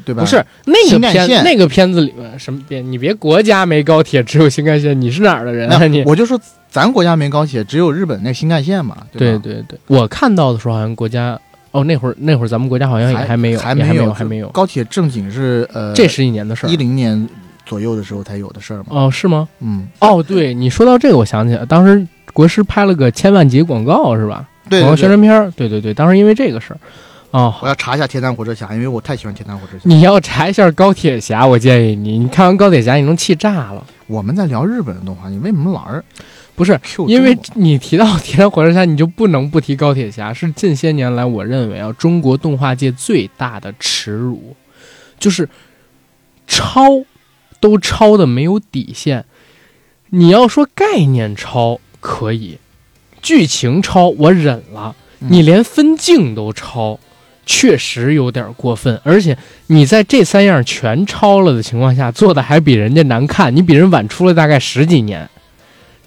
[0.04, 0.22] 对吧？
[0.22, 2.90] 不是那个片那个片子里面什么片？
[2.90, 5.84] 你别国家没高铁，只有新干线，你是哪儿的人啊？
[5.86, 6.40] 你我就说
[6.70, 9.06] 咱国家没高铁，只有日本那新干线嘛，吧？
[9.12, 11.38] 对对对，我看到的时候好像国家
[11.72, 14.48] 哦，那会儿那会儿咱们国家好像也还没有，还没有还没有。
[14.48, 17.28] 高铁正经是呃，这十几年的事儿一零年
[17.64, 18.86] 左右的时候才有的事儿嘛。
[18.88, 19.48] 哦，是吗？
[19.60, 24.48] 嗯，哦，对你说到这个，我想起来，当时国师拍了个千万级广告是吧？
[24.68, 26.78] 对广告宣传片儿，对对对，当时因为这个事儿，
[27.30, 29.80] 哦，我要查一下铁胆火车侠，因为我太喜欢铁胆火车侠。
[29.84, 33.84] 你要查一下高铁侠，我建议你，你看完高铁侠，你能气炸了。
[34.08, 36.02] 我们在聊日本的动画，你为什么老是
[36.60, 36.78] 不是
[37.08, 44.54] 因为你提到铁胆火车侠，你就不能不提高铁侠，是近些年来我认为啊，中国动画界最大的耻辱，
[45.18, 45.48] 就是
[46.46, 46.82] 抄
[47.60, 49.24] 都抄的没有底线。
[50.10, 52.58] 你要说概念抄可以，
[53.22, 57.00] 剧情抄我忍了，嗯你连分镜都抄，
[57.46, 59.00] 确实有点过分。
[59.02, 59.38] 而且
[59.68, 65.26] 你在这三样全抄了的情况下，做的还比人家难看，你比人晚出了大概十几年，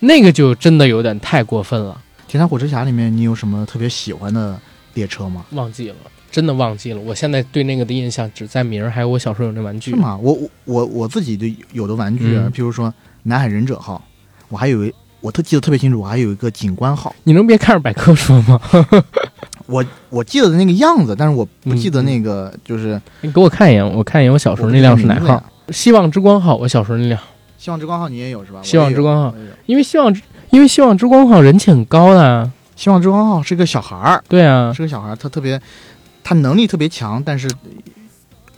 [0.04, 2.00] 那个就真的有点太过分了。
[2.28, 4.60] 铁胆火车侠里面，你有什么特别喜欢的
[4.96, 5.46] 列车吗？
[5.52, 5.96] 忘记了，
[6.30, 7.00] 真的忘记了。
[7.00, 9.98] 我现在对那个的印象只在名儿，还有我小时候有那玩具是。
[9.98, 10.18] 吗？
[10.22, 12.94] 我我我我自己的有的玩具啊，嗯譬如说
[13.24, 14.04] 南海忍者号，
[14.50, 18.60] 我还有一我特记得特别清楚，我还有一个警官号，你能别看着百科说吗？
[19.68, 25.42] 我我记得的那个样子，但是我不嗯记得那个就是你给我看一眼，我看一眼我小时候那辆是哪号？？
[25.70, 27.18] 希望之光号，我小时候那辆。
[27.64, 28.60] 希望之光号你也有是吧？
[28.62, 29.34] 希望之光号
[29.68, 32.52] 因为希望之，因为希望之光号人气很高的啊。
[32.76, 35.62] 希望之光号是个小孩儿，对啊，是个小孩儿，他特别
[36.26, 37.50] 他能力特别强，但是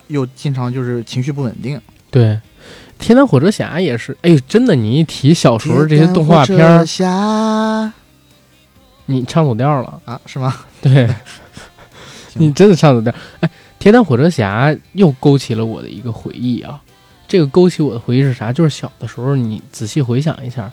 [0.07, 1.79] 又经常就是情绪不稳定。
[2.09, 2.39] 对。
[2.97, 7.93] 铁胆火车侠也是，哎，真的，你一提小时候这些动画片儿侠
[9.05, 10.01] 你唱走调了。
[10.05, 10.51] 啊，是吗？
[10.81, 11.07] 对，
[12.33, 13.13] 你真的唱走调。
[13.41, 16.81] 哎，铁胆火车侠又勾起了我的一个回忆啊。
[17.27, 18.53] 这个勾起我的回忆是啥？
[18.53, 20.71] 就是小的时候，你仔细回想一下，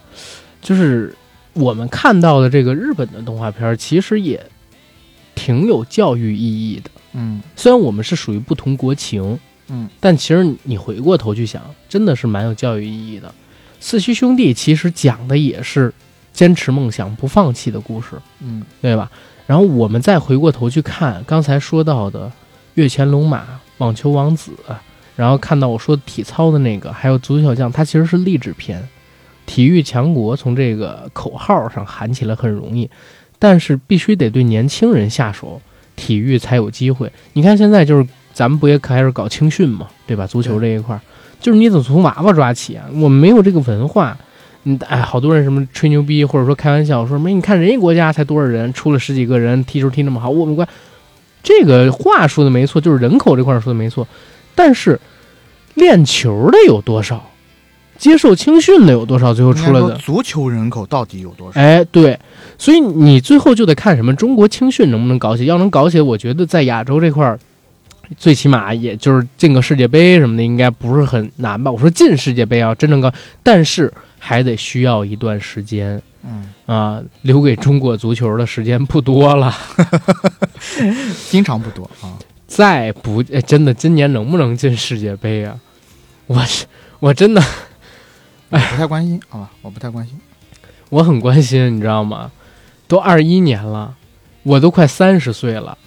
[0.61, 1.15] 就是
[1.53, 4.45] 我们看到的这个日本的动画片，其实也
[5.35, 6.91] 挺有教育意义的。
[7.15, 9.39] 嗯虽然我们是属于不同国情，
[9.69, 13.35] 嗯，但其实你回过头去想，真的是蛮有教育意义的。
[13.81, 15.93] 四驱兄弟其实讲的也是
[16.33, 18.11] 坚持梦想、不放弃的故事。
[18.41, 19.11] 嗯对吧？
[19.47, 22.31] 然后我们再回过头去看刚才说到的
[22.75, 24.53] 月前龙马、网球王子，
[25.23, 28.83] 然后看到我说体操的那个，还有足球小将，它其实是励志片。
[29.47, 32.91] 体育强国从这个口号上喊起来很容易，
[33.39, 35.63] 但是必须得对年轻人下手，
[35.95, 37.09] 体育才有机会。
[37.35, 40.27] 你看现在就是咱们不也开始搞青训嘛，对吧？
[40.27, 41.01] 足球这一块儿，
[41.41, 44.19] 就是你得从娃娃抓起啊，我们没有这个文化。
[44.65, 50.67] 嗯，哎，好多人什么吹牛逼，或者说开玩笑说什么，你看人家国家才多少人，出了十几个人，踢球踢那么好，我们国
[51.45, 54.07] 这个话说的没错，就是人口这块儿说的没错，
[54.55, 55.01] 但是
[55.75, 57.31] 练球的有多少，
[57.99, 61.61] 接受青训的有多少，最后出来的，足球人口到底有多少？
[61.61, 62.19] 哎，对，
[62.59, 67.39] 所以你最后就得看什么中国青训能不能搞起，要能搞起，我觉得在亚洲这块儿。
[68.19, 71.71] 最起码也就是进个世界杯什么的，应该不是很难吧？
[71.71, 73.11] 我说进世界杯啊，真正高，
[73.43, 76.03] 但是还得需要一段时间。
[76.23, 79.55] 嗯，啊，留给中国足球的时间不多了，
[81.31, 82.13] 经常不多啊。
[82.55, 85.59] 再不、哎、真的今年能不能进世界杯啊？
[86.27, 86.67] 我是
[87.01, 87.43] 我真的
[88.51, 90.21] 哎不太关心，好吧，我不太关心。
[90.91, 92.31] 我很关心，你知道吗？
[92.87, 93.95] 都二一年了，
[94.43, 95.79] 我都快三十岁了，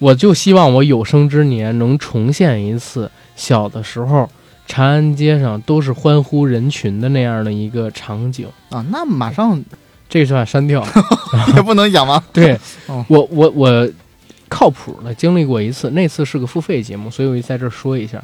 [0.00, 4.28] 我就希望我有生之年能重现一次小的时候
[4.66, 8.48] 长安街上都是欢呼人群的那样的一个场景。
[8.70, 9.62] 啊，那马上
[10.08, 10.84] 这句话删掉。
[11.54, 12.20] 也 不能讲吗？
[12.32, 12.58] 对
[12.88, 13.88] 哦我，我我
[14.52, 18.22] 靠谱的经历过一次，那次是个付费节目，所以我就在这说一下，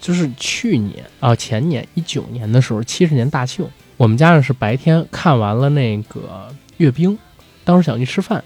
[0.00, 3.66] 就是去年啊前年一九年的时候，七十年大庆，
[3.98, 6.48] 我们家呢是白天看完了那个
[6.78, 7.18] 阅兵，
[7.64, 8.42] 当时想去吃饭，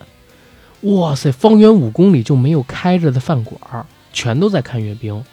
[0.80, 5.24] 哇塞，方圆五公里就没有开着的饭馆，全都在看阅兵。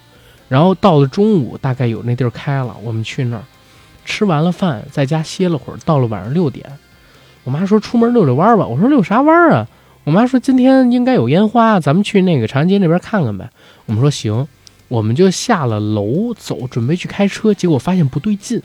[0.47, 3.43] 然后到了中午，大概有那地儿开了，我们去那儿
[4.05, 6.77] 吃完了饭，在家歇了会儿，到了晚上六点，
[7.43, 9.67] 我妈说出门溜溜弯儿吧，我说溜啥弯儿啊？
[10.03, 13.49] 我妈说今天应该有烟花，咱们去那个长安街那边看看呗。
[13.85, 14.47] 我们说行，
[14.89, 18.61] 我们就下了楼走，准备去开车，结果发现不对劲。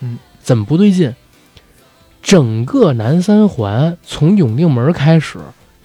[0.00, 1.14] 嗯，怎么不对劲？
[2.22, 5.38] 整个南三环从永定门开始，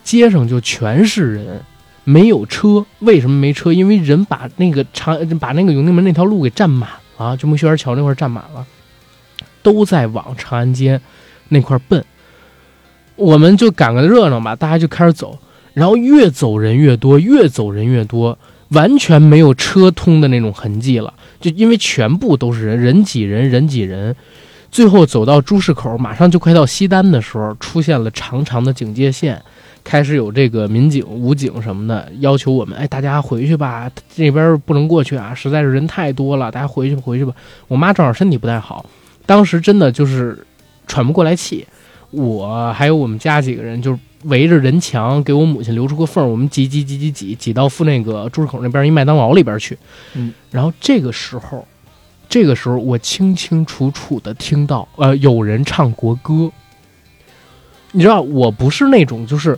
[0.03, 1.63] 街上就全是人，
[2.03, 2.85] 没有车。
[2.99, 3.73] 为什么没车？
[3.73, 8.65] 因为人把那个长把那个永定门那条路给占满了，就木樨园桥那块占满了，
[9.63, 11.01] 都在往长安街
[11.49, 12.05] 那块奔。
[13.15, 15.37] 我们就赶个热闹吧，大家就开始走，
[15.73, 18.37] 然后越走人越多，越走人越多，
[18.69, 24.15] 完全没有车通的那种痕迹了，就因为全部都是人，人挤人，人挤人。
[24.71, 29.41] 最后走到珠市口，马上就快到西单的时候，出现了长长的警戒线，
[29.85, 37.33] 开始有这个民警、武警什么的要求我们，哎，大家回去吧，这边不能过去啊，实在是人太多了，大家回去吧，回去吧。
[37.69, 38.85] 我妈正好身体不太好，
[39.25, 40.37] 当时真的就是
[40.85, 41.65] 喘不过来气。
[42.11, 49.77] 我还有我们家几个人，就是围着人墙给我母亲留出个缝，我们挤挤挤挤挤挤到附那个珠市口那边一麦当劳里边去。
[50.13, 51.67] 嗯，然后这个时候，
[52.29, 56.51] 这个时候我清清楚楚的听到，呃，有人唱国歌。
[57.91, 59.57] 你知道，我不是那种就是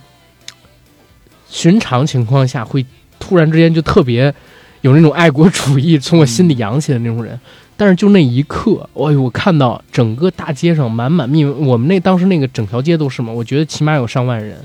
[1.49, 2.85] 寻常情况下会
[3.19, 4.33] 突然之间就特别
[4.81, 7.39] 有那种爱国主义从我心里扬起的那种人。
[7.77, 14.57] 但是就那一刻，哎呦，我看到整个大街上满满密，我们那当时那个整条街都是嘛，我觉得起码有上万人。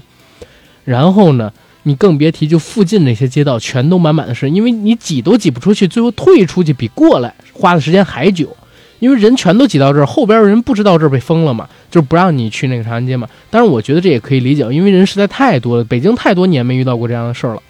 [0.85, 1.53] 然后呢，
[1.83, 8.57] 你更别提就附近那些街道全都满满的是，因为你挤都挤不出去，最后退出去比过来花的时间还久，
[8.99, 13.29] 因为人全都挤到这儿，后边人不知道这儿被封了嘛，就是不让你去那个长安街嘛。
[13.51, 17.63] 但是，我觉得这也可以理解，因为人实在太多了，北京太多年没遇到过这样的事儿了。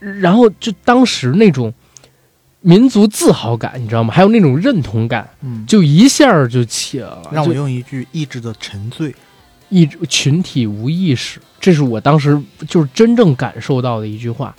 [0.00, 1.74] 然后就当时那种
[2.68, 4.12] 民族自豪感，你知道吗？
[4.12, 7.22] 还有那种认同感，嗯，就一下就起来了。
[7.32, 9.14] 让我用一句意志的沉醉。
[9.70, 12.38] 意群体无意识，这是我当时
[12.68, 14.54] 就是真正感受到的一句话。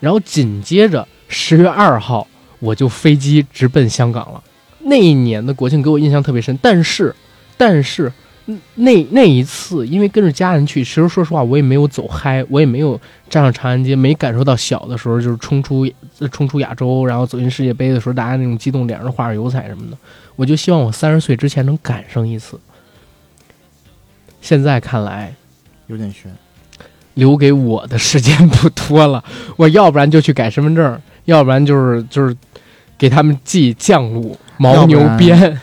[0.00, 2.26] 然后紧接着十月二号，
[2.60, 4.42] 我就飞机直奔香港了。
[4.78, 7.14] 那一年的国庆给我印象特别深，但是，
[7.58, 8.12] 但是嗯
[8.74, 19.96] 那那一次，因为跟着家人去，其实说实话，我也没有走嗨，我也没有站上长安街，没感受到小的时候就是冲出呃冲出亚洲，然后走进世界杯的时候，大家那种激动，脸上画着油彩什么的。
[20.36, 22.58] 我就希望我三十岁之前能赶上一次。
[24.40, 25.34] 现在看来，
[25.86, 26.30] 有点悬。
[27.14, 29.22] 留给我的时间不多了，
[29.56, 32.34] 我要不然就去改身份证，要不然就是就是
[32.96, 35.60] 给他们寄酱卤、牦牛鞭，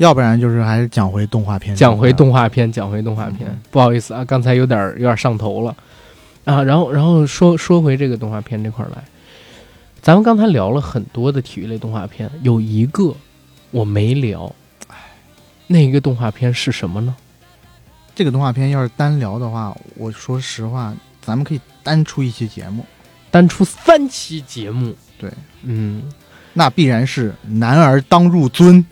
[0.00, 3.46] 要不然就是还是讲回动画片，讲回动画片，讲回动画片。
[3.50, 5.76] 嗯不好意思啊，刚才有点有点上头了
[6.46, 6.62] 啊。
[6.62, 9.04] 然后然后说说回这个动画片这块儿来，
[10.00, 13.14] 咱们刚才聊了很多的体育类动画片，有一个
[13.70, 14.50] 我没聊，
[15.66, 17.14] 那个动画片是什么呢？
[18.14, 22.86] 这个动画片要是单聊的话，我说实话，咱们可以单出一期节目，
[23.30, 25.30] 单出三期节目，对，
[25.62, 26.04] 嗯。
[26.54, 28.82] 那必然是男儿当入樽。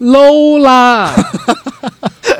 [0.00, 1.12] Low 啦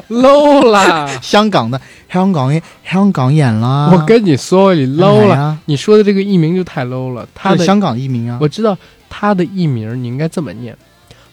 [0.08, 1.06] ，low 啦！
[1.22, 1.80] 香港的
[2.10, 7.26] 香港演香港演啦，我跟你说，你 low 了，了，你说的这个艺名就太 low 了。
[7.34, 8.76] 他的香港艺名啊，我知道
[9.08, 10.76] 他的艺名，你应该这么念：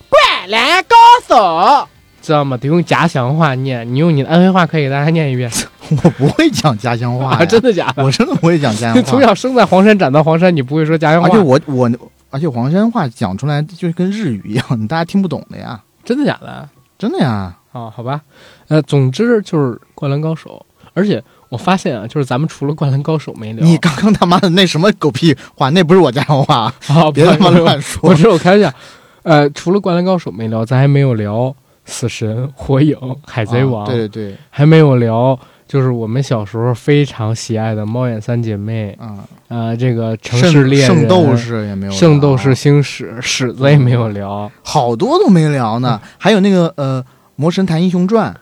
[0.10, 0.96] 灌篮高
[1.28, 1.88] 手，
[2.22, 2.58] 知道吗？
[2.58, 5.50] 得用家乡话念，你用你的安徽话可以给大家念一遍
[6.04, 7.46] 我不会讲家乡话 啊？
[7.46, 8.04] 真的假的？
[8.04, 11.40] 我真的不会讲家乡话 从，小生在黄山，长到黄山，你不会说家乡话而且？
[11.40, 11.90] 我我
[12.30, 16.70] 而且黄山话讲出来就跟日语一样，大家听不懂的呀，真的假的？
[16.98, 17.54] 真的呀。
[17.74, 18.22] 啊，好吧，
[18.70, 20.66] 呃，总之就是《灌篮高手》，
[20.96, 28.16] 而且我发现啊，就是咱们除了《灌篮高手》没聊，你刚刚他妈的那什么狗屁话，那不是我家乡话，好，别他妈乱说我。
[28.16, 28.74] 知道，我开玩笑。
[29.22, 31.36] 呃，除了《灌篮高手》没聊，咱还没有聊
[31.86, 32.96] 《死神》《火影》
[33.28, 35.38] 《海贼王》啊对对对，还没有聊
[35.68, 39.20] 就是我们小时候非常喜爱的《猫眼三姐妹啊，》
[39.50, 44.50] 呃，这个《城圣市猎人》圣斗士也没有，圣斗士，星矢》史子也没有聊。
[44.64, 46.00] 好多都没聊呢。
[46.18, 47.04] 还有那个呃，
[47.36, 48.34] 《魔神坛英雄传》，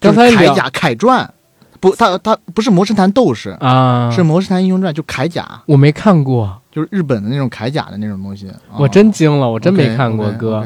[0.00, 1.30] 刚才铠甲铠传，
[1.78, 8.50] 不，他他不是魔神坛斗士，啊，是魔神坛英雄传，就铠甲，我没看过，就是日本的那种铠甲的那种东西。
[8.78, 10.64] 我哦真惊了，我真没看过哥。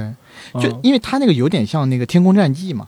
[0.60, 2.86] 就因为他那个有点像那个《天空战记》嘛。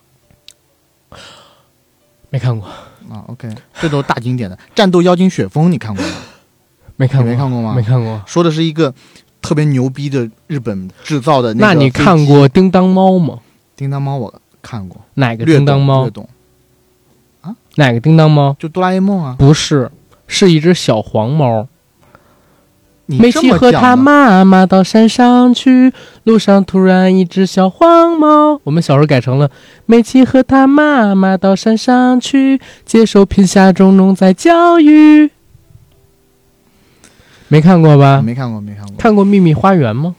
[2.36, 2.68] 没看过，
[3.10, 3.48] 啊，OK，
[3.80, 4.58] 这都是大经典的。
[4.74, 6.10] 战斗妖精雪峰你看过吗？
[6.96, 8.22] 没看过，没看过吗没看过。
[8.26, 8.92] 说的是一个
[9.40, 13.38] 特别牛逼的日本制造的个那你看过《叮当猫》吗？
[13.74, 14.18] 叮当猫？
[14.18, 16.10] 我看过，哪个叮当猫略？
[16.10, 16.28] 懂，
[17.76, 18.54] 哪个叮当猫？
[18.58, 19.36] 就哆啦 A 梦啊。
[19.38, 19.90] 不是，
[20.26, 21.66] 是一只小黄猫。
[23.08, 25.92] 你美琪和他妈妈到山上去，
[26.24, 28.60] 路上突然一只小黄猫。
[28.64, 29.48] 我们小时候改成了
[29.86, 35.30] 美琪和他妈妈到山上去，接受贫下中农在教育。
[37.46, 38.20] 没看过吧？
[38.20, 40.16] 没看过，没看过，看过《秘密花园》吗？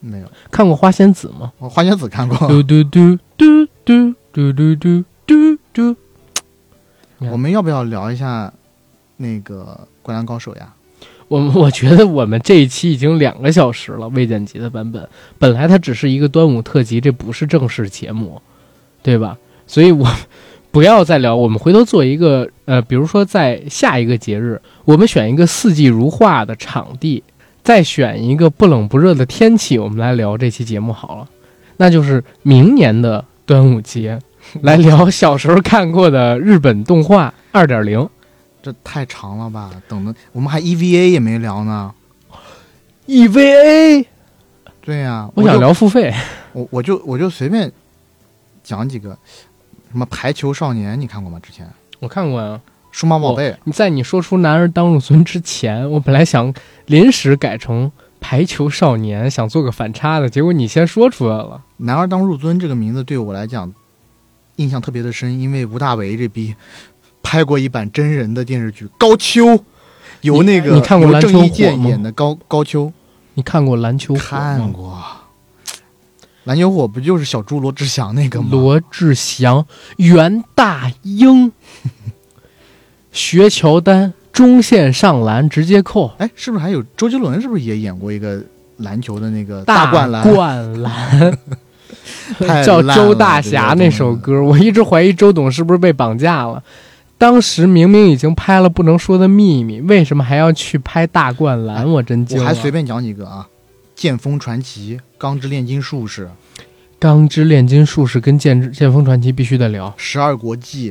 [0.00, 0.26] 没有。
[0.50, 1.52] 看过《花仙子》吗？
[1.58, 2.48] 我花仙子看过。
[2.48, 5.96] 嘟嘟嘟嘟嘟嘟嘟嘟嘟嘟。
[7.18, 8.50] 我们要不要聊一下
[9.18, 10.72] 那个《灌篮高手》呀？
[11.28, 15.08] 我们我觉得我们这一期已经两个小时了，未剪辑的版本。
[15.38, 18.40] 本来它只是一个端午特辑，这不是正式节目，
[19.02, 19.36] 对吧？
[19.66, 20.08] 所以我
[20.70, 27.24] 不要再聊，我们回头做一个呃，比如说在下一个节日，我们选一个四季如画的场地，
[27.64, 31.28] 再选一个不冷不热的天气，我们来聊这期节目好了。
[31.78, 34.18] 那就是明年的端午节，
[34.62, 38.08] 来聊小时候看过的日本动画二点零。
[38.66, 39.70] 这太长了吧？
[39.86, 41.94] 等的我们还 EVA 也没聊呢。
[43.06, 44.04] EVA，
[44.80, 46.12] 对呀、我想聊付费。
[46.52, 47.70] 我我就我就随便
[48.64, 49.16] 讲几个，
[49.92, 51.38] 什么排球少年你看过吗？
[51.40, 51.64] 之前
[52.00, 52.60] 我看过呀。
[52.90, 56.52] 数码宝贝，你在你说出“男儿当入樽”之前，我本来想
[56.86, 61.62] 临时改成“排球少年”，想做个反差的，结果你先说出来了。
[61.76, 63.70] 男儿当入樽这个名字对我来讲
[64.56, 66.56] 印象特别的深，因为吴大维这逼
[67.26, 69.46] 拍过一版真人的电视剧《高秋》，
[70.20, 72.92] 由那个你看过郑伊健演的高高秋，
[73.34, 74.20] 你看过篮球火？
[74.20, 75.02] 看过。
[76.44, 78.46] 篮球火不就是小猪罗志祥那个吗？
[78.52, 79.66] 罗志祥、
[79.96, 81.50] 袁大英、
[83.10, 87.42] 学乔丹，中线上篮直接扣，哎，是不是还有周杰伦？
[87.42, 88.40] 是不是也演过一个
[88.76, 90.22] 篮球的那个大灌篮？
[90.32, 91.36] 灌篮
[92.64, 96.62] 叫周大侠那首歌，我一直怀疑周董是不是被绑架了。
[97.18, 101.78] 当时明明已经拍了《不能说的秘密》，为什么还要去拍大灌篮？
[101.78, 102.44] 哎我真惊了。
[102.44, 103.48] 我还随便讲几个啊，
[103.94, 106.24] 《剑锋传奇》《钢之炼金术士》
[106.98, 110.90] 《钢之炼金术士跟剑之剑锋传奇必须得聊，十二国记》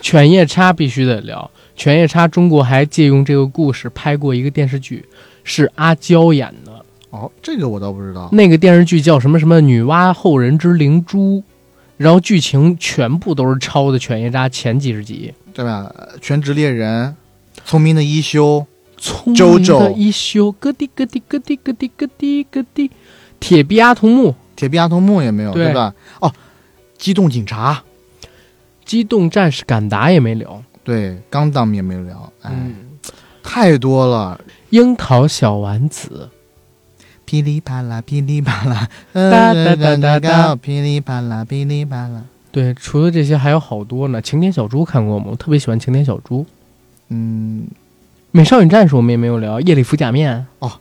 [0.00, 1.50] 犬夜叉必须得聊。
[1.76, 5.04] 犬夜叉中国还借用这个故事拍过一个电视剧，
[5.44, 6.84] 是阿娇演的。
[7.10, 8.28] 哦，这个我倒不知道。
[8.32, 11.38] 那个电视剧叫什么什么《女娲后人之灵珠》，
[12.00, 15.34] 然后剧情全部都是抄的犬夜叉前几十集。
[15.52, 15.94] 对吧？
[16.22, 17.14] 全职猎人，
[17.66, 18.66] 聪明的一休，
[18.96, 22.90] 聪周周明的一休，咯滴咯滴咯滴咯滴咯滴咯滴，
[23.38, 25.94] 铁臂阿童木，铁臂阿童木也没有，对对吧？
[26.20, 26.32] 哦，
[26.96, 27.82] 机动警察，
[28.86, 30.62] 机动战士敢达也没聊。
[30.82, 32.74] 对，钢弹也没有聊，哎，嗯，
[33.42, 34.40] 太多了。
[34.70, 36.30] 樱桃小丸子，
[37.30, 42.24] 噼里啪啦，噼里啪啦，哒哒哒哒哒噼里啪啦，噼里啪啦。
[42.50, 44.20] 对，除了这些还有好多呢。
[44.20, 45.26] 晴天小猪看过吗？
[45.30, 46.44] 我特别喜欢晴天小猪。
[47.10, 47.68] 嗯，
[48.32, 50.72] 美少女战士我们也没有聊，夜里服假面哦。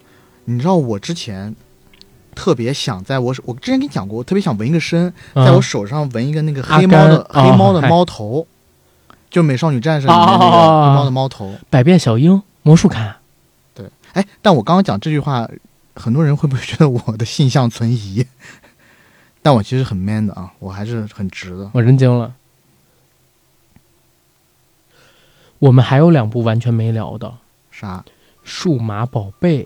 [0.45, 1.55] 你知道我之前
[2.33, 8.47] 特别想在我手，我之前跟你讲过，我特别想纹一个身，嗯在我手上纹一个那个黑猫的甘黑猫的猫头，
[9.29, 11.53] 就美少女战士里面那个哦黑猫的猫头。
[11.69, 13.17] 百变小樱、魔术卡，
[13.75, 15.47] 对，哎，但我刚刚讲这句话，
[15.99, 18.25] 很多人会不会觉得我的性向存疑？
[19.43, 21.69] 但我其实很 man 的啊，我还是很直的。
[21.73, 22.33] 我真惊了。
[25.59, 27.27] 我们还有两部完全没聊的，
[27.71, 28.03] 《啥？
[28.43, 29.63] 数码宝贝》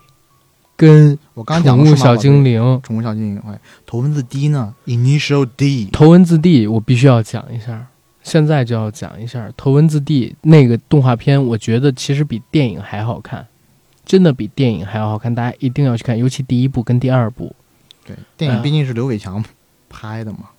[0.76, 2.62] 跟我刚讲《宠物小精灵》。
[2.82, 7.88] 宠物小精灵，哎，头文字 D 呢？Initial D，头文字 D 我必须要讲一下，
[8.24, 13.48] 现在就要讲一下头文字 D 那个动画片，我觉得其实比电影还好看，
[14.06, 17.56] 真的比电影还要好看，大家一定要去看，尤其第一部跟第二部，
[18.06, 19.44] 对，电哎影毕竟是刘伟强
[19.90, 20.50] 拍的嘛。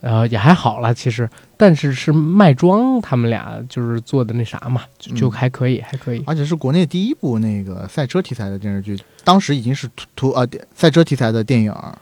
[0.00, 6.22] 呃，也还好啦，其实，但是是麦庄他们俩就是做的那啥嘛，就还可以，还可以。
[6.26, 11.96] 而且是国内第一部那个赛车题材的电视剧，当时已经是图图啊赛车题材的电影儿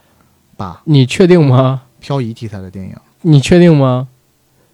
[0.57, 1.83] 吧，你确定吗？
[2.01, 2.93] 漂移题材的电影。
[3.21, 4.09] 你确定吗？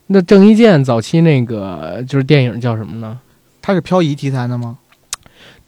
[0.06, 3.20] 那郑伊健早期那个就是电影叫什么呢？
[3.60, 4.78] 他是漂移题材的吗？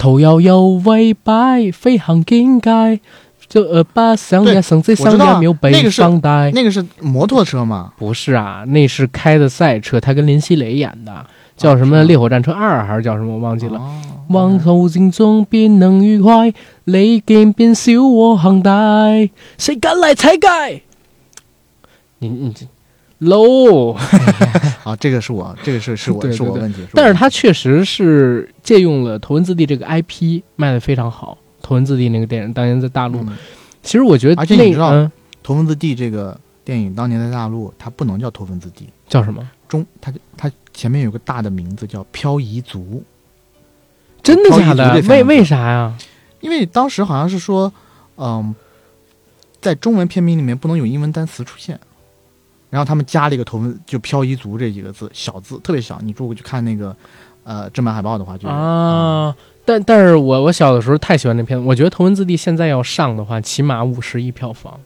[0.01, 2.99] 头摇摇尾摆，飞行境界，
[3.47, 6.03] 就呃把上对呀生在我知道啊上呀没有被那个是。
[6.55, 7.93] 那个是摩托车吗？
[7.99, 13.35] 不是啊，那是开的赛车，他跟林熙蕾演的，叫什么《烈火战车二》还是叫什么？
[13.35, 13.79] 我忘记了。
[13.79, 14.01] 哦
[14.31, 16.55] 往後戰中便能愉快，
[16.85, 18.73] 你見便小我行大，
[19.59, 20.83] 谁敢来踩界？
[22.21, 22.65] 你你这
[23.21, 23.95] low，
[24.85, 26.87] 啊，这个是我，这个是是我是我问题。
[26.95, 33.25] 但是他他确实是借用了《头文字 D》这个 IP 卖的非常好，《头文字 D》那个电影当年在大陆，
[33.83, 35.11] 其实我觉得而且你知道嗯
[35.43, 39.49] 头文字 D 这个电影当年在大陆，它不能叫头文字 D，叫什么？
[39.69, 43.05] 中它它前面有个大的名字叫漂移族，
[44.23, 45.97] 真的假的为为啥呀？
[46.41, 47.73] 因为当时好像是说，
[48.17, 48.55] 嗯，
[49.61, 51.79] 在中文片名里面不能有英文单词出现，
[52.71, 56.97] 然后他们加了一个头文，就漂移族这几个字，小字特别小，你如果去看那个
[57.45, 58.51] 呃正版海报的话就，嗯。
[58.51, 64.81] 啊，但但是我我小的时候太喜欢那片子，我觉得《头文字 D》现在要上的话，起码五十亿票房，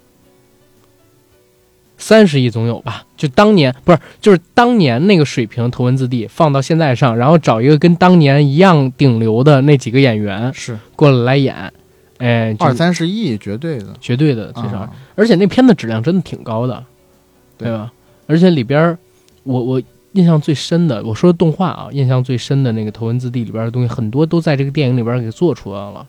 [1.97, 3.05] 三十亿总有吧？
[3.16, 10.78] 就当年不是，就是当年那个水平，《头文字 D》放到现在上，然后找一个跟当年一样顶流的那几个演员是。
[10.97, 11.73] 过来来演，
[12.19, 14.90] 哎，就二三十亿绝对的，绝对的，其实，啊。
[15.15, 16.85] 而且那片子质量真的挺高的，
[17.57, 17.93] 对吧？
[18.27, 18.99] 而且里边儿，
[19.43, 19.83] 我我
[20.13, 26.07] 印象最深的，我说的动画啊，印象最深的那个《头文字 D》里边的东西，很多都在这个电影里边给做出来了，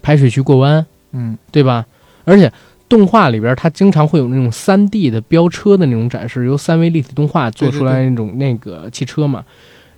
[0.00, 1.84] 排水渠过弯，嗯对吧？
[2.24, 2.52] 而且
[2.88, 9.44] 动画里边它经常会有那种三 D 的飙车的那种展示，由三维立体动画做出来那种那个汽车嘛。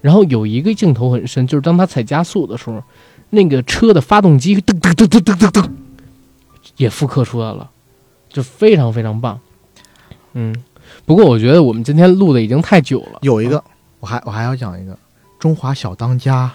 [0.00, 2.82] 然后有一个镜头很深，就是当它踩加速的时候，
[3.28, 5.70] 那个车的发动机噔噔噔噔噔噔噔
[6.78, 7.70] 也复刻出来了，
[8.30, 9.38] 就非常非常棒。
[10.32, 10.54] 嗯，
[11.10, 13.18] 不过我觉得我们今天录的已经太久了。
[13.22, 13.60] 有一个，
[13.98, 14.96] 我还我还要讲一个
[15.40, 16.48] 中华小当家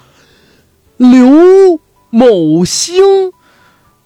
[0.95, 1.77] 刘
[2.09, 3.03] 某星，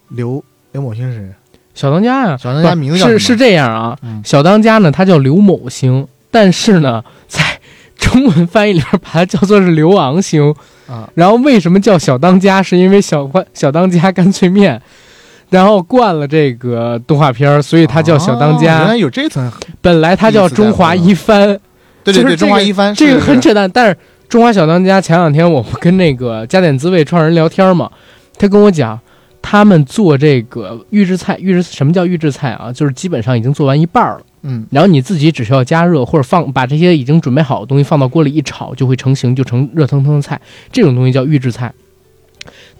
[0.07, 1.29] 刘刘某星是谁？
[1.75, 7.43] 小当家呀、小当家名字是是这样啊，嗯小当家呢，他叫刘某星，但是呢，在
[7.95, 10.55] 中文翻译里边把它叫做是刘昂星。
[10.87, 12.63] 啊，然后为什么叫小当家？
[12.63, 14.81] 是因为小关小当家干脆面，
[15.49, 18.83] 然后灌了这个动画片儿，所以他叫小当哦原家。
[18.85, 19.51] 来有这层，
[19.81, 21.47] 本来他叫中华一番，
[22.03, 23.69] 对对对，就是这个中华一番，这个很扯淡。
[23.71, 23.97] 但是
[24.27, 27.89] 中华小当家前两天我们跟那个加点滋味创始人聊天嘛，
[28.37, 28.99] 他跟我讲，
[29.41, 32.71] 他们做这个预制菜，预制什么叫预制菜啊？
[32.71, 34.21] 就是基本上已经做完一半了。
[34.43, 40.39] 嗯然后你自己只需要加热或者放把这些已经准备好的东西放到锅里一炒，就会成型，就成热腾腾的菜。
[40.71, 41.73] 这种东西叫预制菜。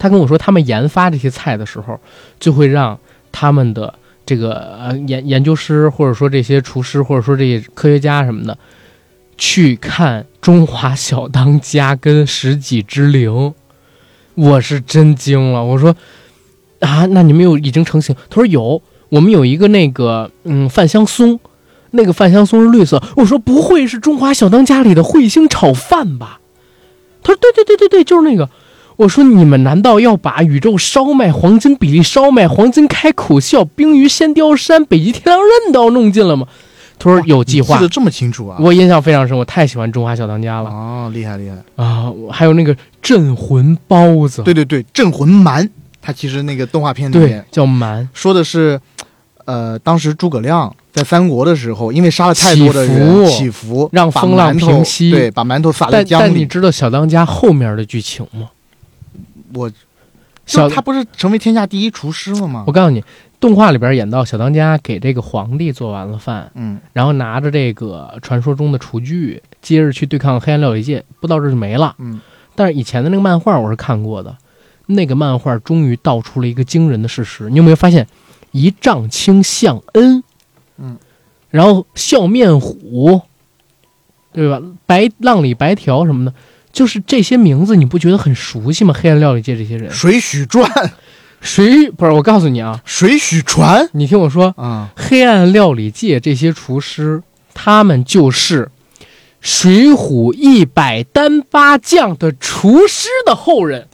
[0.00, 2.00] 他跟我说，他们研发这些菜的时候，
[2.40, 2.98] 就会让
[3.30, 3.94] 他们的
[4.26, 8.58] 这个呃研研究师，或者说这些厨师，或者说这些科学家什么的，
[9.38, 13.30] 去看《中华小当家》跟《十几之灵》，
[14.34, 15.64] 我是真惊了。
[15.64, 15.94] 我说
[16.80, 18.16] 啊，那你们有已经成型？
[18.28, 18.82] 他说有。
[19.10, 21.40] 我们有一个那个嗯饭香松，
[21.90, 23.02] 那个饭香松是绿色。
[23.16, 26.38] 我说不会是中华小当家里的彗星炒饭吧？
[27.24, 28.48] 他说对对对对对，就是那个。
[29.00, 36.46] 我说你们难道要把宇宙烧麦、黄金比例烧麦、黄金开口笑、冰鱼仙雕山、北极天狼刃都要弄进了吗？
[36.98, 37.88] 他说有计划记得。
[37.88, 38.58] 这么清楚啊？
[38.60, 41.56] 我印象非常深，我太喜欢中华小当家了哦，厉害厉害！
[41.82, 42.12] 啊！
[42.30, 45.66] 还有那个镇魂包子，对对对，镇魂蛮，
[46.02, 48.06] 他其实那个动画片里对面，叫蛮。
[48.12, 48.78] 说的是，
[49.46, 56.24] 呃，当时诸葛亮在三国的时候，因为杀了太多的人，福祈福，把让风浪平息对，把馒头撒在但江里。
[56.26, 58.50] 但你知道小当家后面的剧情吗？
[59.54, 59.70] 我
[60.46, 62.72] 小他不是成为天下第一厨师了吗我？
[62.72, 63.04] 告诉你，
[63.38, 71.94] 动画里边演到小当家给这个皇帝做完了饭，嗯，然后拿着这个传说中的厨具，接着去对抗黑暗料理界，不到这就没了。
[71.98, 72.20] 嗯，
[72.56, 74.36] 但是以前的那个漫画我是看过的，
[74.86, 77.48] 那个漫画终于道出了一个惊人的事实。
[77.48, 78.06] 你有没有发现，
[78.50, 80.24] 一丈青向恩，
[80.78, 80.98] 嗯，
[81.50, 83.20] 然后笑面虎，
[84.32, 84.60] 对吧？
[84.86, 86.34] 白浪里白条什么的，
[86.72, 88.94] 就是这些名字，你不觉得很熟悉吗？
[88.96, 90.70] 黑暗料理界这些人，水许传，
[91.40, 92.12] 水不是？
[92.12, 97.22] 我告诉你啊，水许传你听我说，啊，黑暗料理界这些厨师，
[97.54, 98.70] 他们就是
[99.40, 103.88] 《水浒一百单八将》的厨师的后人，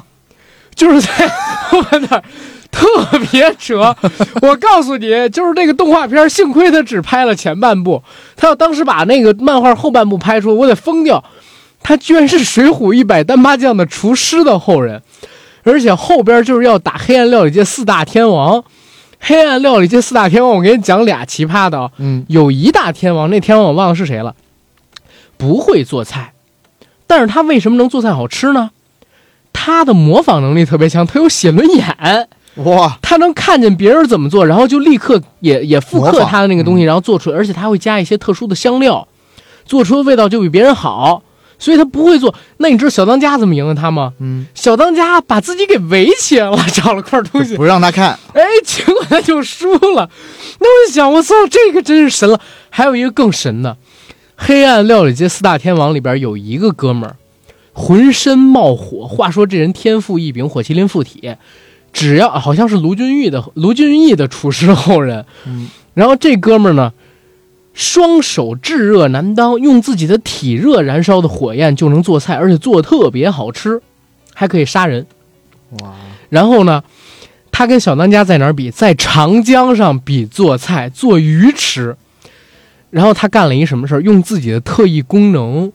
[0.74, 1.28] 就是在
[1.68, 2.24] 后面那儿
[2.70, 3.94] 特别扯。
[4.42, 8.02] 我告诉你，就是这个动画片，幸亏他只拍了前半部，
[8.36, 11.22] 他要当时把那个漫画后半部拍出，我得疯掉。
[11.86, 15.00] 他居然是《水浒一百单八将》的厨师的后人，
[15.62, 18.64] 而且后边就是要打黑暗料理界四大天王。
[19.20, 21.92] 黑暗料理界四大天王，我给你讲俩奇葩的啊。
[21.98, 24.34] 嗯，有一大天王，那天王我忘了是谁了，
[25.36, 26.32] 不会做菜，
[27.06, 28.72] 但是他为什么能做菜好吃呢？
[29.52, 32.28] 他的模仿能力特别强，他有写轮眼，
[32.64, 39.06] 哇，他能看见别人怎么做，然后就立刻也也复刻他的那个东西，然后做出来，而且他会加一些特殊的香料，
[39.64, 41.22] 做出的味道就比别人好，
[41.58, 42.34] 所以他不会做。
[42.58, 44.12] 那你知道小当家怎么赢了他吗？
[44.20, 50.10] 嗯，小当家把自己给围起来了，找了块东西不，让他看，哎，结果他就输了。
[50.58, 52.40] 那我就想，我操，这个真是神了。
[52.70, 53.70] 还有一个更神的，
[54.36, 57.16] 《黑暗料理界四大天王》里边有一个哥们儿，
[57.72, 59.06] 浑身冒火。
[59.06, 61.36] 话说这人天赋异禀，火麒麟附体，
[61.92, 65.24] 只要好像是卢俊义的卢俊义的厨师后人。
[65.46, 66.92] 嗯，然后这哥们儿呢，
[67.76, 73.82] 双手炙热难当，用自己的体热燃烧的火焰就能做菜，而且做的特别好吃，
[74.32, 75.06] 还可以杀人。
[75.82, 75.92] 哇，
[76.30, 76.82] 然后呢，
[77.52, 78.70] 他跟小当家在哪儿比？
[78.70, 81.96] 在长江上比做菜，做鱼吃。
[82.88, 84.00] 然后他干了一什么事儿？
[84.00, 85.70] 用自己的特异功能，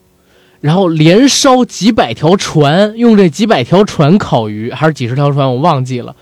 [0.60, 6.15] 然后连烧几百条船，用这几百条船烤鱼，还是几十条船，我忘记了。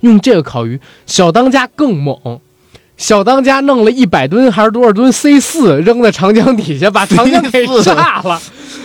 [0.00, 2.40] 用这个烤鱼，小当家更猛。
[3.00, 8.38] 小当家弄了一百吨还是多少吨 C 四扔在长江底下，把长江给炸了，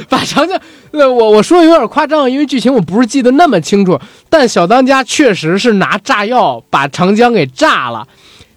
[0.08, 0.58] 把长江。
[0.92, 8.08] 呃，我我说的有点夸张，因为剧情我不是记得那么清楚，但小当家确实是拿炸药把长江给炸了，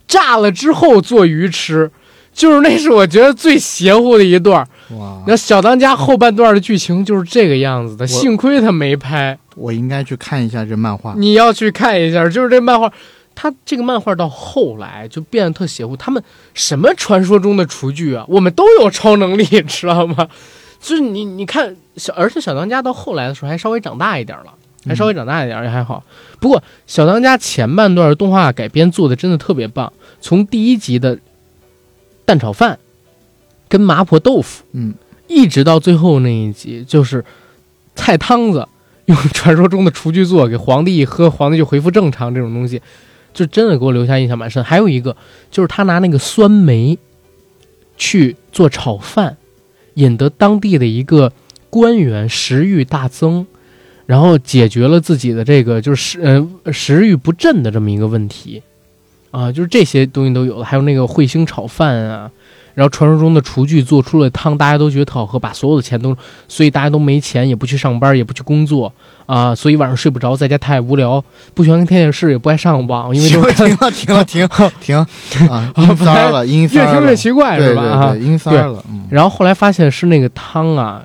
[0.07, 1.91] 炸了之后做鱼吃，
[2.33, 4.65] 就是那是我觉得最邪乎的一段。
[4.97, 9.37] 哇，那小当家后半段的剧情就是这个样子的，幸亏他没拍。
[9.57, 11.15] 我应该去看一下这漫画。
[11.17, 12.93] 你要去看一下，就是这漫画，
[13.41, 15.97] 它这个漫画到后来就变得特邪乎。
[15.97, 16.21] 他们
[16.55, 20.29] 什么传说中的厨具啊，我们都有超能力，知道吗？
[20.83, 24.53] 就是你你看小，而且小当家到后来的时候还稍微长大一点了，
[24.87, 26.03] 还稍微长大一点也还好。
[26.41, 31.17] 不过小当家前半段动画改编做的真的特别棒，从第一集的
[32.25, 32.77] 蛋炒饭
[33.69, 34.95] 跟麻婆豆腐，嗯，
[35.29, 37.25] 一直到最后那一集，就是
[37.95, 38.67] 菜汤子
[39.07, 42.35] 用传说中的厨具做，给皇帝一喝，皇帝就恢复正常。
[42.35, 42.83] 这种东西，
[43.39, 44.65] 就真的给我留下印象蛮深。
[44.65, 45.17] 还有一个
[45.49, 46.99] 就是他拿那个酸梅
[47.97, 49.37] 去做炒饭，
[49.95, 51.33] 引得当地的一个
[51.71, 53.47] 官员食欲大增，
[54.07, 56.21] 然后解决了自己的这个就是食
[56.65, 58.61] 呃食欲不振的这么一个问题
[59.31, 60.65] 啊，就是这些东西都有了。
[60.65, 62.33] 还有那个彗星炒饭啊。
[62.79, 68.93] 然后传说中的厨具做出了汤，大家都觉得特好喝，把所有的钱都，所以大家都没钱，也不去上班，也不去工作
[69.27, 71.21] 啊，所以晚上睡不着，在家太无聊，
[71.55, 77.83] 不喜欢看电视，也不爱上网，因为停就了， 停了，停了，停停啊，阴三了，阴三越听越奇怪，是吧？
[77.83, 81.03] 啊对对，阴三了，嗯，然后后来发现是那个汤啊，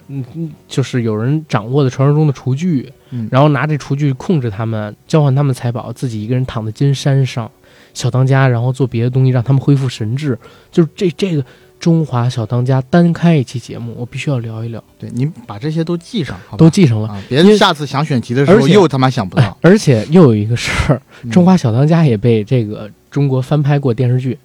[0.67, 3.27] 就是有人掌握的传说中的厨具，嗯。
[3.31, 7.49] 然后拿这厨具控制他们，交换他们财宝，自己一个人躺在金山上，
[7.93, 10.37] 小当家，然后做别的东西让他们恢复神智，
[10.71, 11.45] 就是这这个
[11.79, 17.09] 中华小当家单开一期节目，我必须要聊一聊，对您把这些都记上，好吧都记上了。
[17.09, 19.57] 啊，别下次想选题的时候又他妈想不到。
[19.61, 24.37] 而且又有一个事儿，嗯中华小当家也被这个中国翻拍过电视剧。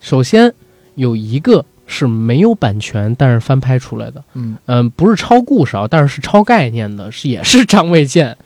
[0.00, 0.52] 首先
[0.96, 8.36] 有一个是没有版权，但是翻拍出来的，嗯嗯，不是抄故事啊，但是是抄概念的，是也是张卫健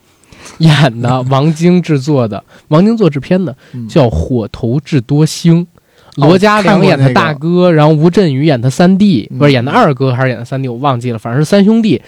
[0.58, 5.62] 演的， 王晶制作的，王晶做制片的，嗯叫《火头智多星》。
[5.64, 12.02] 哦罗嘉良演他大看哥，然后吴镇宇演他三弟，嗯不是演的二哥还是演的三弟，我忘记了，反正是三兄弟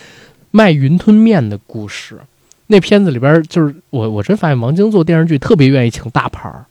[0.50, 2.18] 卖云吞面的故事。
[2.66, 6.64] 那片子里边就是我，我真发现王晶做电视剧特别愿意请大牌儿，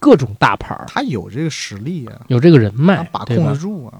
[0.00, 3.56] 各种大牌儿，他有这个实力啊，有这个人脉，把控得？
[3.56, 3.94] 住啊。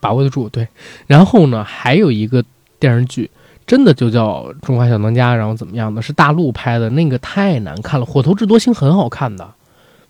[0.00, 0.66] 把握得住，对。
[1.06, 2.42] 然后呢，还有一个
[2.78, 3.30] 电视剧，
[3.68, 6.00] 真的就叫《中华小当家》，然后怎么样的？
[6.00, 9.48] 是大陆拍的，那个太难看了，《火头智多星》很好看的。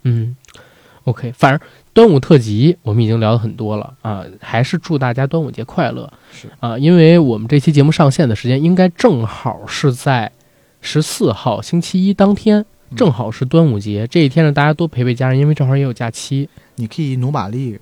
[0.04, 0.36] 嗯
[1.04, 6.10] ，OK，反正端午特辑我们已经聊了很多了啊，还是祝大家端午节快乐。
[6.32, 10.30] 是啊，因为我们这期节目上线的时间应该正好是在
[10.80, 12.60] 十四号星期一当天。
[12.60, 12.66] 嗯
[12.96, 16.48] 正好是端午节这一天呢，大家多陪陪家人，因为正好也有假期。
[16.76, 17.78] 你可以努把力，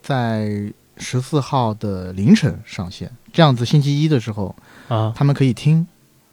[0.00, 4.56] 在十四号的凌晨上线，这样子星期一的时候
[4.88, 5.86] 啊，他们可以听。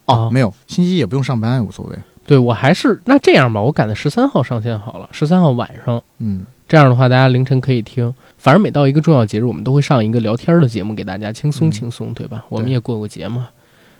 [0.05, 1.95] 啊哦，没有，星期一也不用上班，无所谓。
[2.25, 8.13] 对我还是那这样吧，我赶在十三号上线好了，十三号晚上，嗯，这样的话大家凌晨可以听。
[8.37, 12.43] 反正每到一个重要节日，我们都会上一个聊天的节目给大家，轻松嗯轻松，对吧？
[12.49, 13.49] 我们也过过节嘛，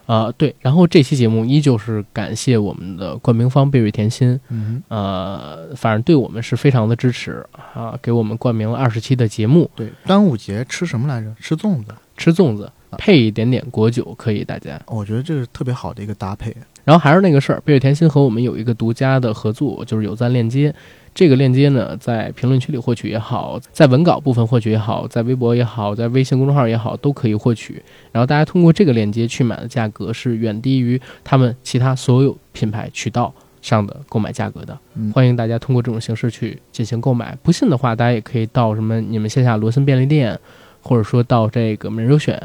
[0.06, 0.54] 啊、对。
[0.60, 11.34] 然后这期节目依旧是感谢我们的冠名方贝瑞甜心，嗯呃，反正对我们是非常的支持啊，给我们冠名了二十期的节目，对，端午节吃什么来着？
[11.40, 11.94] 吃粽子。
[12.18, 14.76] 吃粽子啊配一点点果酒，可以大家。
[14.88, 16.56] 哦我觉得这是特别好的一个搭配。
[16.84, 20.74] 然后还是那个事儿，贝瑞甜心和我们有一个独家的合作，就是有赞链接。
[21.14, 27.84] 这个链接呢，在评论区里获取也好，在文稿部分获取也好，在微博也好，在微信公众号也好，都可以获取。
[28.12, 33.32] 然后大家通过这个链接去买的价格是远低于他们其他所有品牌渠道
[33.62, 34.78] 上的购买价格的。
[34.96, 37.38] 嗯欢迎大家通过这种形式去进行购买。
[37.44, 40.40] 不信的话，大家也可以到什么你们线下罗森便利店，
[40.82, 42.42] 或者说到这个每日优选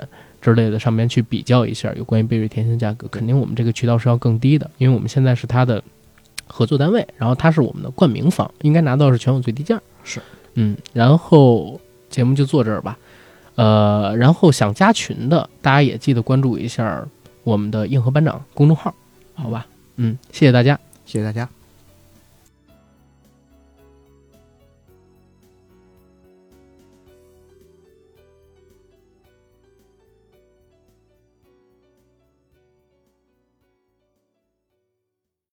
[0.54, 3.08] 之类的上面去比较一下有关于贝瑞甜心价格。
[3.08, 5.82] 肯定我们这个渠道是要更低的，因为我们现在是它的
[6.46, 9.80] 合作单位，然后它是我们的冠名方，应该拿到是全网最低价。
[10.04, 10.20] 是，
[10.54, 12.96] 嗯，然后节目就做这儿吧。
[13.56, 17.06] 呃，然后想加群的，大家也记得关注一下
[17.42, 18.94] 我们的硬核班长公众号，
[19.34, 19.66] 好吧？
[19.96, 20.78] 嗯，谢谢大家。
[21.04, 21.55] 谢谢大家。